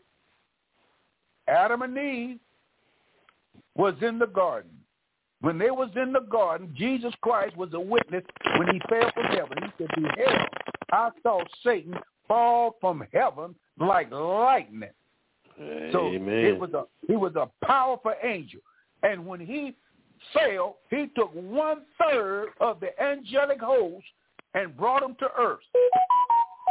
Adam 1.49 1.83
and 1.83 1.97
Eve 1.97 2.39
was 3.75 3.95
in 4.03 4.19
the 4.19 4.27
garden. 4.27 4.71
When 5.41 5.59
they 5.59 5.71
was 5.71 5.91
in 5.97 6.13
the 6.13 6.21
garden, 6.21 6.73
Jesus 6.77 7.13
Christ 7.21 7.57
was 7.57 7.71
a 7.73 7.81
witness 7.81 8.23
when 8.59 8.69
he 8.69 8.81
fell 8.89 9.11
from 9.13 9.25
heaven. 9.27 9.59
He 9.61 9.71
said, 9.79 9.89
Behold, 9.97 10.49
I 10.93 11.11
saw 11.23 11.43
Satan 11.65 11.99
fall 12.29 12.77
from 12.81 13.05
heaven 13.13 13.55
like 13.79 14.13
lightning. 14.13 14.91
So 15.93 16.09
Amen. 16.09 16.45
it 16.45 16.59
was 16.59 16.73
a 16.75 16.85
he 17.07 17.17
was 17.17 17.35
a 17.37 17.49
powerful 17.65 18.15
angel. 18.23 18.61
And 19.03 19.27
when 19.27 19.41
he 19.41 19.75
fell, 20.33 20.79
he 20.91 21.09
took 21.17 21.33
one 21.35 21.83
third 22.01 22.51
of 22.61 22.81
the 22.81 23.01
angelic 23.03 23.61
host 23.61 24.05
and 24.55 24.77
brought 24.77 25.03
them 25.03 25.17
to 25.19 25.29
earth. 25.39 25.61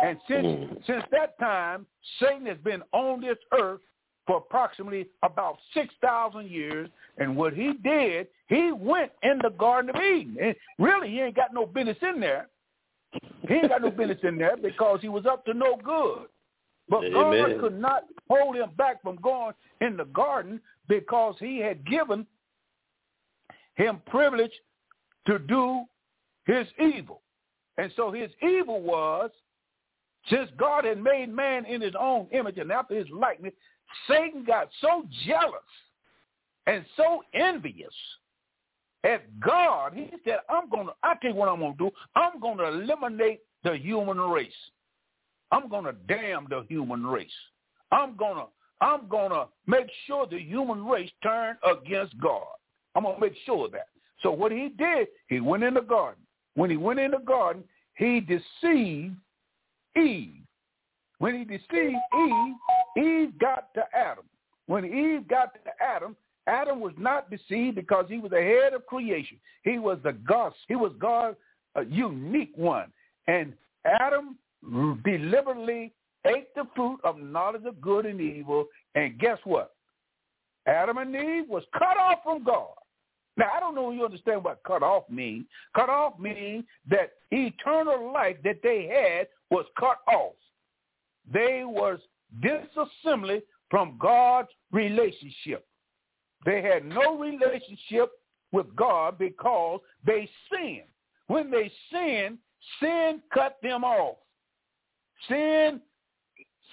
And 0.02 0.20
since 0.28 0.46
Mm. 0.46 0.86
since 0.86 1.06
that 1.12 1.38
time, 1.40 1.86
Satan 2.20 2.46
has 2.48 2.58
been 2.60 2.84
on 2.92 3.22
this 3.22 3.38
earth 3.52 3.82
for 4.26 4.38
approximately 4.38 5.08
about 5.24 5.60
six 5.74 5.94
thousand 6.02 6.50
years. 6.50 6.90
And 7.18 7.36
what 7.36 7.54
he 7.54 7.74
did, 7.74 8.28
he 8.48 8.72
went 8.72 9.12
in 9.24 9.40
the 9.40 9.50
Garden 9.52 9.90
of 9.96 10.02
Eden. 10.02 10.38
And 10.42 10.56
really, 10.80 11.10
he 11.10 11.22
ain't 11.22 11.36
got 11.36 11.54
no 11.54 11.66
business 11.66 11.98
in 12.02 12.20
there. 12.20 12.48
He 13.48 13.56
ain't 13.56 13.70
got 13.70 13.82
no 13.82 13.92
business 13.92 14.20
in 14.24 14.38
there 14.38 14.58
because 14.58 15.02
he 15.02 15.10
was 15.10 15.26
up 15.26 15.46
to 15.46 15.54
no 15.54 15.76
good. 15.76 16.28
But 16.90 17.04
Amen. 17.06 17.52
God 17.52 17.60
could 17.60 17.80
not 17.80 18.06
hold 18.30 18.56
him 18.56 18.72
back 18.78 19.02
from 19.02 19.18
going 19.18 19.54
in 19.82 19.98
the 19.98 20.06
garden 20.06 20.62
because 20.88 21.36
he 21.40 21.60
had 21.60 21.86
given 21.86 22.26
him 23.76 24.02
privilege 24.08 24.52
to 25.28 25.40
do 25.40 25.86
his 26.46 26.68
evil. 26.80 27.22
And 27.78 27.92
so 27.96 28.12
his 28.12 28.32
evil 28.42 28.82
was, 28.82 29.32
since 30.30 30.50
God 30.58 30.86
had 30.86 31.02
made 31.02 31.30
man 31.30 31.66
in 31.66 31.82
his 31.82 31.94
own 32.00 32.28
image 32.32 32.58
and 32.58 32.72
after 32.72 32.96
his 32.96 33.10
likeness, 33.10 33.54
Satan 34.08 34.44
got 34.44 34.70
so 34.80 35.06
jealous 35.26 35.62
and 36.68 36.86
so 36.96 37.24
envious 37.34 37.94
at 39.04 39.40
God, 39.40 39.94
he 39.96 40.12
said, 40.24 40.40
I'm 40.50 40.70
going 40.70 40.88
to, 40.88 40.94
I 41.04 41.16
tell 41.22 41.32
you 41.32 41.36
what 41.36 41.50
I'm 41.50 41.60
going 41.60 41.74
to 41.74 41.78
do. 41.78 41.92
I'm 42.16 42.40
going 42.40 42.58
to 42.58 42.68
eliminate 42.68 43.42
the 43.64 43.76
human 43.76 44.20
race. 44.20 44.52
I'm 45.52 45.68
going 45.70 45.86
to 45.86 45.94
damn 46.08 46.48
the 46.50 46.66
human 46.70 47.06
race. 47.06 47.28
I'm 47.92 48.16
going 48.16 48.36
to, 48.36 48.46
I'm 48.80 49.08
going 49.10 49.32
to 49.32 49.48
make 49.68 49.88
sure 50.06 50.28
the 50.28 50.40
human 50.40 50.86
race 50.86 51.10
turn 51.24 51.58
against 51.68 52.18
God. 52.20 52.46
I'm 52.96 53.04
going 53.04 53.16
to 53.16 53.22
make 53.22 53.36
sure 53.46 53.66
of 53.66 53.72
that. 53.72 53.88
So 54.22 54.32
what 54.32 54.52
he 54.52 54.70
did, 54.78 55.08
he 55.28 55.40
went 55.40 55.64
in 55.64 55.74
the 55.74 55.82
garden. 55.82 56.24
When 56.54 56.70
he 56.70 56.78
went 56.78 57.00
in 57.00 57.12
the 57.12 57.20
garden, 57.20 57.64
he 57.96 58.20
deceived 58.20 59.16
Eve. 59.96 60.42
When 61.20 61.36
he 61.38 61.44
deceived 61.44 61.96
Eve, 62.18 62.56
Eve 62.98 63.40
got 63.40 63.74
to 63.76 63.84
Adam. 63.96 64.26
When 64.68 64.86
Eve 64.86 65.28
got 65.28 65.54
to 65.54 65.60
Adam, 65.84 66.16
Adam 66.48 66.80
was 66.80 66.94
not 66.98 67.30
deceived 67.30 67.76
because 67.76 68.06
he 68.10 68.18
was 68.18 68.32
the 68.32 68.42
head 68.42 68.74
of 68.74 68.86
creation. 68.88 69.38
He 69.64 69.78
was 69.78 70.00
the 70.04 70.14
God. 70.14 70.54
He 70.68 70.76
was 70.76 70.92
God's 71.00 71.38
a 71.76 71.86
unique 71.86 72.54
one. 72.56 72.92
And 73.28 73.54
Adam 73.86 74.38
deliberately 75.04 75.94
ate 76.26 76.54
the 76.56 76.64
fruit 76.76 77.00
of 77.04 77.20
knowledge 77.20 77.66
of 77.66 77.80
good 77.82 78.06
and 78.06 78.20
evil. 78.20 78.66
And 78.96 79.20
guess 79.20 79.38
what? 79.44 79.76
Adam 80.68 80.98
and 80.98 81.16
Eve 81.16 81.48
was 81.48 81.64
cut 81.74 81.98
off 81.98 82.20
from 82.24 82.44
God. 82.44 82.74
Now, 83.42 83.48
I 83.58 83.60
don't 83.60 83.74
know 83.74 83.90
if 83.90 83.98
you 83.98 84.06
understand 84.06 84.44
what 84.44 84.62
cut 84.68 84.84
off 84.84 85.10
means. 85.10 85.48
Cut 85.76 85.90
off 85.90 86.20
means 86.20 86.64
that 86.88 87.14
eternal 87.32 88.14
life 88.14 88.38
that 88.44 88.60
they 88.62 88.86
had 88.86 89.30
was 89.50 89.66
cut 89.80 89.98
off. 90.08 90.36
They 91.34 91.64
was 91.66 91.98
disassembly 92.40 93.42
from 93.72 93.98
God's 94.00 94.50
relationship. 94.72 95.66
They 96.46 96.62
had 96.62 96.86
no 96.86 97.18
relationship 97.18 98.12
with 98.52 98.76
God 98.76 99.18
because 99.18 99.80
they 100.06 100.30
sinned. 100.54 100.84
When 101.26 101.50
they 101.50 101.72
sinned, 101.92 102.38
sin 102.80 103.24
cut 103.34 103.58
them 103.64 103.84
off. 103.84 104.18
Sin 105.28 105.82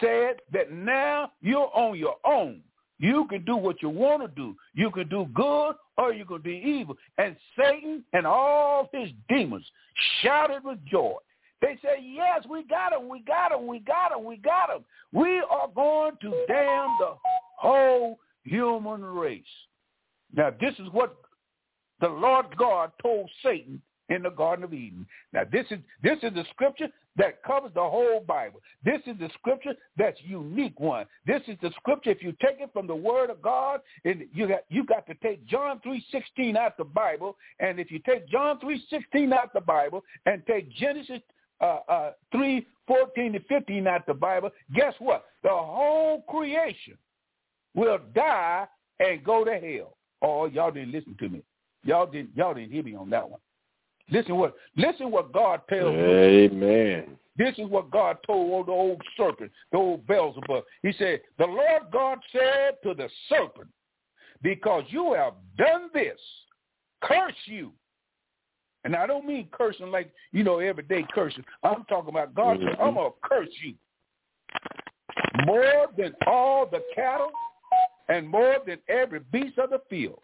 said 0.00 0.36
that 0.52 0.70
now 0.70 1.32
you're 1.40 1.70
on 1.74 1.98
your 1.98 2.16
own. 2.26 2.60
You 2.98 3.26
can 3.28 3.44
do 3.44 3.56
what 3.56 3.80
you 3.80 3.88
want 3.88 4.22
to 4.22 4.28
do. 4.28 4.56
You 4.74 4.90
can 4.90 5.08
do 5.08 5.26
good 5.32 5.74
or 5.96 6.12
you 6.12 6.24
can 6.24 6.42
do 6.42 6.50
evil. 6.50 6.96
And 7.16 7.36
Satan 7.56 8.04
and 8.12 8.26
all 8.26 8.88
his 8.92 9.10
demons 9.28 9.64
shouted 10.22 10.64
with 10.64 10.84
joy. 10.84 11.14
They 11.60 11.78
said, 11.82 11.98
yes, 12.02 12.44
we 12.48 12.64
got 12.64 12.92
him, 12.92 13.08
we 13.08 13.20
got 13.20 13.52
him, 13.52 13.66
we 13.66 13.80
got 13.80 14.16
him, 14.16 14.24
we 14.24 14.36
got 14.36 14.70
him. 14.70 14.84
We 15.12 15.40
are 15.50 15.68
going 15.74 16.12
to 16.22 16.30
damn 16.46 16.88
the 17.00 17.14
whole 17.56 18.18
human 18.44 19.04
race. 19.04 19.42
Now, 20.34 20.52
this 20.60 20.74
is 20.78 20.88
what 20.92 21.16
the 22.00 22.08
Lord 22.08 22.46
God 22.56 22.92
told 23.02 23.28
Satan 23.42 23.82
in 24.08 24.22
the 24.22 24.30
Garden 24.30 24.64
of 24.64 24.72
Eden. 24.72 25.06
Now, 25.32 25.42
this 25.50 25.66
is 25.70 25.78
this 26.02 26.18
is 26.22 26.32
the 26.34 26.44
scripture 26.50 26.88
that 27.16 27.42
covers 27.42 27.72
the 27.74 27.80
whole 27.80 28.20
Bible. 28.26 28.60
This 28.84 29.00
is 29.06 29.18
the 29.18 29.28
scripture 29.34 29.74
that's 29.96 30.18
unique 30.22 30.78
one. 30.78 31.06
This 31.26 31.42
is 31.48 31.56
the 31.60 31.70
scripture. 31.76 32.10
If 32.10 32.22
you 32.22 32.32
take 32.40 32.60
it 32.60 32.70
from 32.72 32.86
the 32.86 32.94
Word 32.94 33.30
of 33.30 33.42
God, 33.42 33.80
and 34.04 34.24
you 34.32 34.48
got 34.48 34.60
you 34.68 34.84
got 34.84 35.06
to 35.06 35.14
take 35.14 35.44
John 35.46 35.80
three 35.82 36.04
sixteen 36.10 36.56
out 36.56 36.76
the 36.76 36.84
Bible, 36.84 37.36
and 37.60 37.78
if 37.78 37.90
you 37.90 37.98
take 38.00 38.28
John 38.28 38.58
three 38.60 38.82
sixteen 38.88 39.32
out 39.32 39.52
the 39.52 39.60
Bible, 39.60 40.04
and 40.26 40.42
take 40.46 40.72
Genesis 40.74 41.20
uh, 41.60 41.78
uh, 41.88 42.12
three 42.32 42.66
fourteen 42.86 43.32
to 43.32 43.40
fifteen 43.40 43.86
out 43.86 44.06
the 44.06 44.14
Bible, 44.14 44.50
guess 44.74 44.94
what? 44.98 45.24
The 45.42 45.50
whole 45.50 46.22
creation 46.28 46.96
will 47.74 47.98
die 48.14 48.66
and 49.00 49.22
go 49.22 49.44
to 49.44 49.52
hell. 49.52 49.96
Oh, 50.22 50.46
y'all 50.46 50.70
didn't 50.70 50.92
listen 50.92 51.14
to 51.20 51.28
me. 51.28 51.42
Y'all 51.84 52.06
didn't 52.06 52.30
y'all 52.34 52.54
didn't 52.54 52.72
hear 52.72 52.82
me 52.82 52.94
on 52.94 53.10
that 53.10 53.28
one. 53.28 53.40
Listen 54.10 54.36
what 54.36 54.54
listen 54.76 55.10
what 55.10 55.32
God 55.32 55.60
tells 55.68 55.94
Amen. 55.94 57.18
This 57.38 57.54
is 57.56 57.68
what 57.68 57.90
God 57.90 58.16
told 58.26 58.66
the 58.66 58.72
old 58.72 59.00
serpent, 59.16 59.52
the 59.70 59.78
old 59.78 60.06
Beelzebub. 60.08 60.64
He 60.82 60.92
said, 60.98 61.20
The 61.38 61.46
Lord 61.46 61.82
God 61.92 62.18
said 62.32 62.78
to 62.82 62.94
the 62.94 63.08
serpent, 63.28 63.68
Because 64.42 64.82
you 64.88 65.14
have 65.14 65.34
done 65.56 65.88
this, 65.94 66.18
curse 67.00 67.34
you. 67.46 67.72
And 68.84 68.96
I 68.96 69.06
don't 69.06 69.26
mean 69.26 69.48
cursing 69.52 69.90
like, 69.90 70.12
you 70.32 70.42
know, 70.42 70.58
everyday 70.58 71.04
cursing. 71.14 71.44
I'm 71.62 71.84
talking 71.84 72.10
about 72.10 72.34
God 72.34 72.58
mm-hmm. 72.58 72.68
said, 72.68 72.76
I'm 72.80 72.94
going 72.94 73.10
to 73.10 73.28
curse 73.28 73.48
you. 73.62 73.74
More 75.46 75.86
than 75.96 76.14
all 76.26 76.66
the 76.66 76.82
cattle 76.94 77.30
and 78.08 78.28
more 78.28 78.56
than 78.66 78.78
every 78.88 79.20
beast 79.30 79.58
of 79.58 79.70
the 79.70 79.80
field. 79.88 80.20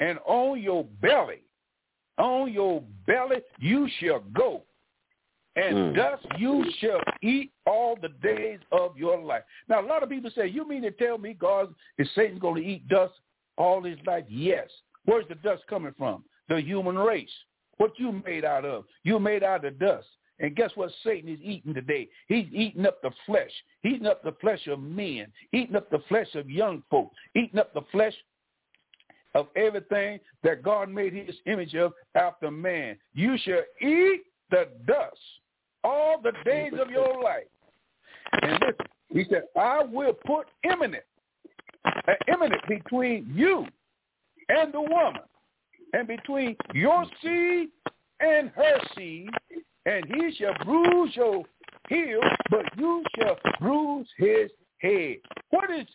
And 0.00 0.18
on 0.24 0.60
your 0.60 0.84
belly, 1.00 1.42
on 2.18 2.52
your 2.52 2.82
belly 3.06 3.42
you 3.58 3.88
shall 4.00 4.20
go, 4.34 4.62
and 5.56 5.74
mm. 5.74 5.96
thus 5.96 6.20
you 6.38 6.64
shall 6.80 7.00
eat 7.22 7.50
all 7.66 7.96
the 8.00 8.10
days 8.22 8.60
of 8.72 8.96
your 8.96 9.20
life. 9.20 9.42
Now, 9.68 9.80
a 9.80 9.86
lot 9.86 10.02
of 10.02 10.08
people 10.08 10.30
say, 10.34 10.46
you 10.46 10.68
mean 10.68 10.82
to 10.82 10.90
tell 10.90 11.18
me 11.18 11.34
God 11.34 11.74
is 11.98 12.08
Satan's 12.14 12.40
going 12.40 12.62
to 12.62 12.68
eat 12.68 12.86
dust 12.88 13.14
all 13.56 13.82
his 13.82 13.98
life? 14.06 14.24
Yes. 14.28 14.68
Where's 15.04 15.26
the 15.28 15.34
dust 15.36 15.62
coming 15.68 15.94
from? 15.96 16.24
The 16.48 16.60
human 16.60 16.98
race. 16.98 17.30
What 17.78 17.92
you 17.98 18.22
made 18.24 18.44
out 18.44 18.64
of? 18.64 18.84
You 19.02 19.18
made 19.18 19.42
out 19.42 19.64
of 19.64 19.78
dust. 19.78 20.06
And 20.38 20.54
guess 20.54 20.70
what 20.74 20.90
Satan 21.02 21.30
is 21.30 21.40
eating 21.42 21.72
today? 21.72 22.08
He's 22.28 22.46
eating 22.52 22.84
up 22.84 23.00
the 23.00 23.10
flesh, 23.24 23.50
eating 23.84 24.06
up 24.06 24.22
the 24.22 24.34
flesh 24.40 24.66
of 24.66 24.80
men, 24.80 25.28
eating 25.52 25.76
up 25.76 25.90
the 25.90 26.02
flesh 26.08 26.34
of 26.34 26.50
young 26.50 26.82
folk, 26.90 27.10
eating 27.34 27.58
up 27.58 27.72
the 27.72 27.80
flesh 27.90 28.12
of 29.36 29.48
everything 29.54 30.18
that 30.42 30.62
God 30.62 30.88
made 30.88 31.12
his 31.12 31.36
image 31.44 31.74
of 31.74 31.92
after 32.14 32.50
man. 32.50 32.96
You 33.12 33.36
shall 33.44 33.62
eat 33.82 34.22
the 34.50 34.68
dust 34.86 35.18
all 35.84 36.20
the 36.22 36.32
days 36.44 36.72
of 36.80 36.90
your 36.90 37.22
life. 37.22 37.44
And 38.40 38.52
listen, 38.52 38.86
he 39.10 39.24
said, 39.28 39.42
I 39.54 39.82
will 39.84 40.14
put 40.14 40.46
imminent, 40.64 41.04
uh, 41.84 42.12
imminent 42.32 42.62
between 42.66 43.30
you 43.34 43.66
and 44.48 44.72
the 44.72 44.80
woman, 44.80 45.22
and 45.92 46.08
between 46.08 46.56
your 46.72 47.04
seed 47.22 47.68
and 48.20 48.50
her 48.56 48.80
seed, 48.96 49.28
and 49.84 50.04
he 50.06 50.34
shall 50.36 50.54
bruise 50.64 51.14
your 51.14 51.44
heel, 51.88 52.20
but 52.50 52.64
you 52.78 53.04
shall 53.18 53.36
bruise 53.60 54.08
his 54.16 54.50
head. 54.78 55.16
What 55.50 55.70
is. 55.70 55.86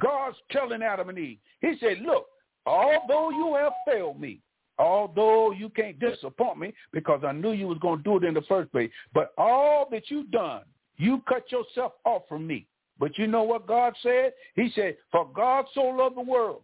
God's 0.00 0.36
telling 0.50 0.82
Adam 0.82 1.08
and 1.08 1.18
Eve? 1.18 1.38
He 1.60 1.74
said, 1.80 2.00
look, 2.00 2.26
although 2.66 3.30
you 3.30 3.54
have 3.56 3.72
failed 3.86 4.20
me, 4.20 4.40
although 4.78 5.52
you 5.52 5.68
can't 5.68 5.98
disappoint 6.00 6.58
me 6.58 6.74
because 6.92 7.22
I 7.24 7.32
knew 7.32 7.52
you 7.52 7.68
was 7.68 7.78
going 7.78 7.98
to 7.98 8.04
do 8.04 8.16
it 8.16 8.24
in 8.24 8.34
the 8.34 8.42
first 8.42 8.72
place, 8.72 8.90
but 9.12 9.32
all 9.38 9.88
that 9.90 10.10
you've 10.10 10.30
done, 10.30 10.62
you 10.96 11.22
cut 11.28 11.50
yourself 11.50 11.92
off 12.04 12.22
from 12.28 12.46
me. 12.46 12.66
But 12.98 13.18
you 13.18 13.26
know 13.26 13.42
what 13.42 13.66
God 13.66 13.94
said? 14.02 14.32
He 14.54 14.70
said, 14.74 14.96
for 15.10 15.28
God 15.34 15.66
so 15.74 15.82
loved 15.82 16.16
the 16.16 16.22
world 16.22 16.62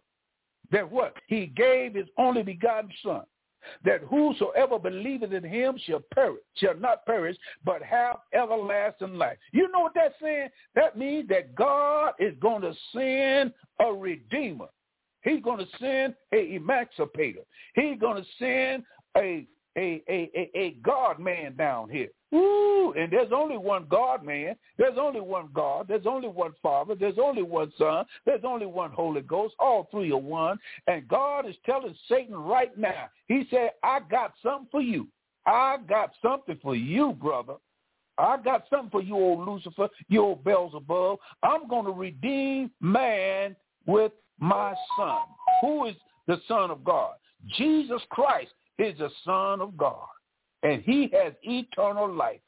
that 0.71 0.89
what? 0.89 1.15
He 1.27 1.47
gave 1.47 1.95
his 1.95 2.07
only 2.17 2.43
begotten 2.43 2.89
son 3.03 3.23
that 3.85 4.01
whosoever 4.01 4.79
believeth 4.79 5.33
in 5.33 5.43
him 5.43 5.77
shall 5.85 6.01
perish, 6.13 6.41
shall 6.55 6.75
not 6.75 7.05
perish, 7.05 7.37
but 7.63 7.81
have 7.81 8.17
everlasting 8.33 9.15
life. 9.15 9.37
You 9.51 9.69
know 9.71 9.81
what 9.81 9.93
that's 9.95 10.15
saying? 10.21 10.49
That 10.75 10.97
means 10.97 11.27
that 11.29 11.55
God 11.55 12.13
is 12.19 12.33
going 12.39 12.61
to 12.61 12.73
send 12.93 13.53
a 13.79 13.93
redeemer. 13.93 14.67
He's 15.23 15.41
going 15.43 15.59
to 15.59 15.67
send 15.79 16.15
a 16.33 16.55
emancipator. 16.55 17.41
He's 17.75 17.99
going 17.99 18.23
to 18.23 18.29
send 18.39 18.83
a 19.17 19.45
a, 19.77 20.03
a, 20.09 20.29
a, 20.35 20.51
a 20.57 20.71
God 20.83 21.19
man 21.19 21.55
down 21.55 21.89
here. 21.89 22.09
Ooh, 22.33 22.93
and 22.97 23.11
there's 23.11 23.31
only 23.33 23.57
one 23.57 23.85
God 23.89 24.23
man. 24.23 24.55
There's 24.77 24.97
only 24.97 25.19
one 25.19 25.49
God. 25.53 25.87
There's 25.87 26.05
only 26.05 26.29
one 26.29 26.53
Father. 26.61 26.95
There's 26.95 27.17
only 27.21 27.43
one 27.43 27.71
Son. 27.77 28.05
There's 28.25 28.43
only 28.45 28.65
one 28.65 28.91
Holy 28.91 29.21
Ghost. 29.21 29.53
All 29.59 29.87
three 29.91 30.11
are 30.11 30.17
one. 30.17 30.57
And 30.87 31.07
God 31.07 31.47
is 31.47 31.55
telling 31.65 31.95
Satan 32.07 32.35
right 32.35 32.75
now, 32.77 33.09
he 33.27 33.47
said, 33.49 33.71
I 33.83 33.99
got 34.09 34.33
something 34.41 34.69
for 34.71 34.81
you. 34.81 35.07
I 35.45 35.77
got 35.89 36.11
something 36.21 36.57
for 36.61 36.75
you, 36.75 37.13
brother. 37.13 37.55
I 38.17 38.37
got 38.37 38.65
something 38.69 38.91
for 38.91 39.01
you, 39.01 39.15
old 39.15 39.47
Lucifer, 39.47 39.89
you 40.07 40.21
old 40.21 40.43
Beelzebub. 40.43 41.17
I'm 41.43 41.67
going 41.67 41.85
to 41.85 41.91
redeem 41.91 42.71
man 42.79 43.55
with 43.85 44.11
my 44.39 44.73
son. 44.95 45.17
Who 45.61 45.87
is 45.87 45.95
the 46.27 46.37
Son 46.47 46.71
of 46.71 46.83
God? 46.83 47.13
Jesus 47.57 48.01
Christ 48.09 48.51
is 48.77 48.97
the 48.97 49.09
Son 49.25 49.61
of 49.61 49.77
God 49.77 50.07
and 50.63 50.81
he 50.83 51.09
has 51.13 51.33
eternal 51.43 52.11
life. 52.11 52.39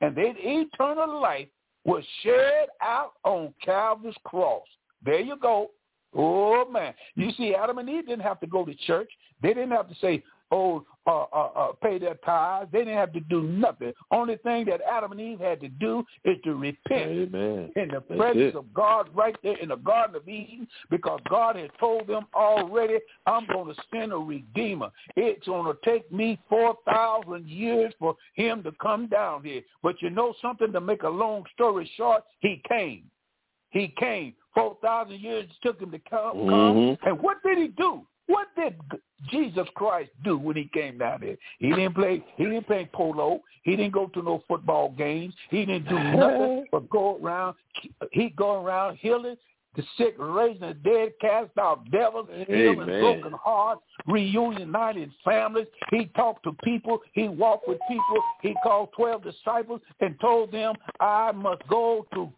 And 0.00 0.16
that 0.16 0.34
eternal 0.36 1.20
life 1.20 1.48
was 1.84 2.04
shed 2.22 2.68
out 2.80 3.12
on 3.24 3.52
Calvary's 3.64 4.14
cross. 4.24 4.62
There 5.04 5.20
you 5.20 5.36
go. 5.36 5.70
Oh, 6.14 6.68
man. 6.70 6.94
You 7.14 7.30
see, 7.32 7.54
Adam 7.54 7.78
and 7.78 7.88
Eve 7.88 8.06
didn't 8.06 8.22
have 8.22 8.40
to 8.40 8.46
go 8.46 8.64
to 8.64 8.74
church. 8.86 9.10
They 9.42 9.48
didn't 9.48 9.70
have 9.70 9.88
to 9.88 9.94
say, 9.96 10.22
oh, 10.52 10.84
uh, 11.04 11.24
uh, 11.32 11.50
uh, 11.56 11.72
pay 11.82 11.98
their 11.98 12.14
tithes. 12.24 12.68
They 12.70 12.80
didn't 12.80 12.94
have 12.94 13.12
to 13.14 13.20
do 13.20 13.42
nothing. 13.42 13.92
Only 14.12 14.36
thing 14.36 14.66
that 14.66 14.80
Adam 14.88 15.10
and 15.10 15.20
Eve 15.20 15.40
had 15.40 15.60
to 15.60 15.68
do 15.68 16.04
is 16.24 16.36
to 16.44 16.54
repent 16.54 17.10
Amen. 17.10 17.72
in 17.74 17.88
the 17.88 18.04
That's 18.08 18.20
presence 18.20 18.52
it. 18.54 18.54
of 18.54 18.72
God 18.72 19.08
right 19.12 19.34
there 19.42 19.56
in 19.56 19.70
the 19.70 19.76
Garden 19.76 20.14
of 20.14 20.28
Eden 20.28 20.68
because 20.90 21.18
God 21.28 21.56
had 21.56 21.70
told 21.80 22.06
them 22.06 22.26
already, 22.34 22.98
I'm 23.26 23.46
going 23.46 23.74
to 23.74 23.82
send 23.92 24.12
a 24.12 24.16
redeemer. 24.16 24.90
It's 25.16 25.46
going 25.46 25.74
to 25.74 25.90
take 25.90 26.10
me 26.12 26.38
4,000 26.48 27.48
years 27.48 27.92
for 27.98 28.14
him 28.34 28.62
to 28.62 28.70
come 28.80 29.08
down 29.08 29.42
here. 29.42 29.62
But 29.82 30.00
you 30.02 30.10
know 30.10 30.34
something, 30.40 30.72
to 30.72 30.80
make 30.80 31.02
a 31.02 31.08
long 31.08 31.44
story 31.52 31.90
short, 31.96 32.22
he 32.40 32.62
came. 32.68 33.04
He 33.70 33.92
came. 33.98 34.34
4,000 34.54 35.18
years 35.18 35.46
it 35.46 35.66
took 35.66 35.80
him 35.80 35.90
to 35.90 35.98
come. 35.98 36.36
Mhm. 36.36 36.98
And 37.04 37.20
what 37.20 37.42
did 37.42 37.58
he 37.58 37.68
do? 37.68 38.06
What 38.26 38.48
did 38.56 38.80
Jesus 39.30 39.66
Christ 39.74 40.10
do 40.24 40.38
when 40.38 40.56
he 40.56 40.70
came 40.72 40.98
down 40.98 41.20
there? 41.20 41.36
He 41.58 41.70
didn't 41.70 41.94
play. 41.94 42.24
He 42.36 42.44
didn't 42.44 42.66
play 42.66 42.88
polo. 42.92 43.40
He 43.62 43.76
didn't 43.76 43.92
go 43.92 44.06
to 44.06 44.22
no 44.22 44.42
football 44.48 44.94
games. 44.96 45.34
He 45.50 45.64
didn't 45.64 45.88
do 45.88 45.98
nothing 46.16 46.66
but 46.70 46.88
go 46.90 47.18
around. 47.22 47.56
He 48.12 48.30
go 48.30 48.64
around 48.64 48.96
healing 48.96 49.36
the 49.74 49.82
sick, 49.96 50.14
raising 50.18 50.60
the 50.60 50.74
dead, 50.74 51.12
cast 51.20 51.56
out 51.58 51.90
devils, 51.90 52.28
healing 52.46 52.84
broken 52.84 53.32
hearts, 53.32 53.80
reuniting 54.06 55.10
families. 55.24 55.66
He 55.90 56.06
talked 56.14 56.44
to 56.44 56.52
people. 56.62 57.00
He 57.14 57.28
walked 57.28 57.66
with 57.66 57.78
people. 57.88 58.22
He 58.42 58.54
called 58.62 58.90
twelve 58.94 59.24
disciples 59.24 59.80
and 60.00 60.18
told 60.20 60.52
them, 60.52 60.74
"I 61.00 61.32
must 61.32 61.66
go 61.68 62.06
to 62.12 62.30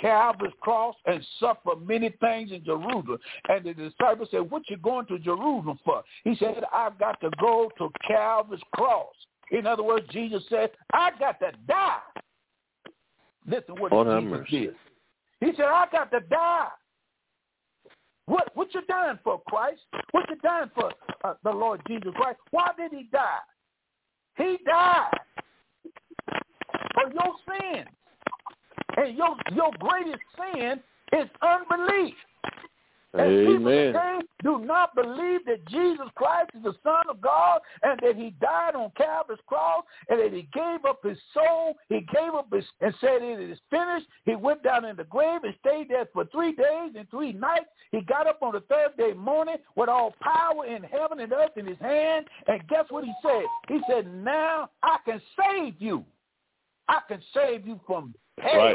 Calvary's 0.00 0.52
cross 0.60 0.94
and 1.06 1.24
suffer 1.40 1.76
many 1.80 2.10
things 2.20 2.52
in 2.52 2.64
Jerusalem. 2.64 3.18
And 3.48 3.64
the 3.64 3.74
disciples 3.74 4.28
said, 4.30 4.50
what 4.50 4.62
you 4.68 4.76
going 4.76 5.06
to 5.06 5.18
Jerusalem 5.18 5.78
for? 5.84 6.02
He 6.24 6.36
said, 6.36 6.62
I've 6.72 6.98
got 6.98 7.20
to 7.20 7.30
go 7.40 7.70
to 7.78 7.90
Calvary's 8.06 8.62
cross. 8.74 9.14
In 9.50 9.66
other 9.66 9.82
words, 9.82 10.06
Jesus 10.10 10.42
said, 10.48 10.70
I 10.92 11.10
got 11.18 11.38
to 11.40 11.52
die. 11.66 11.98
Listen 13.46 13.76
what 13.80 13.92
Lord 13.92 14.22
Jesus 14.22 14.38
mercy. 14.38 14.60
did. 14.66 14.74
He 15.40 15.56
said, 15.56 15.66
I 15.66 15.86
got 15.90 16.10
to 16.10 16.20
die. 16.20 16.68
What 18.26 18.54
what 18.54 18.74
you 18.74 18.82
dying 18.86 19.18
for, 19.24 19.40
Christ? 19.48 19.80
What 20.10 20.28
you 20.28 20.36
dying 20.42 20.70
for, 20.74 20.92
uh, 21.24 21.34
the 21.44 21.50
Lord 21.50 21.80
Jesus 21.88 22.12
Christ? 22.14 22.38
Why 22.50 22.72
did 22.76 22.90
he 22.92 23.08
die? 23.10 23.38
He 24.36 24.58
died 24.66 25.10
for 26.92 27.10
your 27.10 27.34
sins. 27.48 27.88
And 28.98 29.16
your 29.16 29.36
your 29.54 29.70
greatest 29.78 30.22
sin 30.36 30.80
is 31.12 31.28
unbelief. 31.40 32.14
And 33.14 33.46
people 33.46 33.70
today 33.70 34.18
do 34.42 34.64
not 34.66 34.94
believe 34.94 35.40
that 35.46 35.66
Jesus 35.68 36.06
Christ 36.14 36.50
is 36.54 36.62
the 36.62 36.74
Son 36.82 37.04
of 37.08 37.22
God 37.22 37.60
and 37.82 37.98
that 38.02 38.16
he 38.16 38.34
died 38.38 38.74
on 38.74 38.90
Calvary's 38.96 39.40
cross 39.46 39.84
and 40.10 40.20
that 40.20 40.32
he 40.32 40.46
gave 40.52 40.84
up 40.86 41.00
his 41.02 41.16
soul. 41.32 41.76
He 41.88 42.00
gave 42.12 42.34
up 42.34 42.52
his 42.52 42.64
and 42.82 42.94
said 43.00 43.22
it 43.22 43.40
is 43.50 43.58
finished. 43.70 44.06
He 44.26 44.36
went 44.36 44.62
down 44.62 44.84
in 44.84 44.94
the 44.96 45.04
grave 45.04 45.40
and 45.42 45.54
stayed 45.60 45.88
there 45.88 46.06
for 46.12 46.26
three 46.26 46.52
days 46.52 46.92
and 46.98 47.08
three 47.08 47.32
nights. 47.32 47.66
He 47.92 48.02
got 48.02 48.26
up 48.26 48.42
on 48.42 48.52
the 48.52 48.60
third 48.60 48.96
day 48.98 49.14
morning 49.14 49.56
with 49.74 49.88
all 49.88 50.14
power 50.20 50.66
in 50.66 50.82
heaven 50.82 51.20
and 51.20 51.32
earth 51.32 51.56
in 51.56 51.66
his 51.66 51.78
hand. 51.78 52.26
And 52.46 52.66
guess 52.68 52.84
what 52.90 53.04
he 53.04 53.12
said? 53.22 53.44
He 53.68 53.80
said, 53.88 54.06
now 54.06 54.68
I 54.82 54.98
can 55.06 55.22
save 55.38 55.80
you. 55.80 56.04
I 56.88 57.00
can 57.08 57.22
save 57.32 57.66
you 57.66 57.80
from 57.86 58.14
hell. 58.40 58.74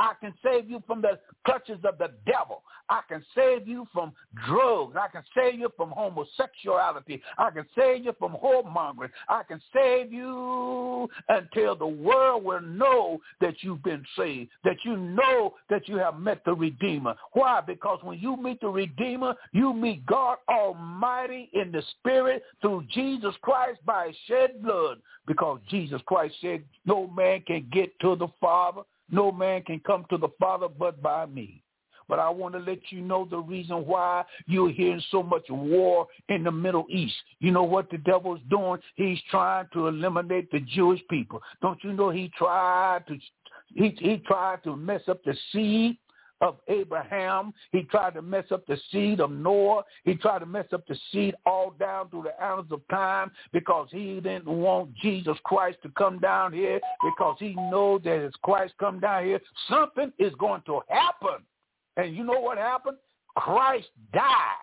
I 0.00 0.14
can 0.18 0.32
save 0.42 0.70
you 0.70 0.82
from 0.86 1.02
the 1.02 1.18
clutches 1.44 1.78
of 1.84 1.98
the 1.98 2.10
devil. 2.24 2.62
I 2.88 3.02
can 3.06 3.22
save 3.34 3.68
you 3.68 3.86
from 3.92 4.12
drugs. 4.46 4.96
I 4.98 5.08
can 5.08 5.22
save 5.36 5.60
you 5.60 5.70
from 5.76 5.90
homosexuality. 5.90 7.20
I 7.36 7.50
can 7.50 7.66
save 7.76 8.06
you 8.06 8.14
from 8.18 8.32
whoremongering. 8.32 9.10
I 9.28 9.42
can 9.42 9.60
save 9.74 10.10
you 10.10 11.06
until 11.28 11.76
the 11.76 11.86
world 11.86 12.44
will 12.44 12.62
know 12.62 13.20
that 13.42 13.56
you've 13.60 13.82
been 13.82 14.02
saved, 14.16 14.50
that 14.64 14.78
you 14.86 14.96
know 14.96 15.54
that 15.68 15.86
you 15.86 15.96
have 15.96 16.18
met 16.18 16.46
the 16.46 16.54
Redeemer. 16.54 17.14
Why? 17.34 17.60
Because 17.60 17.98
when 18.02 18.18
you 18.18 18.38
meet 18.38 18.62
the 18.62 18.68
Redeemer, 18.68 19.34
you 19.52 19.74
meet 19.74 20.06
God 20.06 20.38
Almighty 20.48 21.50
in 21.52 21.70
the 21.72 21.82
Spirit 21.98 22.42
through 22.62 22.84
Jesus 22.90 23.34
Christ 23.42 23.80
by 23.84 24.12
shed 24.26 24.62
blood. 24.62 25.02
Because 25.26 25.60
Jesus 25.68 26.00
Christ 26.06 26.36
said, 26.40 26.64
no 26.86 27.06
man 27.06 27.42
can 27.46 27.68
get 27.70 27.92
to 28.00 28.16
the 28.16 28.28
Father 28.40 28.80
no 29.10 29.32
man 29.32 29.62
can 29.62 29.80
come 29.80 30.04
to 30.10 30.16
the 30.18 30.28
Father 30.38 30.68
but 30.68 31.02
by 31.02 31.26
me. 31.26 31.62
But 32.08 32.18
I 32.18 32.28
want 32.28 32.54
to 32.54 32.60
let 32.60 32.80
you 32.90 33.02
know 33.02 33.26
the 33.30 33.38
reason 33.38 33.86
why 33.86 34.24
you're 34.46 34.70
hearing 34.70 35.02
so 35.12 35.22
much 35.22 35.44
war 35.48 36.08
in 36.28 36.42
the 36.42 36.50
Middle 36.50 36.86
East. 36.90 37.14
You 37.38 37.52
know 37.52 37.62
what 37.62 37.88
the 37.88 37.98
devil's 37.98 38.40
doing? 38.50 38.80
He's 38.96 39.20
trying 39.30 39.66
to 39.74 39.86
eliminate 39.86 40.50
the 40.50 40.58
Jewish 40.58 41.00
people. 41.08 41.40
Don't 41.62 41.82
you 41.84 41.92
know 41.92 42.10
he 42.10 42.30
tried 42.36 43.06
to 43.06 43.16
he 43.76 43.96
he 44.00 44.16
tried 44.26 44.64
to 44.64 44.74
mess 44.74 45.02
up 45.06 45.22
the 45.22 45.36
seed 45.52 45.96
of 46.40 46.56
Abraham. 46.68 47.52
He 47.72 47.82
tried 47.82 48.14
to 48.14 48.22
mess 48.22 48.44
up 48.50 48.66
the 48.66 48.78
seed 48.90 49.20
of 49.20 49.30
Noah. 49.30 49.84
He 50.04 50.14
tried 50.14 50.40
to 50.40 50.46
mess 50.46 50.66
up 50.72 50.86
the 50.86 50.96
seed 51.12 51.34
all 51.46 51.74
down 51.78 52.08
through 52.08 52.24
the 52.24 52.42
annals 52.42 52.66
of 52.70 52.80
time 52.88 53.30
because 53.52 53.88
he 53.90 54.20
didn't 54.20 54.46
want 54.46 54.94
Jesus 54.96 55.36
Christ 55.44 55.78
to 55.82 55.90
come 55.90 56.18
down 56.18 56.52
here 56.52 56.80
because 57.02 57.36
he 57.38 57.54
knows 57.54 58.02
that 58.04 58.24
as 58.24 58.32
Christ 58.42 58.74
come 58.78 59.00
down 59.00 59.24
here, 59.24 59.40
something 59.68 60.12
is 60.18 60.32
going 60.38 60.62
to 60.66 60.80
happen. 60.88 61.44
And 61.96 62.16
you 62.16 62.24
know 62.24 62.40
what 62.40 62.58
happened? 62.58 62.96
Christ 63.36 63.88
died. 64.12 64.56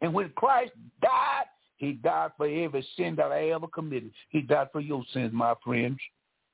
And 0.00 0.12
when 0.12 0.30
Christ 0.30 0.72
died, 1.02 1.44
he 1.76 1.92
died 1.92 2.30
for 2.36 2.46
every 2.46 2.86
sin 2.96 3.16
that 3.16 3.32
I 3.32 3.50
ever 3.50 3.66
committed. 3.66 4.12
He 4.28 4.42
died 4.42 4.68
for 4.72 4.80
your 4.80 5.02
sins, 5.12 5.32
my 5.32 5.54
friends. 5.62 5.98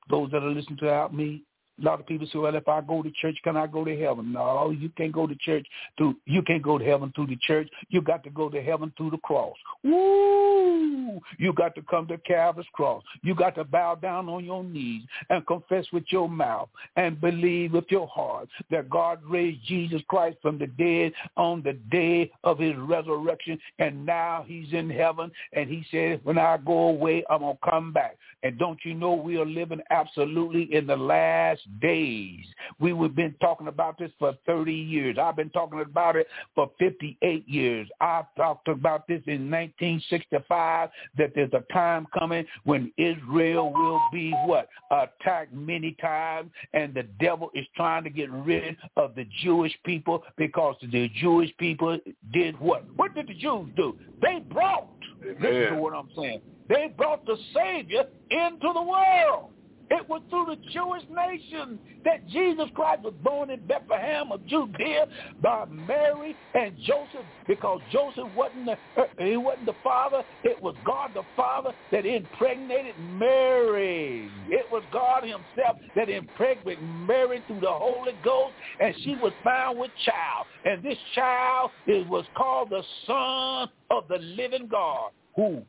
Those 0.08 0.30
that 0.32 0.42
are 0.42 0.50
listening 0.50 0.78
to 0.78 1.08
me, 1.12 1.44
a 1.80 1.84
lot 1.84 2.00
of 2.00 2.06
people 2.06 2.26
say, 2.32 2.38
well, 2.38 2.54
if 2.54 2.68
I 2.68 2.80
go 2.80 3.02
to 3.02 3.10
church, 3.20 3.38
can 3.42 3.56
I 3.56 3.66
go 3.66 3.84
to 3.84 3.98
heaven? 3.98 4.32
No, 4.32 4.70
you 4.70 4.90
can't 4.90 5.12
go 5.12 5.26
to 5.26 5.34
church 5.36 5.66
through, 5.96 6.16
you 6.26 6.42
can't 6.42 6.62
go 6.62 6.78
to 6.78 6.84
heaven 6.84 7.12
through 7.14 7.28
the 7.28 7.38
church. 7.46 7.68
You 7.88 8.02
got 8.02 8.22
to 8.24 8.30
go 8.30 8.48
to 8.48 8.62
heaven 8.62 8.92
through 8.96 9.10
the 9.10 9.18
cross. 9.18 9.56
Woo! 9.82 11.20
You 11.38 11.52
got 11.52 11.74
to 11.74 11.82
come 11.82 12.06
to 12.08 12.18
Calvary's 12.18 12.66
cross. 12.72 13.02
You 13.22 13.34
got 13.34 13.54
to 13.56 13.64
bow 13.64 13.94
down 13.94 14.28
on 14.28 14.44
your 14.44 14.62
knees 14.64 15.02
and 15.28 15.46
confess 15.46 15.86
with 15.92 16.04
your 16.10 16.28
mouth 16.28 16.68
and 16.96 17.20
believe 17.20 17.72
with 17.72 17.86
your 17.88 18.06
heart 18.08 18.48
that 18.70 18.90
God 18.90 19.20
raised 19.28 19.64
Jesus 19.66 20.02
Christ 20.08 20.38
from 20.42 20.58
the 20.58 20.66
dead 20.66 21.12
on 21.36 21.62
the 21.62 21.74
day 21.90 22.30
of 22.44 22.58
his 22.58 22.74
resurrection. 22.76 23.58
And 23.78 24.04
now 24.04 24.44
he's 24.46 24.72
in 24.72 24.90
heaven. 24.90 25.30
And 25.52 25.68
he 25.68 25.84
said, 25.90 26.20
when 26.24 26.38
I 26.38 26.58
go 26.58 26.88
away, 26.88 27.24
I'm 27.30 27.40
going 27.40 27.56
to 27.56 27.70
come 27.70 27.92
back. 27.92 28.16
And 28.42 28.58
don't 28.58 28.78
you 28.84 28.94
know 28.94 29.14
we 29.14 29.36
are 29.36 29.46
living 29.46 29.80
absolutely 29.90 30.74
in 30.74 30.86
the 30.86 30.96
last 30.96 31.62
days. 31.80 32.44
We 32.78 32.90
have 32.90 33.14
been 33.14 33.34
talking 33.40 33.68
about 33.68 33.98
this 33.98 34.10
for 34.18 34.34
30 34.46 34.72
years. 34.72 35.16
I've 35.20 35.36
been 35.36 35.50
talking 35.50 35.80
about 35.80 36.16
it 36.16 36.26
for 36.54 36.70
58 36.78 37.48
years. 37.48 37.88
I 38.00 38.22
talked 38.36 38.68
about 38.68 39.06
this 39.06 39.22
in 39.26 39.50
1965 39.50 40.90
that 41.18 41.32
there's 41.34 41.52
a 41.52 41.72
time 41.72 42.06
coming 42.18 42.44
when 42.64 42.92
Israel 42.96 43.72
will 43.72 44.00
be 44.12 44.32
what? 44.44 44.68
Attacked 44.90 45.52
many 45.52 45.96
times 46.00 46.50
and 46.72 46.94
the 46.94 47.04
devil 47.20 47.50
is 47.54 47.66
trying 47.76 48.04
to 48.04 48.10
get 48.10 48.30
rid 48.30 48.76
of 48.96 49.14
the 49.14 49.26
Jewish 49.42 49.76
people 49.84 50.22
because 50.36 50.76
the 50.80 51.10
Jewish 51.20 51.50
people 51.58 51.98
did 52.32 52.58
what? 52.58 52.84
What 52.96 53.14
did 53.14 53.28
the 53.28 53.34
Jews 53.34 53.68
do? 53.76 53.96
They 54.22 54.40
brought, 54.50 54.88
listen 55.22 55.74
to 55.74 55.76
what 55.76 55.94
I'm 55.94 56.08
saying, 56.16 56.40
they 56.68 56.92
brought 56.96 57.26
the 57.26 57.36
Savior 57.54 58.04
into 58.30 58.72
the 58.72 58.82
world. 58.82 59.50
It 59.90 60.08
was 60.08 60.22
through 60.30 60.46
the 60.46 60.56
Jewish 60.70 61.02
nation 61.10 61.80
that 62.04 62.26
Jesus 62.28 62.66
Christ 62.74 63.02
was 63.02 63.14
born 63.22 63.50
in 63.50 63.60
Bethlehem 63.66 64.30
of 64.30 64.46
Judea 64.46 65.06
by 65.42 65.64
Mary 65.68 66.38
and 66.54 66.76
Joseph, 66.86 67.26
because 67.48 67.80
Joseph 67.90 68.28
wasn't 68.28 68.66
the, 68.66 68.78
uh, 68.96 69.06
he 69.18 69.36
wasn't 69.36 69.66
the 69.66 69.74
father. 69.82 70.22
It 70.44 70.60
was 70.60 70.76
God 70.84 71.12
the 71.14 71.24
Father 71.34 71.72
that 71.90 72.06
impregnated 72.06 72.98
Mary. 72.98 74.32
It 74.48 74.70
was 74.70 74.84
God 74.92 75.24
himself 75.24 75.76
that 75.96 76.08
impregnated 76.08 76.84
Mary 76.84 77.42
through 77.48 77.60
the 77.60 77.70
Holy 77.70 78.12
Ghost, 78.22 78.54
and 78.78 78.94
she 79.02 79.16
was 79.16 79.32
found 79.42 79.78
with 79.78 79.90
child. 80.04 80.46
And 80.64 80.82
this 80.84 80.98
child 81.16 81.72
is, 81.86 82.06
was 82.06 82.26
called 82.36 82.70
the 82.70 82.82
Son 83.06 83.68
of 83.90 84.06
the 84.08 84.18
living 84.18 84.68
God, 84.70 85.10
who 85.34 85.62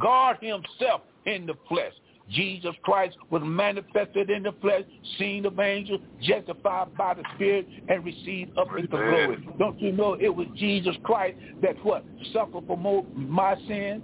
God 0.00 0.36
himself 0.40 1.02
in 1.26 1.46
the 1.46 1.54
flesh. 1.68 1.92
Jesus 2.30 2.74
Christ 2.82 3.16
was 3.30 3.42
manifested 3.44 4.30
in 4.30 4.42
the 4.44 4.52
flesh, 4.60 4.82
seen 5.18 5.44
of 5.44 5.58
angels, 5.58 6.00
justified 6.22 6.96
by 6.96 7.14
the 7.14 7.22
Spirit, 7.34 7.68
and 7.88 8.04
received 8.04 8.56
up 8.58 8.68
into 8.76 8.88
glory. 8.88 9.46
Don't 9.58 9.80
you 9.80 9.92
know 9.92 10.14
it 10.14 10.34
was 10.34 10.46
Jesus 10.56 10.96
Christ 11.02 11.36
that 11.62 11.76
what? 11.84 12.04
Suffered 12.32 12.66
for 12.66 12.76
more, 12.76 13.04
my 13.14 13.56
sins? 13.68 14.02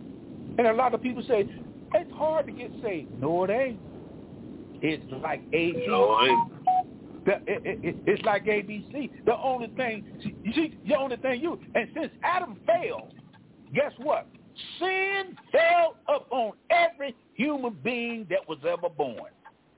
And 0.58 0.66
a 0.66 0.72
lot 0.72 0.92
of 0.94 1.02
people 1.02 1.22
say, 1.26 1.48
it's 1.94 2.12
hard 2.12 2.46
to 2.46 2.52
get 2.52 2.70
saved. 2.82 3.10
No, 3.20 3.44
it 3.44 3.50
ain't. 3.50 3.80
It's 4.82 5.04
like 5.22 5.48
ABC. 5.50 5.86
No, 5.88 6.10
I 6.10 6.26
ain't. 6.28 7.24
The, 7.24 7.32
it, 7.32 7.62
it, 7.64 7.78
it, 7.82 7.96
it's 8.06 8.22
like 8.24 8.44
ABC. 8.44 9.10
The 9.24 9.36
only 9.36 9.68
thing, 9.76 10.04
you 10.42 10.52
see, 10.52 10.78
the 10.88 10.96
only 10.96 11.16
thing 11.16 11.40
you, 11.40 11.58
and 11.74 11.88
since 11.94 12.10
Adam 12.22 12.58
failed, 12.66 13.12
guess 13.74 13.92
what? 13.98 14.26
Sin 14.78 15.36
fell 15.52 15.96
upon 16.08 16.52
every 16.70 17.14
human 17.34 17.76
being 17.82 18.26
that 18.30 18.48
was 18.48 18.58
ever 18.68 18.88
born. 18.88 19.30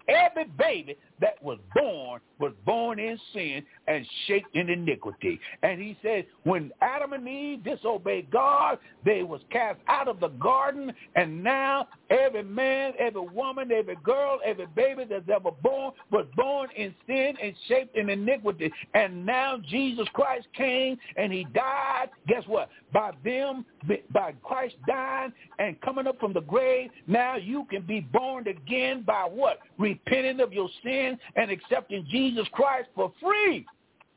Every 0.09 0.45
baby 0.59 0.97
that 1.23 1.43
was 1.43 1.59
born 1.75 2.21
was 2.43 2.53
born 2.67 2.99
in 2.99 3.19
sin 3.33 3.63
and 3.87 4.05
shaped 4.27 4.55
in 4.55 4.69
iniquity. 4.69 5.39
And 5.63 5.81
he 5.81 5.97
said, 6.03 6.27
when 6.43 6.73
Adam 6.83 7.13
and 7.13 7.27
Eve 7.27 7.63
disobeyed 7.63 8.31
God, 8.33 8.79
they 9.05 9.23
was 9.23 9.41
cast 9.51 9.79
out 9.87 10.09
of 10.09 10.19
the 10.19 10.29
garden. 10.29 10.93
And 11.15 11.43
now 11.43 11.87
every 12.11 12.43
man, 12.43 12.95
every 12.99 13.21
woman, 13.21 13.71
every 13.71 13.97
girl, 14.03 14.41
every 14.45 14.67
baby 14.75 15.05
that's 15.09 15.29
ever 15.33 15.53
born 15.63 15.93
was 16.11 16.27
born 16.37 16.69
in 16.77 16.93
sin 17.07 17.35
and 17.41 17.55
shaped 17.69 17.97
in 17.97 18.11
iniquity. 18.11 18.73
And 18.95 19.25
now 19.25 19.59
Jesus 19.69 20.09
Christ 20.13 20.49
came 20.57 20.99
and 21.17 21.33
he 21.33 21.45
died. 21.55 22.09
Guess 22.27 22.43
what? 22.49 22.71
By 22.93 23.13
them, 23.25 23.65
by 24.13 24.35
Christ 24.43 24.75
dying 24.89 25.33
and 25.61 25.81
coming 25.81 26.09
up 26.09 26.19
from 26.19 26.33
the 26.33 26.41
grave, 26.41 26.91
now 27.07 27.37
you 27.37 27.67
can 27.71 27.83
be 27.83 28.01
born 28.01 28.49
again 28.49 29.03
by 29.07 29.29
what? 29.31 29.61
Repenting 29.79 30.41
of 30.41 30.53
your 30.53 30.69
sin 30.83 31.12
and 31.37 31.51
accepting 31.51 32.07
Jesus 32.11 32.47
Christ 32.53 32.89
for 32.95 33.13
free. 33.21 33.67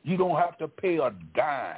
You 0.02 0.16
don't 0.16 0.36
have 0.36 0.56
to 0.58 0.68
pay 0.68 0.96
a 0.98 1.12
dime. 1.34 1.76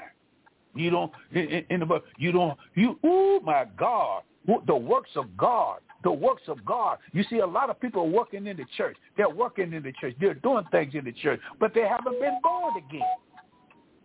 You 0.74 0.90
don't 0.90 1.12
in, 1.32 1.64
in 1.70 1.80
the 1.80 2.02
you 2.18 2.32
don't 2.32 2.58
you 2.74 2.98
oh 3.04 3.40
my 3.40 3.66
God 3.76 4.22
the 4.66 4.76
works 4.76 5.10
of 5.16 5.36
God 5.36 5.80
the 6.04 6.10
works 6.12 6.42
of 6.46 6.64
God. 6.64 6.98
You 7.12 7.24
see, 7.28 7.38
a 7.38 7.46
lot 7.46 7.70
of 7.70 7.80
people 7.80 8.02
are 8.02 8.08
working 8.08 8.46
in 8.46 8.56
the 8.56 8.64
church. 8.76 8.96
They're 9.16 9.28
working 9.28 9.72
in 9.72 9.82
the 9.82 9.92
church. 10.00 10.14
They're 10.20 10.34
doing 10.34 10.64
things 10.70 10.94
in 10.94 11.04
the 11.04 11.12
church, 11.12 11.40
but 11.58 11.74
they 11.74 11.82
haven't 11.82 12.20
been 12.20 12.38
born 12.42 12.74
again. 12.76 13.02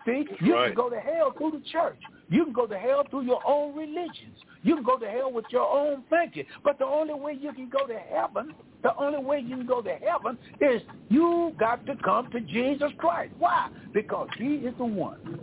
See, 0.06 0.26
you 0.41 0.54
right. 0.56 0.68
can 0.68 0.76
go 0.76 0.89
to 0.89 0.99
hell 0.99 1.34
through 1.38 1.51
the 1.51 1.64
church. 1.72 1.99
You 2.30 2.43
can 2.43 2.54
go 2.54 2.66
to 2.66 2.78
hell 2.78 3.04
through 3.10 3.24
your 3.24 3.41
own 3.47 3.76
religions. 3.76 4.38
You 4.64 4.76
can 4.76 4.84
go 4.84 4.97
to 4.97 5.08
hell 5.08 5.32
with 5.32 5.45
your 5.49 5.70
own 5.70 6.04
thinking. 6.10 6.45
But 6.64 6.80
the 6.80 6.86
only 6.86 7.14
way 7.14 7.38
you 7.39 7.54
can 7.54 7.70
go 7.70 7.86
to 7.88 7.97
heaven, 7.97 8.54
the 8.82 8.95
only 8.97 9.24
way 9.24 9.39
you 9.39 9.58
can 9.58 9.68
go 9.68 9.82
to 9.82 9.95
heaven 9.95 10.38
is 10.62 10.82
you 11.10 11.54
got 11.60 11.86
to 11.86 11.95
come 12.04 12.30
to 12.32 12.39
Jesus 12.41 12.91
Christ. 12.97 13.34
Why? 13.39 13.70
Because 13.93 14.30
he 14.38 14.56
is 14.56 14.74
the 14.78 14.86
one. 14.86 15.39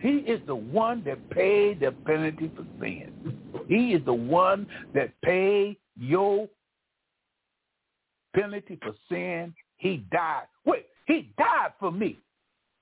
He 0.00 0.18
is 0.18 0.40
the 0.46 0.54
one 0.54 1.02
that 1.04 1.30
paid 1.30 1.80
the 1.80 1.92
penalty 2.04 2.50
for 2.56 2.66
sin. 2.80 3.38
He 3.68 3.92
is 3.92 4.04
the 4.04 4.14
one 4.14 4.66
that 4.94 5.12
paid 5.22 5.76
your 5.96 6.48
penalty 8.34 8.78
for 8.82 8.94
sin. 9.08 9.54
He 9.76 10.04
died. 10.10 10.44
Wait, 10.64 10.86
he 11.06 11.32
died 11.38 11.72
for 11.78 11.92
me. 11.92 12.18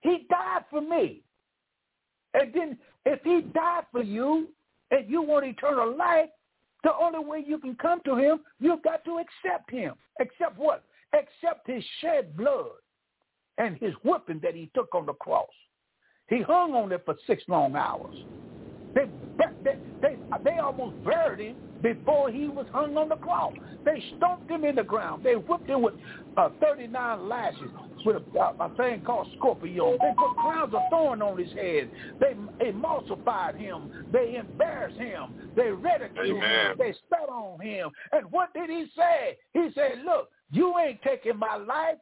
He 0.00 0.26
died 0.28 0.64
for 0.70 0.80
me. 0.80 1.22
And 2.34 2.52
then 2.54 2.78
if 3.04 3.20
he 3.22 3.42
died 3.52 3.84
for 3.92 4.02
you 4.02 4.48
and 4.90 5.08
you 5.08 5.22
want 5.22 5.46
eternal 5.46 5.96
life, 5.96 6.30
the 6.82 6.94
only 6.94 7.18
way 7.18 7.44
you 7.46 7.58
can 7.58 7.74
come 7.74 8.00
to 8.04 8.16
him, 8.16 8.40
you've 8.58 8.82
got 8.82 9.04
to 9.04 9.18
accept 9.18 9.70
him. 9.70 9.94
Accept 10.20 10.56
what? 10.56 10.84
Accept 11.12 11.66
his 11.66 11.84
shed 12.00 12.36
blood 12.36 12.68
and 13.58 13.76
his 13.78 13.92
whipping 14.04 14.40
that 14.42 14.54
he 14.54 14.70
took 14.74 14.94
on 14.94 15.06
the 15.06 15.12
cross. 15.14 15.50
He 16.28 16.40
hung 16.40 16.74
on 16.74 16.88
there 16.88 17.00
for 17.00 17.16
six 17.26 17.42
long 17.48 17.74
hours. 17.74 18.14
They, 18.94 19.06
they, 19.64 19.76
they, 20.02 20.16
they 20.44 20.58
almost 20.58 21.02
buried 21.04 21.40
him 21.40 21.56
before 21.82 22.30
he 22.30 22.48
was 22.48 22.66
hung 22.72 22.96
on 22.96 23.08
the 23.08 23.16
cross. 23.16 23.52
They 23.84 24.02
stomped 24.16 24.50
him 24.50 24.64
in 24.64 24.76
the 24.76 24.82
ground. 24.84 25.22
They 25.24 25.34
whipped 25.34 25.68
him 25.68 25.82
with 25.82 25.94
uh, 26.36 26.50
39 26.60 27.28
lashes 27.28 27.70
with 28.04 28.16
a, 28.16 28.40
a 28.62 28.70
thing 28.76 29.02
called 29.02 29.28
scorpion. 29.38 29.96
They 30.00 30.12
put 30.16 30.36
crowns 30.36 30.74
of 30.74 30.82
thorn 30.90 31.22
on 31.22 31.38
his 31.38 31.52
head. 31.52 31.90
They 32.20 32.34
emulsified 32.66 33.56
him. 33.56 33.90
They 34.12 34.36
embarrassed 34.36 34.98
him. 34.98 35.34
They 35.56 35.70
ridiculed 35.70 36.36
Amen. 36.36 36.70
him. 36.72 36.76
They 36.78 36.94
spat 37.06 37.28
on 37.28 37.60
him. 37.60 37.90
And 38.12 38.30
what 38.30 38.52
did 38.54 38.70
he 38.70 38.86
say? 38.96 39.38
He 39.54 39.68
said, 39.74 40.02
look, 40.04 40.30
you 40.50 40.74
ain't 40.78 41.02
taking 41.02 41.38
my 41.38 41.56
life. 41.56 41.96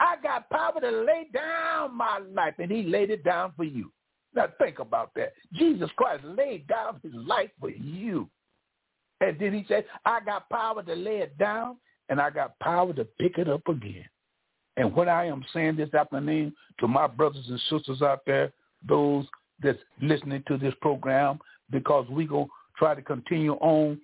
I 0.00 0.16
got 0.22 0.50
power 0.50 0.80
to 0.80 0.90
lay 0.90 1.28
down 1.32 1.96
my 1.96 2.18
life. 2.34 2.54
And 2.58 2.70
he 2.70 2.82
laid 2.84 3.10
it 3.10 3.24
down 3.24 3.52
for 3.56 3.64
you. 3.64 3.92
Now 4.34 4.46
think 4.58 4.78
about 4.78 5.12
that. 5.14 5.34
Jesus 5.52 5.90
Christ 5.96 6.24
laid 6.24 6.66
down 6.66 7.00
his 7.02 7.12
life 7.14 7.50
for 7.60 7.70
you. 7.70 8.28
And 9.20 9.38
then 9.38 9.52
he 9.52 9.64
said, 9.68 9.84
I 10.04 10.20
got 10.20 10.48
power 10.48 10.82
to 10.82 10.94
lay 10.94 11.18
it 11.18 11.36
down 11.38 11.76
and 12.08 12.20
I 12.20 12.30
got 12.30 12.58
power 12.58 12.92
to 12.94 13.04
pick 13.04 13.38
it 13.38 13.48
up 13.48 13.66
again. 13.68 14.04
And 14.76 14.94
what 14.94 15.08
I 15.08 15.26
am 15.26 15.44
saying 15.52 15.76
this 15.76 15.92
afternoon 15.94 16.54
to 16.80 16.88
my 16.88 17.06
brothers 17.06 17.46
and 17.48 17.60
sisters 17.70 18.02
out 18.02 18.20
there, 18.26 18.52
those 18.88 19.26
that's 19.62 19.78
listening 20.00 20.42
to 20.48 20.56
this 20.56 20.74
program, 20.80 21.38
because 21.70 22.06
we're 22.08 22.26
going 22.26 22.46
to 22.46 22.52
try 22.76 22.94
to 22.94 23.02
continue 23.02 23.52
on 23.54 24.00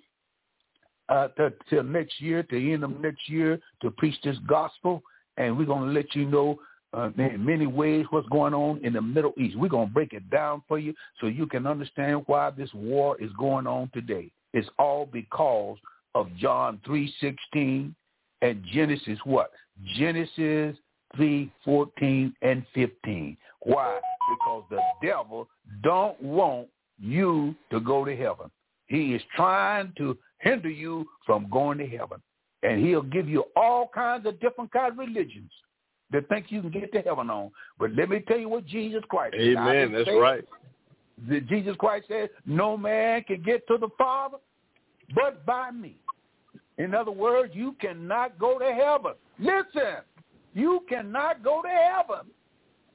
uh, 1.08 1.28
to, 1.28 1.52
till 1.70 1.82
next 1.82 2.20
year, 2.20 2.42
to 2.44 2.72
end 2.72 2.84
of 2.84 3.00
next 3.00 3.28
year, 3.28 3.58
to 3.82 3.90
preach 3.92 4.14
this 4.22 4.36
gospel. 4.46 5.02
And 5.38 5.56
we're 5.56 5.64
going 5.64 5.88
to 5.88 5.92
let 5.92 6.14
you 6.14 6.26
know 6.26 6.58
uh, 6.92 7.10
in 7.18 7.44
many 7.44 7.66
ways 7.66 8.06
what's 8.10 8.28
going 8.28 8.54
on 8.54 8.80
in 8.84 8.92
the 8.94 9.02
Middle 9.02 9.32
East. 9.36 9.56
We're 9.56 9.68
going 9.68 9.88
to 9.88 9.94
break 9.94 10.12
it 10.12 10.28
down 10.30 10.62
for 10.66 10.78
you 10.78 10.94
so 11.20 11.26
you 11.26 11.46
can 11.46 11.66
understand 11.66 12.22
why 12.26 12.50
this 12.50 12.72
war 12.74 13.20
is 13.20 13.30
going 13.38 13.66
on 13.66 13.90
today. 13.92 14.30
It's 14.54 14.68
all 14.78 15.06
because 15.06 15.76
of 16.14 16.28
John 16.36 16.80
3.16 16.86 17.94
and 18.42 18.64
Genesis 18.72 19.18
what? 19.24 19.50
Genesis 19.96 20.76
3.14 21.16 22.32
and 22.42 22.64
15. 22.74 23.36
Why? 23.62 24.00
Because 24.30 24.64
the 24.70 24.80
devil 25.02 25.48
don't 25.82 26.20
want 26.22 26.68
you 27.00 27.54
to 27.70 27.80
go 27.80 28.04
to 28.04 28.16
heaven. 28.16 28.50
He 28.86 29.14
is 29.14 29.22
trying 29.36 29.92
to 29.98 30.16
hinder 30.38 30.70
you 30.70 31.06
from 31.26 31.48
going 31.50 31.78
to 31.78 31.86
heaven. 31.86 32.22
And 32.62 32.84
he'll 32.84 33.02
give 33.02 33.28
you 33.28 33.44
all 33.54 33.88
kinds 33.94 34.26
of 34.26 34.40
different 34.40 34.72
kinds 34.72 34.92
of 34.92 34.98
religions 34.98 35.50
that 36.12 36.28
think 36.28 36.46
you 36.48 36.60
can 36.62 36.70
get 36.70 36.92
to 36.92 37.02
heaven 37.02 37.30
on. 37.30 37.50
But 37.78 37.94
let 37.94 38.08
me 38.08 38.20
tell 38.26 38.38
you 38.38 38.48
what 38.48 38.66
Jesus 38.66 39.02
Christ 39.08 39.34
said. 39.36 39.56
Amen. 39.56 39.92
That's 39.92 40.06
said, 40.06 40.12
right. 40.12 40.44
Jesus 41.48 41.74
Christ 41.78 42.06
said, 42.08 42.30
no 42.46 42.76
man 42.76 43.24
can 43.24 43.42
get 43.42 43.66
to 43.68 43.76
the 43.76 43.88
Father 43.98 44.38
but 45.14 45.44
by 45.44 45.70
me. 45.70 45.96
In 46.76 46.94
other 46.94 47.10
words, 47.10 47.52
you 47.54 47.74
cannot 47.80 48.38
go 48.38 48.58
to 48.58 48.72
heaven. 48.72 49.12
Listen, 49.38 50.02
you 50.54 50.84
cannot 50.88 51.42
go 51.42 51.62
to 51.62 51.68
heaven 51.68 52.30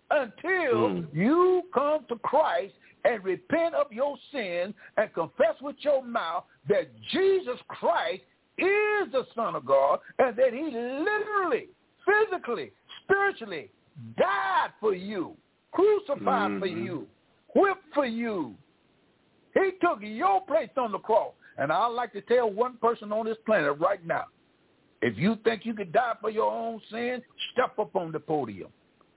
until 0.09 0.89
Mm. 0.89 1.07
you 1.13 1.63
come 1.73 2.05
to 2.05 2.15
Christ 2.19 2.75
and 3.03 3.23
repent 3.23 3.75
of 3.75 3.91
your 3.91 4.17
sins 4.31 4.73
and 4.97 5.13
confess 5.13 5.59
with 5.61 5.75
your 5.83 6.01
mouth 6.03 6.45
that 6.67 6.87
Jesus 7.11 7.59
Christ 7.67 8.23
is 8.57 9.11
the 9.11 9.25
Son 9.35 9.55
of 9.55 9.65
God 9.65 9.99
and 10.19 10.35
that 10.37 10.53
he 10.53 10.63
literally, 10.71 11.67
physically, 12.05 12.71
spiritually 13.03 13.69
died 14.17 14.71
for 14.79 14.93
you, 14.93 15.37
crucified 15.71 16.59
for 16.59 16.67
Mhm. 16.67 16.83
you, 16.83 17.07
whipped 17.55 17.93
for 17.93 18.05
you. 18.05 18.55
He 19.53 19.71
took 19.81 19.99
your 20.01 20.41
place 20.41 20.71
on 20.77 20.91
the 20.91 20.99
cross. 20.99 21.33
And 21.57 21.71
I'd 21.71 21.87
like 21.87 22.11
to 22.13 22.21
tell 22.21 22.49
one 22.49 22.77
person 22.77 23.11
on 23.11 23.25
this 23.25 23.37
planet 23.45 23.79
right 23.79 24.03
now, 24.03 24.25
if 25.01 25.17
you 25.17 25.35
think 25.43 25.65
you 25.65 25.73
could 25.73 25.91
die 25.91 26.15
for 26.19 26.29
your 26.31 26.51
own 26.51 26.79
sins, 26.89 27.23
step 27.51 27.77
up 27.77 27.95
on 27.95 28.11
the 28.11 28.19
podium. 28.19 28.71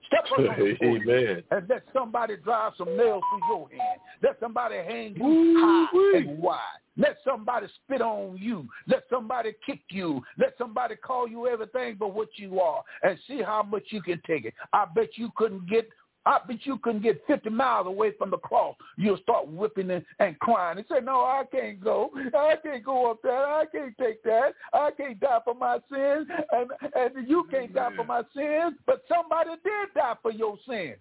Step 0.07 0.23
on 0.37 0.45
Amen. 0.83 1.43
and 1.51 1.69
let 1.69 1.83
somebody 1.93 2.37
drive 2.37 2.73
some 2.77 2.95
nails 2.95 3.21
through 3.29 3.47
your 3.49 3.69
hand. 3.69 3.99
Let 4.23 4.39
somebody 4.39 4.75
hang 4.75 5.15
you 5.15 5.59
high 5.59 6.17
and 6.17 6.39
wide. 6.39 6.59
Let 6.97 7.17
somebody 7.23 7.67
spit 7.83 8.01
on 8.01 8.37
you. 8.37 8.67
Let 8.87 9.03
somebody 9.09 9.53
kick 9.65 9.81
you. 9.89 10.23
Let 10.37 10.55
somebody 10.57 10.95
call 10.95 11.27
you 11.27 11.47
everything 11.47 11.95
but 11.99 12.13
what 12.13 12.29
you 12.35 12.59
are 12.59 12.83
and 13.03 13.19
see 13.27 13.41
how 13.43 13.61
much 13.63 13.83
you 13.89 14.01
can 14.01 14.19
take 14.25 14.45
it. 14.45 14.55
I 14.73 14.85
bet 14.95 15.09
you 15.15 15.29
couldn't 15.35 15.69
get 15.69 15.87
I 16.27 16.39
bet 16.45 16.57
you 16.63 16.77
couldn't 16.79 17.03
get 17.03 17.23
50 17.25 17.49
miles 17.51 17.87
away 17.87 18.11
from 18.17 18.31
the 18.31 18.37
cross. 18.37 18.75
You'll 18.97 19.17
start 19.19 19.47
whipping 19.47 19.89
and, 19.91 20.03
and 20.19 20.37
crying 20.39 20.77
and 20.77 20.85
say, 20.91 20.99
no, 21.01 21.21
I 21.21 21.43
can't 21.49 21.81
go. 21.81 22.11
I 22.37 22.55
can't 22.61 22.83
go 22.83 23.09
up 23.09 23.21
there. 23.23 23.45
I 23.45 23.63
can't 23.65 23.97
take 23.97 24.21
that. 24.23 24.49
I 24.73 24.91
can't 24.91 25.17
die 25.21 25.39
for 25.45 25.55
my 25.55 25.79
sins. 25.89 26.27
And, 26.51 26.69
and 26.95 27.29
you 27.29 27.47
can't 27.49 27.73
die 27.73 27.91
for 27.95 28.03
my 28.03 28.23
sins. 28.35 28.77
But 28.85 29.03
somebody 29.07 29.51
did 29.63 29.93
die 29.95 30.15
for 30.21 30.31
your 30.33 30.57
sins. 30.67 30.97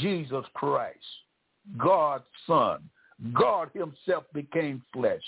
Jesus 0.00 0.46
Christ, 0.54 0.96
God's 1.76 2.24
son. 2.46 2.88
God 3.34 3.68
himself 3.74 4.24
became 4.32 4.82
flesh. 4.90 5.20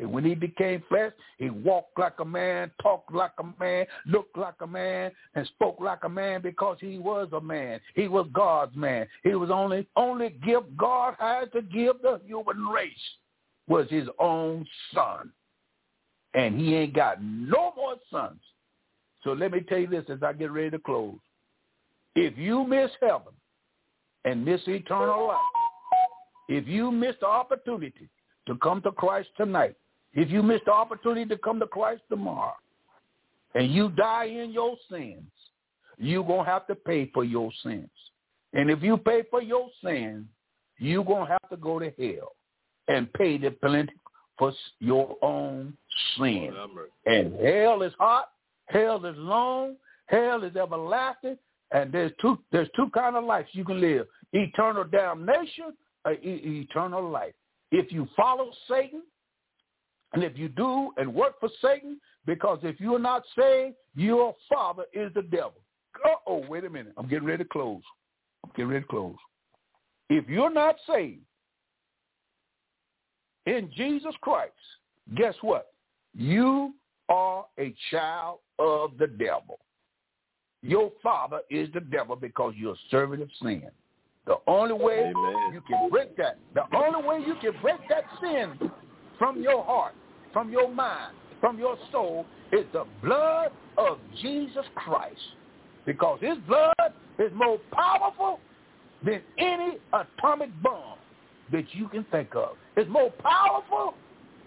And 0.00 0.10
when 0.10 0.24
he 0.24 0.34
became 0.34 0.82
flesh, 0.88 1.12
he 1.36 1.50
walked 1.50 1.98
like 1.98 2.18
a 2.20 2.24
man, 2.24 2.70
talked 2.82 3.12
like 3.12 3.32
a 3.38 3.62
man, 3.62 3.84
looked 4.06 4.36
like 4.36 4.54
a 4.62 4.66
man, 4.66 5.12
and 5.34 5.46
spoke 5.48 5.76
like 5.78 6.04
a 6.04 6.08
man 6.08 6.40
because 6.40 6.78
he 6.80 6.96
was 6.96 7.28
a 7.34 7.40
man. 7.40 7.80
He 7.94 8.08
was 8.08 8.26
God's 8.32 8.74
man. 8.74 9.06
He 9.22 9.34
was 9.34 9.50
only 9.50 9.86
only 9.96 10.30
gift 10.42 10.74
God 10.78 11.16
had 11.18 11.52
to 11.52 11.60
give 11.60 12.00
the 12.02 12.18
human 12.24 12.66
race 12.66 12.90
was 13.68 13.86
his 13.90 14.08
own 14.18 14.66
son. 14.94 15.30
And 16.32 16.58
he 16.58 16.74
ain't 16.76 16.94
got 16.94 17.22
no 17.22 17.74
more 17.76 17.96
sons. 18.10 18.40
So 19.22 19.32
let 19.32 19.52
me 19.52 19.60
tell 19.60 19.78
you 19.78 19.86
this 19.86 20.06
as 20.08 20.22
I 20.22 20.32
get 20.32 20.50
ready 20.50 20.70
to 20.70 20.78
close. 20.78 21.18
If 22.14 22.38
you 22.38 22.64
miss 22.64 22.90
heaven 23.02 23.34
and 24.24 24.44
miss 24.46 24.62
eternal 24.66 25.28
life, 25.28 25.38
if 26.48 26.66
you 26.66 26.90
miss 26.90 27.16
the 27.20 27.26
opportunity 27.26 28.08
to 28.46 28.56
come 28.56 28.80
to 28.82 28.92
Christ 28.92 29.28
tonight, 29.36 29.76
if 30.14 30.30
you 30.30 30.42
miss 30.42 30.60
the 30.66 30.72
opportunity 30.72 31.26
to 31.26 31.38
come 31.38 31.60
to 31.60 31.66
Christ 31.66 32.02
tomorrow, 32.08 32.54
and 33.54 33.72
you 33.72 33.90
die 33.90 34.24
in 34.24 34.52
your 34.52 34.76
sins, 34.90 35.30
you're 35.98 36.24
going 36.24 36.44
to 36.44 36.50
have 36.50 36.66
to 36.68 36.74
pay 36.74 37.10
for 37.12 37.24
your 37.24 37.50
sins. 37.62 37.90
And 38.52 38.70
if 38.70 38.82
you 38.82 38.96
pay 38.96 39.22
for 39.30 39.42
your 39.42 39.68
sins, 39.84 40.26
you're 40.78 41.04
going 41.04 41.26
to 41.26 41.32
have 41.32 41.48
to 41.50 41.56
go 41.56 41.78
to 41.78 41.92
hell 41.98 42.32
and 42.88 43.12
pay 43.12 43.38
the 43.38 43.50
penalty 43.50 43.92
for 44.38 44.52
your 44.80 45.16
own 45.22 45.74
sin. 46.16 46.52
And 47.06 47.34
hell 47.34 47.82
is 47.82 47.92
hot, 47.98 48.30
hell 48.66 49.04
is 49.04 49.16
long, 49.18 49.76
hell 50.06 50.42
is 50.42 50.56
everlasting, 50.56 51.36
and 51.72 51.92
there's 51.92 52.12
two 52.20 52.38
there's 52.50 52.68
two 52.74 52.90
kind 52.92 53.14
of 53.14 53.24
lives 53.24 53.48
you 53.52 53.64
can 53.64 53.80
live: 53.80 54.06
eternal 54.32 54.84
damnation 54.84 55.76
or 56.04 56.14
e- 56.14 56.66
eternal 56.68 57.08
life. 57.08 57.34
If 57.70 57.92
you 57.92 58.08
follow 58.16 58.50
Satan, 58.68 59.02
and 60.12 60.24
if 60.24 60.36
you 60.36 60.48
do 60.48 60.92
and 60.96 61.12
work 61.12 61.38
for 61.40 61.48
Satan, 61.62 62.00
because 62.26 62.58
if 62.62 62.80
you're 62.80 62.98
not 62.98 63.22
saved, 63.38 63.76
your 63.94 64.34
father 64.48 64.84
is 64.92 65.12
the 65.14 65.22
devil. 65.22 65.54
Uh 66.04 66.10
oh, 66.26 66.44
wait 66.48 66.64
a 66.64 66.70
minute. 66.70 66.92
I'm 66.96 67.08
getting 67.08 67.26
ready 67.26 67.44
to 67.44 67.48
close. 67.48 67.82
I'm 68.44 68.50
getting 68.56 68.70
ready 68.70 68.82
to 68.82 68.88
close. 68.88 69.16
If 70.08 70.28
you're 70.28 70.52
not 70.52 70.76
saved 70.88 71.20
in 73.46 73.70
Jesus 73.76 74.14
Christ, 74.20 74.52
guess 75.16 75.34
what? 75.40 75.72
You 76.14 76.74
are 77.08 77.46
a 77.58 77.74
child 77.90 78.38
of 78.58 78.92
the 78.98 79.06
devil. 79.06 79.58
Your 80.62 80.92
father 81.02 81.40
is 81.50 81.68
the 81.72 81.80
devil 81.80 82.16
because 82.16 82.54
you're 82.56 82.74
a 82.74 82.88
servant 82.90 83.22
of 83.22 83.30
sin. 83.40 83.62
The 84.26 84.36
only 84.46 84.74
way 84.74 85.12
Amen. 85.16 85.52
you 85.52 85.62
can 85.66 85.88
break 85.90 86.16
that, 86.18 86.38
the 86.54 86.64
only 86.76 87.06
way 87.06 87.20
you 87.26 87.34
can 87.40 87.60
break 87.62 87.80
that 87.88 88.04
sin 88.20 88.70
from 89.20 89.42
your 89.42 89.62
heart, 89.62 89.92
from 90.32 90.50
your 90.50 90.72
mind, 90.74 91.14
from 91.40 91.58
your 91.58 91.76
soul 91.92 92.24
is 92.52 92.64
the 92.72 92.84
blood 93.04 93.52
of 93.76 93.98
Jesus 94.20 94.64
Christ. 94.74 95.20
Because 95.84 96.18
his 96.22 96.38
blood 96.48 96.92
is 97.18 97.30
more 97.34 97.58
powerful 97.70 98.40
than 99.04 99.20
any 99.38 99.76
atomic 99.92 100.48
bomb 100.62 100.96
that 101.52 101.64
you 101.72 101.86
can 101.88 102.04
think 102.10 102.34
of. 102.34 102.56
It's 102.76 102.90
more 102.90 103.10
powerful 103.22 103.94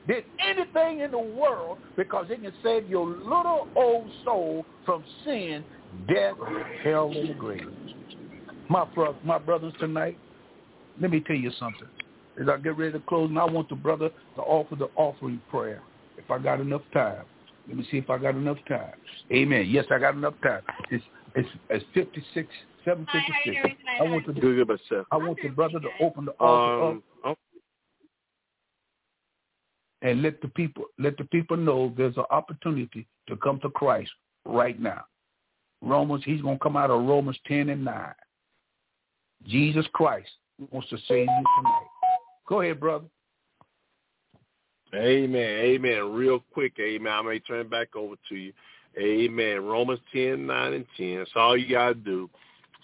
than 0.07 0.23
anything 0.39 1.01
in 1.01 1.11
the 1.11 1.19
world 1.19 1.77
because 1.95 2.25
it 2.29 2.41
can 2.41 2.53
save 2.63 2.89
your 2.89 3.05
little 3.05 3.67
old 3.75 4.09
soul 4.25 4.65
from 4.85 5.03
sin, 5.23 5.63
death, 6.07 6.35
hell, 6.83 7.11
and 7.15 7.29
the 7.29 7.33
grave. 7.35 7.61
My, 8.69 8.85
my 9.23 9.37
brothers 9.37 9.73
tonight, 9.79 10.17
let 10.99 11.11
me 11.11 11.19
tell 11.19 11.35
you 11.35 11.51
something. 11.59 11.87
As 12.41 12.49
I 12.49 12.57
get 12.57 12.77
ready 12.77 12.93
to 12.93 12.99
close, 13.01 13.29
and 13.29 13.37
I 13.37 13.45
want 13.45 13.69
the 13.69 13.75
brother 13.75 14.09
to 14.09 14.41
offer 14.41 14.75
the 14.75 14.89
offering 14.95 15.41
prayer. 15.49 15.81
If 16.17 16.29
I 16.31 16.39
got 16.39 16.59
enough 16.59 16.81
time. 16.93 17.23
Let 17.67 17.77
me 17.77 17.87
see 17.89 17.97
if 17.97 18.09
I 18.09 18.17
got 18.17 18.35
enough 18.35 18.57
time. 18.67 18.93
Amen. 19.31 19.67
Yes, 19.69 19.85
I 19.89 19.99
got 19.99 20.15
enough 20.15 20.33
time. 20.43 20.61
It's 20.91 21.03
it's 21.35 21.49
it's 21.69 21.85
fifty 21.93 22.23
six, 22.33 22.49
seven 22.83 23.07
Hi, 23.09 23.19
how 23.19 23.25
fifty 23.25 23.49
you 23.49 23.55
six. 23.55 23.63
doing 23.63 23.77
tonight, 23.79 23.99
I 23.99 24.03
want 24.03 24.25
honey? 24.25 24.35
the 24.35 24.41
Good, 24.41 24.67
good, 24.67 24.67
myself. 24.67 25.07
I 25.11 25.17
want 25.17 25.39
the 25.41 25.49
brother 25.49 25.79
to 25.79 25.89
open 26.01 26.25
the 26.25 26.31
altar 26.31 26.83
up 26.83 26.89
Um, 26.89 27.03
oh, 27.25 27.35
and 30.01 30.21
let 30.21 30.41
the 30.41 30.49
people 30.49 30.85
let 30.99 31.17
the 31.17 31.23
people 31.25 31.55
know 31.55 31.93
there's 31.95 32.17
an 32.17 32.25
opportunity 32.31 33.07
to 33.29 33.37
come 33.37 33.59
to 33.61 33.69
Christ 33.69 34.11
right 34.45 34.79
now. 34.79 35.05
Romans, 35.81 36.23
he's 36.25 36.41
gonna 36.41 36.59
come 36.59 36.75
out 36.75 36.91
of 36.91 37.05
Romans 37.05 37.37
ten 37.47 37.69
and 37.69 37.85
nine. 37.85 38.13
Jesus 39.47 39.85
Christ 39.93 40.29
wants 40.71 40.89
to 40.89 40.97
save 41.07 41.27
you 41.27 41.43
tonight. 41.57 41.87
Go 42.47 42.61
ahead, 42.61 42.79
brother. 42.79 43.05
Amen. 44.93 45.35
Amen. 45.35 46.13
Real 46.13 46.43
quick, 46.53 46.73
amen. 46.79 47.11
I 47.11 47.21
may 47.21 47.39
turn 47.39 47.61
it 47.61 47.69
back 47.69 47.95
over 47.95 48.15
to 48.29 48.35
you. 48.35 48.53
Amen. 48.97 49.65
Romans 49.65 49.99
10, 50.13 50.45
9, 50.45 50.73
and 50.73 50.85
10. 50.97 51.17
That's 51.17 51.31
all 51.35 51.57
you 51.57 51.73
got 51.73 51.87
to 51.89 51.95
do. 51.95 52.29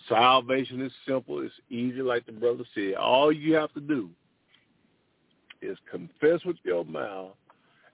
Salvation 0.07 0.81
is 0.81 0.91
simple. 1.07 1.41
It's 1.41 1.53
easy, 1.69 2.01
like 2.01 2.25
the 2.25 2.31
brother 2.31 2.63
said. 2.73 2.95
All 2.95 3.31
you 3.31 3.53
have 3.55 3.71
to 3.73 3.79
do 3.79 4.09
is 5.61 5.77
confess 5.91 6.43
with 6.45 6.57
your 6.63 6.83
mouth 6.85 7.33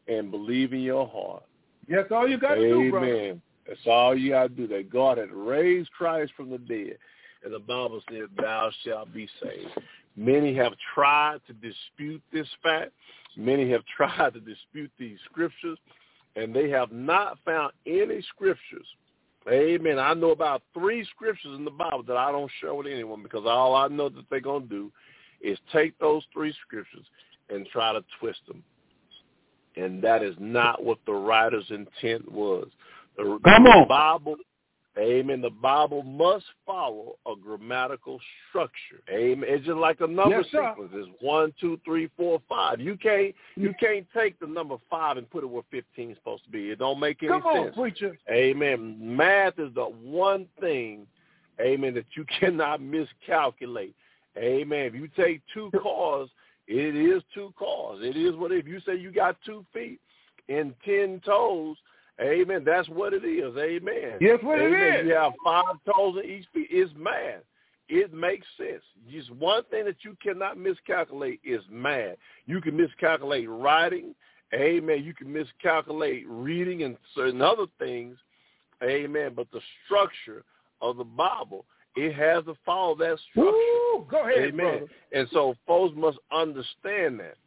and 0.07 0.31
believe 0.31 0.71
in 0.71 0.79
your 0.79 1.07
heart. 1.07 1.43
That's 1.89 2.11
all 2.11 2.27
you 2.27 2.37
got 2.37 2.55
to 2.55 2.61
do, 2.61 2.91
brother. 2.91 3.07
Amen. 3.07 3.41
That's 3.67 3.79
all 3.85 4.15
you 4.15 4.29
got 4.29 4.43
to 4.43 4.49
do. 4.49 4.67
That 4.67 4.89
God 4.89 5.17
had 5.17 5.31
raised 5.31 5.91
Christ 5.91 6.31
from 6.37 6.51
the 6.51 6.59
dead. 6.59 6.97
And 7.43 7.53
the 7.53 7.59
Bible 7.59 8.01
says, 8.09 8.29
thou 8.37 8.71
shalt 8.83 9.13
be 9.13 9.27
saved. 9.43 9.69
Many 10.15 10.55
have 10.55 10.73
tried 10.93 11.39
to 11.47 11.53
dispute 11.53 12.21
this 12.31 12.47
fact. 12.63 12.91
Many 13.35 13.69
have 13.71 13.83
tried 13.97 14.33
to 14.33 14.39
dispute 14.39 14.91
these 14.97 15.17
scriptures, 15.25 15.77
and 16.35 16.55
they 16.55 16.69
have 16.69 16.91
not 16.91 17.37
found 17.45 17.73
any 17.85 18.21
scriptures. 18.33 18.87
Amen. 19.47 19.99
I 19.99 20.13
know 20.15 20.31
about 20.31 20.63
three 20.73 21.05
scriptures 21.15 21.55
in 21.55 21.65
the 21.65 21.71
Bible 21.71 22.03
that 22.07 22.17
I 22.17 22.31
don't 22.31 22.51
share 22.59 22.73
with 22.73 22.87
anyone 22.87 23.21
because 23.21 23.43
all 23.45 23.75
I 23.75 23.87
know 23.87 24.09
that 24.09 24.25
they're 24.29 24.39
going 24.39 24.63
to 24.63 24.69
do 24.69 24.91
is 25.39 25.59
take 25.71 25.97
those 25.99 26.23
three 26.33 26.53
scriptures 26.65 27.05
and 27.49 27.67
try 27.67 27.93
to 27.93 28.03
twist 28.19 28.39
them. 28.47 28.63
And 29.75 30.01
that 30.03 30.23
is 30.23 30.35
not 30.39 30.83
what 30.83 30.97
the 31.05 31.13
writer's 31.13 31.69
intent 31.69 32.31
was. 32.31 32.67
The, 33.17 33.23
Come 33.23 33.65
the 33.65 33.69
on. 33.69 33.87
Bible, 33.87 34.37
amen, 34.97 35.41
the 35.41 35.49
Bible 35.49 36.03
must 36.03 36.45
follow 36.65 37.17
a 37.25 37.33
grammatical 37.35 38.19
structure. 38.49 39.01
Amen. 39.09 39.49
It's 39.49 39.65
just 39.65 39.77
like 39.77 40.01
a 40.01 40.07
number 40.07 40.37
Yes, 40.37 40.45
sequence. 40.45 40.91
It's 40.93 41.09
one, 41.19 41.53
two, 41.59 41.79
three, 41.83 42.09
four, 42.15 42.41
five. 42.47 42.79
You 42.79 42.95
can't 42.97 43.33
you 43.55 43.73
can't 43.79 44.05
take 44.15 44.39
the 44.39 44.47
number 44.47 44.77
five 44.89 45.17
and 45.17 45.29
put 45.29 45.43
it 45.43 45.47
where 45.47 45.63
fifteen 45.71 46.11
is 46.11 46.17
supposed 46.17 46.45
to 46.45 46.49
be. 46.49 46.69
It 46.69 46.79
don't 46.79 46.99
make 46.99 47.21
any 47.21 47.29
Come 47.29 47.43
on, 47.43 47.65
sense. 47.65 47.75
preacher. 47.75 48.17
Amen. 48.31 48.97
Math 48.99 49.59
is 49.59 49.73
the 49.75 49.85
one 49.85 50.47
thing, 50.59 51.05
amen, 51.59 51.93
that 51.95 52.05
you 52.15 52.25
cannot 52.39 52.81
miscalculate. 52.81 53.93
Amen. 54.37 54.85
If 54.85 54.95
you 54.95 55.07
take 55.15 55.41
two 55.53 55.71
cars, 55.81 56.29
it 56.67 56.95
is 56.95 57.21
two 57.33 57.53
cars. 57.57 57.99
It 58.01 58.17
is 58.17 58.35
what 58.35 58.51
if 58.51 58.67
you 58.67 58.79
say 58.85 58.95
you 58.95 59.11
got 59.11 59.37
two 59.45 59.65
feet 59.73 59.99
and 60.49 60.73
ten 60.83 61.21
toes, 61.25 61.77
amen, 62.21 62.63
that's 62.65 62.87
what 62.89 63.13
it 63.13 63.25
is. 63.25 63.55
Amen. 63.57 64.17
Yes, 64.21 64.39
what 64.41 64.59
it 64.59 64.67
amen. 64.67 64.99
is. 65.01 65.07
You 65.07 65.15
have 65.15 65.33
five 65.43 65.75
toes 65.85 66.17
in 66.23 66.29
each 66.29 66.45
feet. 66.53 66.67
It's 66.69 66.91
math. 66.97 67.43
It 67.87 68.13
makes 68.13 68.47
sense. 68.57 68.81
Just 69.11 69.31
one 69.35 69.63
thing 69.69 69.85
that 69.85 69.97
you 70.03 70.17
cannot 70.21 70.57
miscalculate 70.57 71.39
is 71.43 71.61
math. 71.69 72.15
You 72.45 72.61
can 72.61 72.75
miscalculate 72.75 73.47
writing. 73.49 74.15
Amen. 74.53 75.03
You 75.03 75.13
can 75.13 75.31
miscalculate 75.31 76.25
reading 76.27 76.83
and 76.83 76.97
certain 77.15 77.41
other 77.41 77.65
things. 77.77 78.17
Amen. 78.83 79.33
But 79.35 79.47
the 79.51 79.61
structure 79.85 80.43
of 80.81 80.97
the 80.97 81.03
Bible, 81.03 81.65
it 81.95 82.13
has 82.15 82.43
to 82.45 82.55
follow 82.65 82.95
that 82.95 83.19
structure. 83.29 83.51
Woo, 83.51 84.05
go 84.09 84.21
ahead, 84.23 84.49
Amen. 84.49 84.53
brother. 84.55 84.87
And 85.13 85.27
so 85.31 85.55
folks 85.67 85.95
must 85.95 86.17
understand 86.31 87.19
that. 87.19 87.37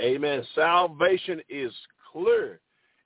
Amen. 0.00 0.44
Salvation 0.54 1.40
is 1.48 1.72
clear. 2.12 2.60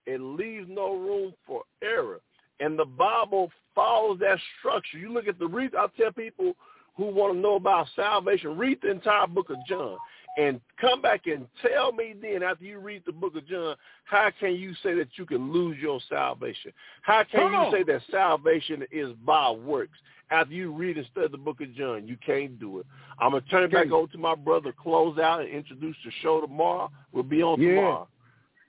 It 0.06 0.20
leaves 0.20 0.66
no 0.68 0.94
room 0.96 1.32
for 1.46 1.62
error. 1.82 2.20
And 2.60 2.78
the 2.78 2.84
Bible 2.84 3.50
follows 3.74 4.18
that 4.20 4.38
structure. 4.58 4.98
You 4.98 5.12
look 5.12 5.26
at 5.28 5.38
the 5.38 5.46
read 5.46 5.74
I 5.74 5.86
tell 5.98 6.12
people 6.12 6.54
who 6.96 7.06
want 7.06 7.34
to 7.34 7.38
know 7.40 7.56
about 7.56 7.86
salvation, 7.96 8.58
read 8.58 8.78
the 8.82 8.90
entire 8.90 9.26
book 9.26 9.50
of 9.50 9.56
John 9.66 9.96
and 10.36 10.60
come 10.80 11.02
back 11.02 11.26
and 11.26 11.46
tell 11.60 11.92
me 11.92 12.14
then 12.20 12.42
after 12.42 12.64
you 12.64 12.78
read 12.78 13.02
the 13.04 13.12
book 13.12 13.36
of 13.36 13.46
John, 13.46 13.76
how 14.04 14.30
can 14.40 14.54
you 14.54 14.72
say 14.82 14.94
that 14.94 15.08
you 15.16 15.26
can 15.26 15.52
lose 15.52 15.76
your 15.78 16.00
salvation? 16.08 16.72
How 17.02 17.22
can 17.24 17.40
Come 17.40 17.52
you 17.52 17.58
on. 17.58 17.72
say 17.72 17.82
that 17.84 18.02
salvation 18.10 18.84
is 18.90 19.12
by 19.24 19.50
works? 19.50 19.98
After 20.30 20.54
you 20.54 20.72
read 20.72 20.96
and 20.96 21.06
study 21.12 21.28
the 21.30 21.36
book 21.36 21.60
of 21.60 21.74
John, 21.74 22.08
you 22.08 22.16
can't 22.24 22.58
do 22.58 22.78
it. 22.78 22.86
I'm 23.18 23.32
gonna 23.32 23.42
turn 23.50 23.64
it 23.64 23.72
back 23.72 23.90
over 23.90 24.10
to 24.12 24.18
my 24.18 24.34
brother, 24.34 24.72
close 24.72 25.18
out 25.18 25.40
and 25.40 25.50
introduce 25.50 25.96
the 26.04 26.10
show 26.22 26.40
tomorrow. 26.40 26.90
We'll 27.12 27.22
be 27.22 27.42
on 27.42 27.60
Yeah. 27.60 27.74
tomorrow. 27.74 28.08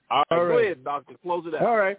All 0.10 0.24
right, 0.30 0.40
All 0.40 0.48
go 0.48 0.60
ahead, 0.60 0.84
doctor. 0.84 1.16
Close 1.22 1.46
it 1.48 1.56
out. 1.56 1.62
All 1.64 1.78
right. 1.78 1.98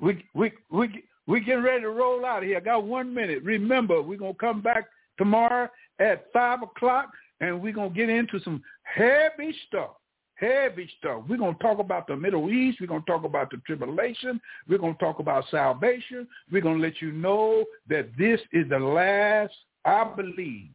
We 0.00 0.24
we 0.34 0.52
we 0.70 1.04
we 1.26 1.40
getting 1.40 1.62
ready 1.62 1.82
to 1.82 1.90
roll 1.90 2.24
out 2.24 2.42
of 2.42 2.44
here. 2.44 2.58
I 2.58 2.60
got 2.60 2.84
one 2.84 3.12
minute. 3.12 3.42
Remember, 3.42 4.02
we're 4.02 4.18
gonna 4.18 4.34
come 4.34 4.60
back 4.60 4.86
tomorrow 5.18 5.68
at 5.98 6.26
five 6.32 6.62
o'clock 6.62 7.10
and 7.40 7.60
we're 7.60 7.72
gonna 7.72 7.90
get 7.90 8.08
into 8.08 8.40
some 8.40 8.62
heavy 8.82 9.54
stuff. 9.66 9.90
Heavy 10.34 10.88
stuff. 10.98 11.22
We're 11.28 11.38
gonna 11.38 11.56
talk 11.62 11.78
about 11.78 12.06
the 12.06 12.16
Middle 12.16 12.50
East, 12.50 12.78
we're 12.80 12.86
gonna 12.88 13.02
talk 13.06 13.24
about 13.24 13.50
the 13.50 13.56
tribulation, 13.66 14.38
we're 14.68 14.78
gonna 14.78 14.94
talk 15.00 15.18
about 15.18 15.44
salvation, 15.50 16.28
we're 16.52 16.60
gonna 16.60 16.82
let 16.82 17.00
you 17.00 17.10
know 17.12 17.64
that 17.88 18.10
this 18.18 18.40
is 18.52 18.68
the 18.68 18.78
last, 18.78 19.54
I 19.86 20.04
believe, 20.04 20.68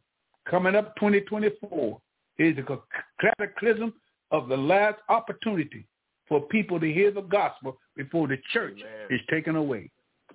coming 0.50 0.74
up 0.74 0.96
twenty 0.96 1.20
twenty 1.20 1.50
four 1.60 2.00
is 2.38 2.58
a 2.58 2.78
cataclysm 3.20 3.94
of 4.32 4.48
the 4.48 4.56
last 4.56 4.98
opportunity 5.08 5.86
for 6.28 6.40
people 6.40 6.80
to 6.80 6.92
hear 6.92 7.10
the 7.10 7.22
gospel 7.22 7.78
before 7.96 8.28
the 8.28 8.38
church 8.52 8.78
Amen. 8.78 9.06
is 9.10 9.20
taken 9.30 9.56
away. 9.56 9.90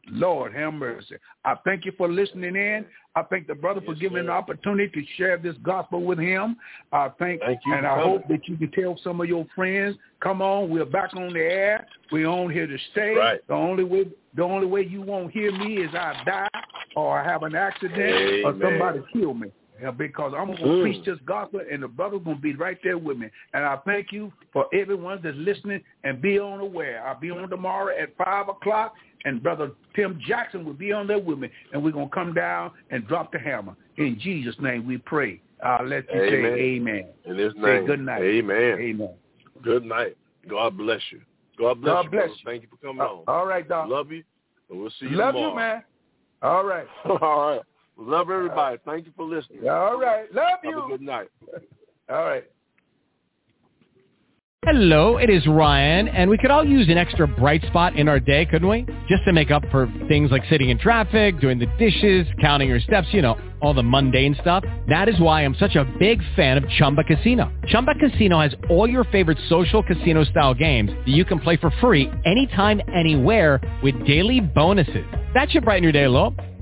Lord, 0.10 0.54
have 0.54 0.74
mercy. 0.74 1.16
I 1.44 1.56
thank 1.66 1.86
you 1.86 1.92
for 1.98 2.10
listening 2.10 2.56
in. 2.56 2.86
I 3.16 3.24
thank 3.24 3.48
the 3.48 3.56
brother 3.56 3.82
for 3.82 3.96
giving 3.96 4.28
the 4.28 4.32
opportunity 4.32 4.90
to 5.02 5.08
share 5.18 5.38
this 5.38 5.56
gospel 5.64 6.04
with 6.04 6.20
him. 6.20 6.56
I 6.92 7.10
thank, 7.20 7.42
Thank 7.42 7.60
you 7.66 7.74
and 7.74 7.82
for 7.82 7.90
I 7.90 8.02
hope 8.02 8.28
that 8.30 8.48
you 8.48 8.58
can 8.58 8.72
tell 8.72 8.98
some 9.04 9.20
of 9.20 9.28
your 9.28 9.46
friends, 9.56 9.98
come 10.22 10.42
on, 10.42 10.70
we're 10.70 10.86
back 10.86 11.14
on 11.16 11.34
the 11.34 11.40
air. 11.40 11.88
We're 12.12 12.28
on 12.28 12.52
here 12.52 12.68
to 12.68 12.78
stay. 12.92 13.16
Right. 13.16 13.46
The 13.48 13.54
only 13.54 13.84
way, 13.84 14.06
the 14.36 14.44
only 14.44 14.68
way 14.68 14.86
you 14.86 15.02
won't 15.02 15.32
hear 15.32 15.52
me 15.52 15.78
is 15.78 15.90
I 15.94 16.22
die 16.26 16.48
or 16.96 17.20
I 17.20 17.30
have 17.30 17.44
an 17.44 17.56
accident 17.56 18.46
or 18.46 18.54
somebody 18.62 19.02
kill 19.12 19.34
me. 19.34 19.52
Yeah, 19.82 19.92
because 19.92 20.34
I'm 20.36 20.48
going 20.48 20.58
to 20.58 20.64
Mm. 20.66 20.82
preach 20.82 21.06
this 21.06 21.20
gospel, 21.20 21.62
and 21.72 21.84
the 21.84 21.88
brother's 21.88 22.24
going 22.24 22.38
to 22.38 22.42
be 22.42 22.56
right 22.56 22.78
there 22.84 22.98
with 22.98 23.18
me. 23.18 23.30
And 23.54 23.64
I 23.64 23.76
thank 23.86 24.12
you 24.12 24.34
for 24.52 24.66
everyone 24.74 25.20
that's 25.22 25.38
listening, 25.38 25.84
and 26.04 26.22
be 26.22 26.40
on 26.40 26.60
aware. 26.62 27.06
I'll 27.06 27.20
be 27.20 27.30
on 27.30 27.48
tomorrow 27.50 27.96
at 27.96 28.16
5 28.18 28.50
o'clock, 28.50 28.96
and 29.26 29.42
Brother 29.44 29.72
Tim 29.96 30.20
Jackson 30.26 30.66
will 30.66 30.74
be 30.74 30.92
on 30.92 31.06
there 31.08 31.20
with 31.20 31.38
me, 31.38 31.50
and 31.74 31.84
we're 31.84 31.92
going 31.92 32.10
to 32.10 32.16
come 32.16 32.34
down 32.34 32.72
and 32.90 33.08
drop 33.08 33.32
the 33.32 33.40
hammer. 33.40 33.76
In 33.98 34.20
Jesus' 34.20 34.56
name 34.60 34.88
we 34.88 34.98
pray. 34.98 35.42
I'll 35.64 35.86
let 35.86 36.06
you 36.14 36.22
Amen. 36.22 36.30
say 36.30 36.62
amen. 36.62 37.06
In 37.26 37.38
His 37.38 37.54
name. 37.56 37.64
Say 37.64 37.86
good 37.86 38.00
night. 38.02 38.22
Amen. 38.24 38.80
Amen. 38.80 39.14
Good 39.64 39.86
night. 39.86 40.18
God 40.48 40.78
bless 40.78 41.02
you. 41.12 41.22
God 41.58 41.82
bless 41.82 41.94
God 41.94 42.04
you. 42.06 42.10
bless 42.12 42.30
you. 42.30 42.36
Thank 42.46 42.62
you 42.64 42.68
for 42.70 42.78
coming 42.78 43.02
Uh, 43.02 43.06
on. 43.10 43.24
all 43.28 43.46
right, 43.46 43.68
Doc. 43.68 43.90
Love 43.90 44.12
you, 44.12 44.24
and 44.70 44.80
we'll 44.80 44.90
see 44.92 45.08
you 45.08 45.18
Love 45.18 45.34
tomorrow. 45.34 45.50
you, 45.50 45.56
man. 45.56 45.84
All 46.44 46.64
right. 46.64 46.88
All 47.06 47.18
right. 47.56 47.62
Love 47.98 48.30
uh, 48.30 48.34
everybody. 48.34 48.78
Thank 48.86 49.06
you 49.06 49.12
for 49.16 49.26
listening. 49.26 49.68
All 49.68 50.00
right. 50.00 50.34
Love 50.34 50.60
you. 50.64 50.76
Have 50.76 50.86
a 50.86 50.88
good 50.88 51.02
night. 51.02 51.30
All 52.10 52.24
right. 52.24 52.44
Hello, 54.66 55.16
it 55.16 55.30
is 55.30 55.48
Ryan, 55.48 56.10
and 56.10 56.30
we 56.30 56.38
could 56.38 56.52
all 56.52 56.66
use 56.66 56.90
an 56.90 56.98
extra 56.98 57.26
bright 57.26 57.64
spot 57.68 57.96
in 57.96 58.10
our 58.10 58.20
day, 58.20 58.46
couldn't 58.46 58.68
we? 58.68 58.86
Just 59.08 59.24
to 59.24 59.32
make 59.32 59.50
up 59.50 59.64
for 59.72 59.88
things 60.10 60.30
like 60.30 60.42
sitting 60.50 60.70
in 60.72 60.78
traffic, 60.78 61.40
doing 61.40 61.58
the 61.58 61.68
dishes, 61.78 62.28
counting 62.42 62.68
your 62.68 62.82
steps, 62.82 63.08
you 63.12 63.22
know, 63.22 63.40
all 63.62 63.74
the 63.74 63.84
mundane 63.84 64.36
stuff. 64.42 64.66
That 64.90 65.08
is 65.08 65.18
why 65.22 65.46
I'm 65.46 65.56
such 65.56 65.76
a 65.76 65.86
big 66.00 66.22
fan 66.36 66.58
of 66.58 66.68
Chumba 66.72 67.06
Casino. 67.06 67.50
Chumba 67.68 67.94
Casino 67.96 68.42
has 68.42 68.54
all 68.70 68.90
your 68.90 69.06
favorite 69.06 69.38
social 69.48 69.82
casino 69.84 70.26
style 70.26 70.54
games 70.54 70.90
that 70.90 71.08
you 71.08 71.24
can 71.24 71.40
play 71.40 71.56
for 71.56 71.72
free 71.80 72.12
anytime, 72.26 72.82
anywhere 72.94 73.62
with 73.82 74.06
daily 74.06 74.42
bonuses. 74.42 75.06
That 75.34 75.50
should 75.50 75.64
brighten 75.64 75.84
your 75.84 75.94
day 75.94 76.04
a 76.06 76.10
little. 76.10 76.36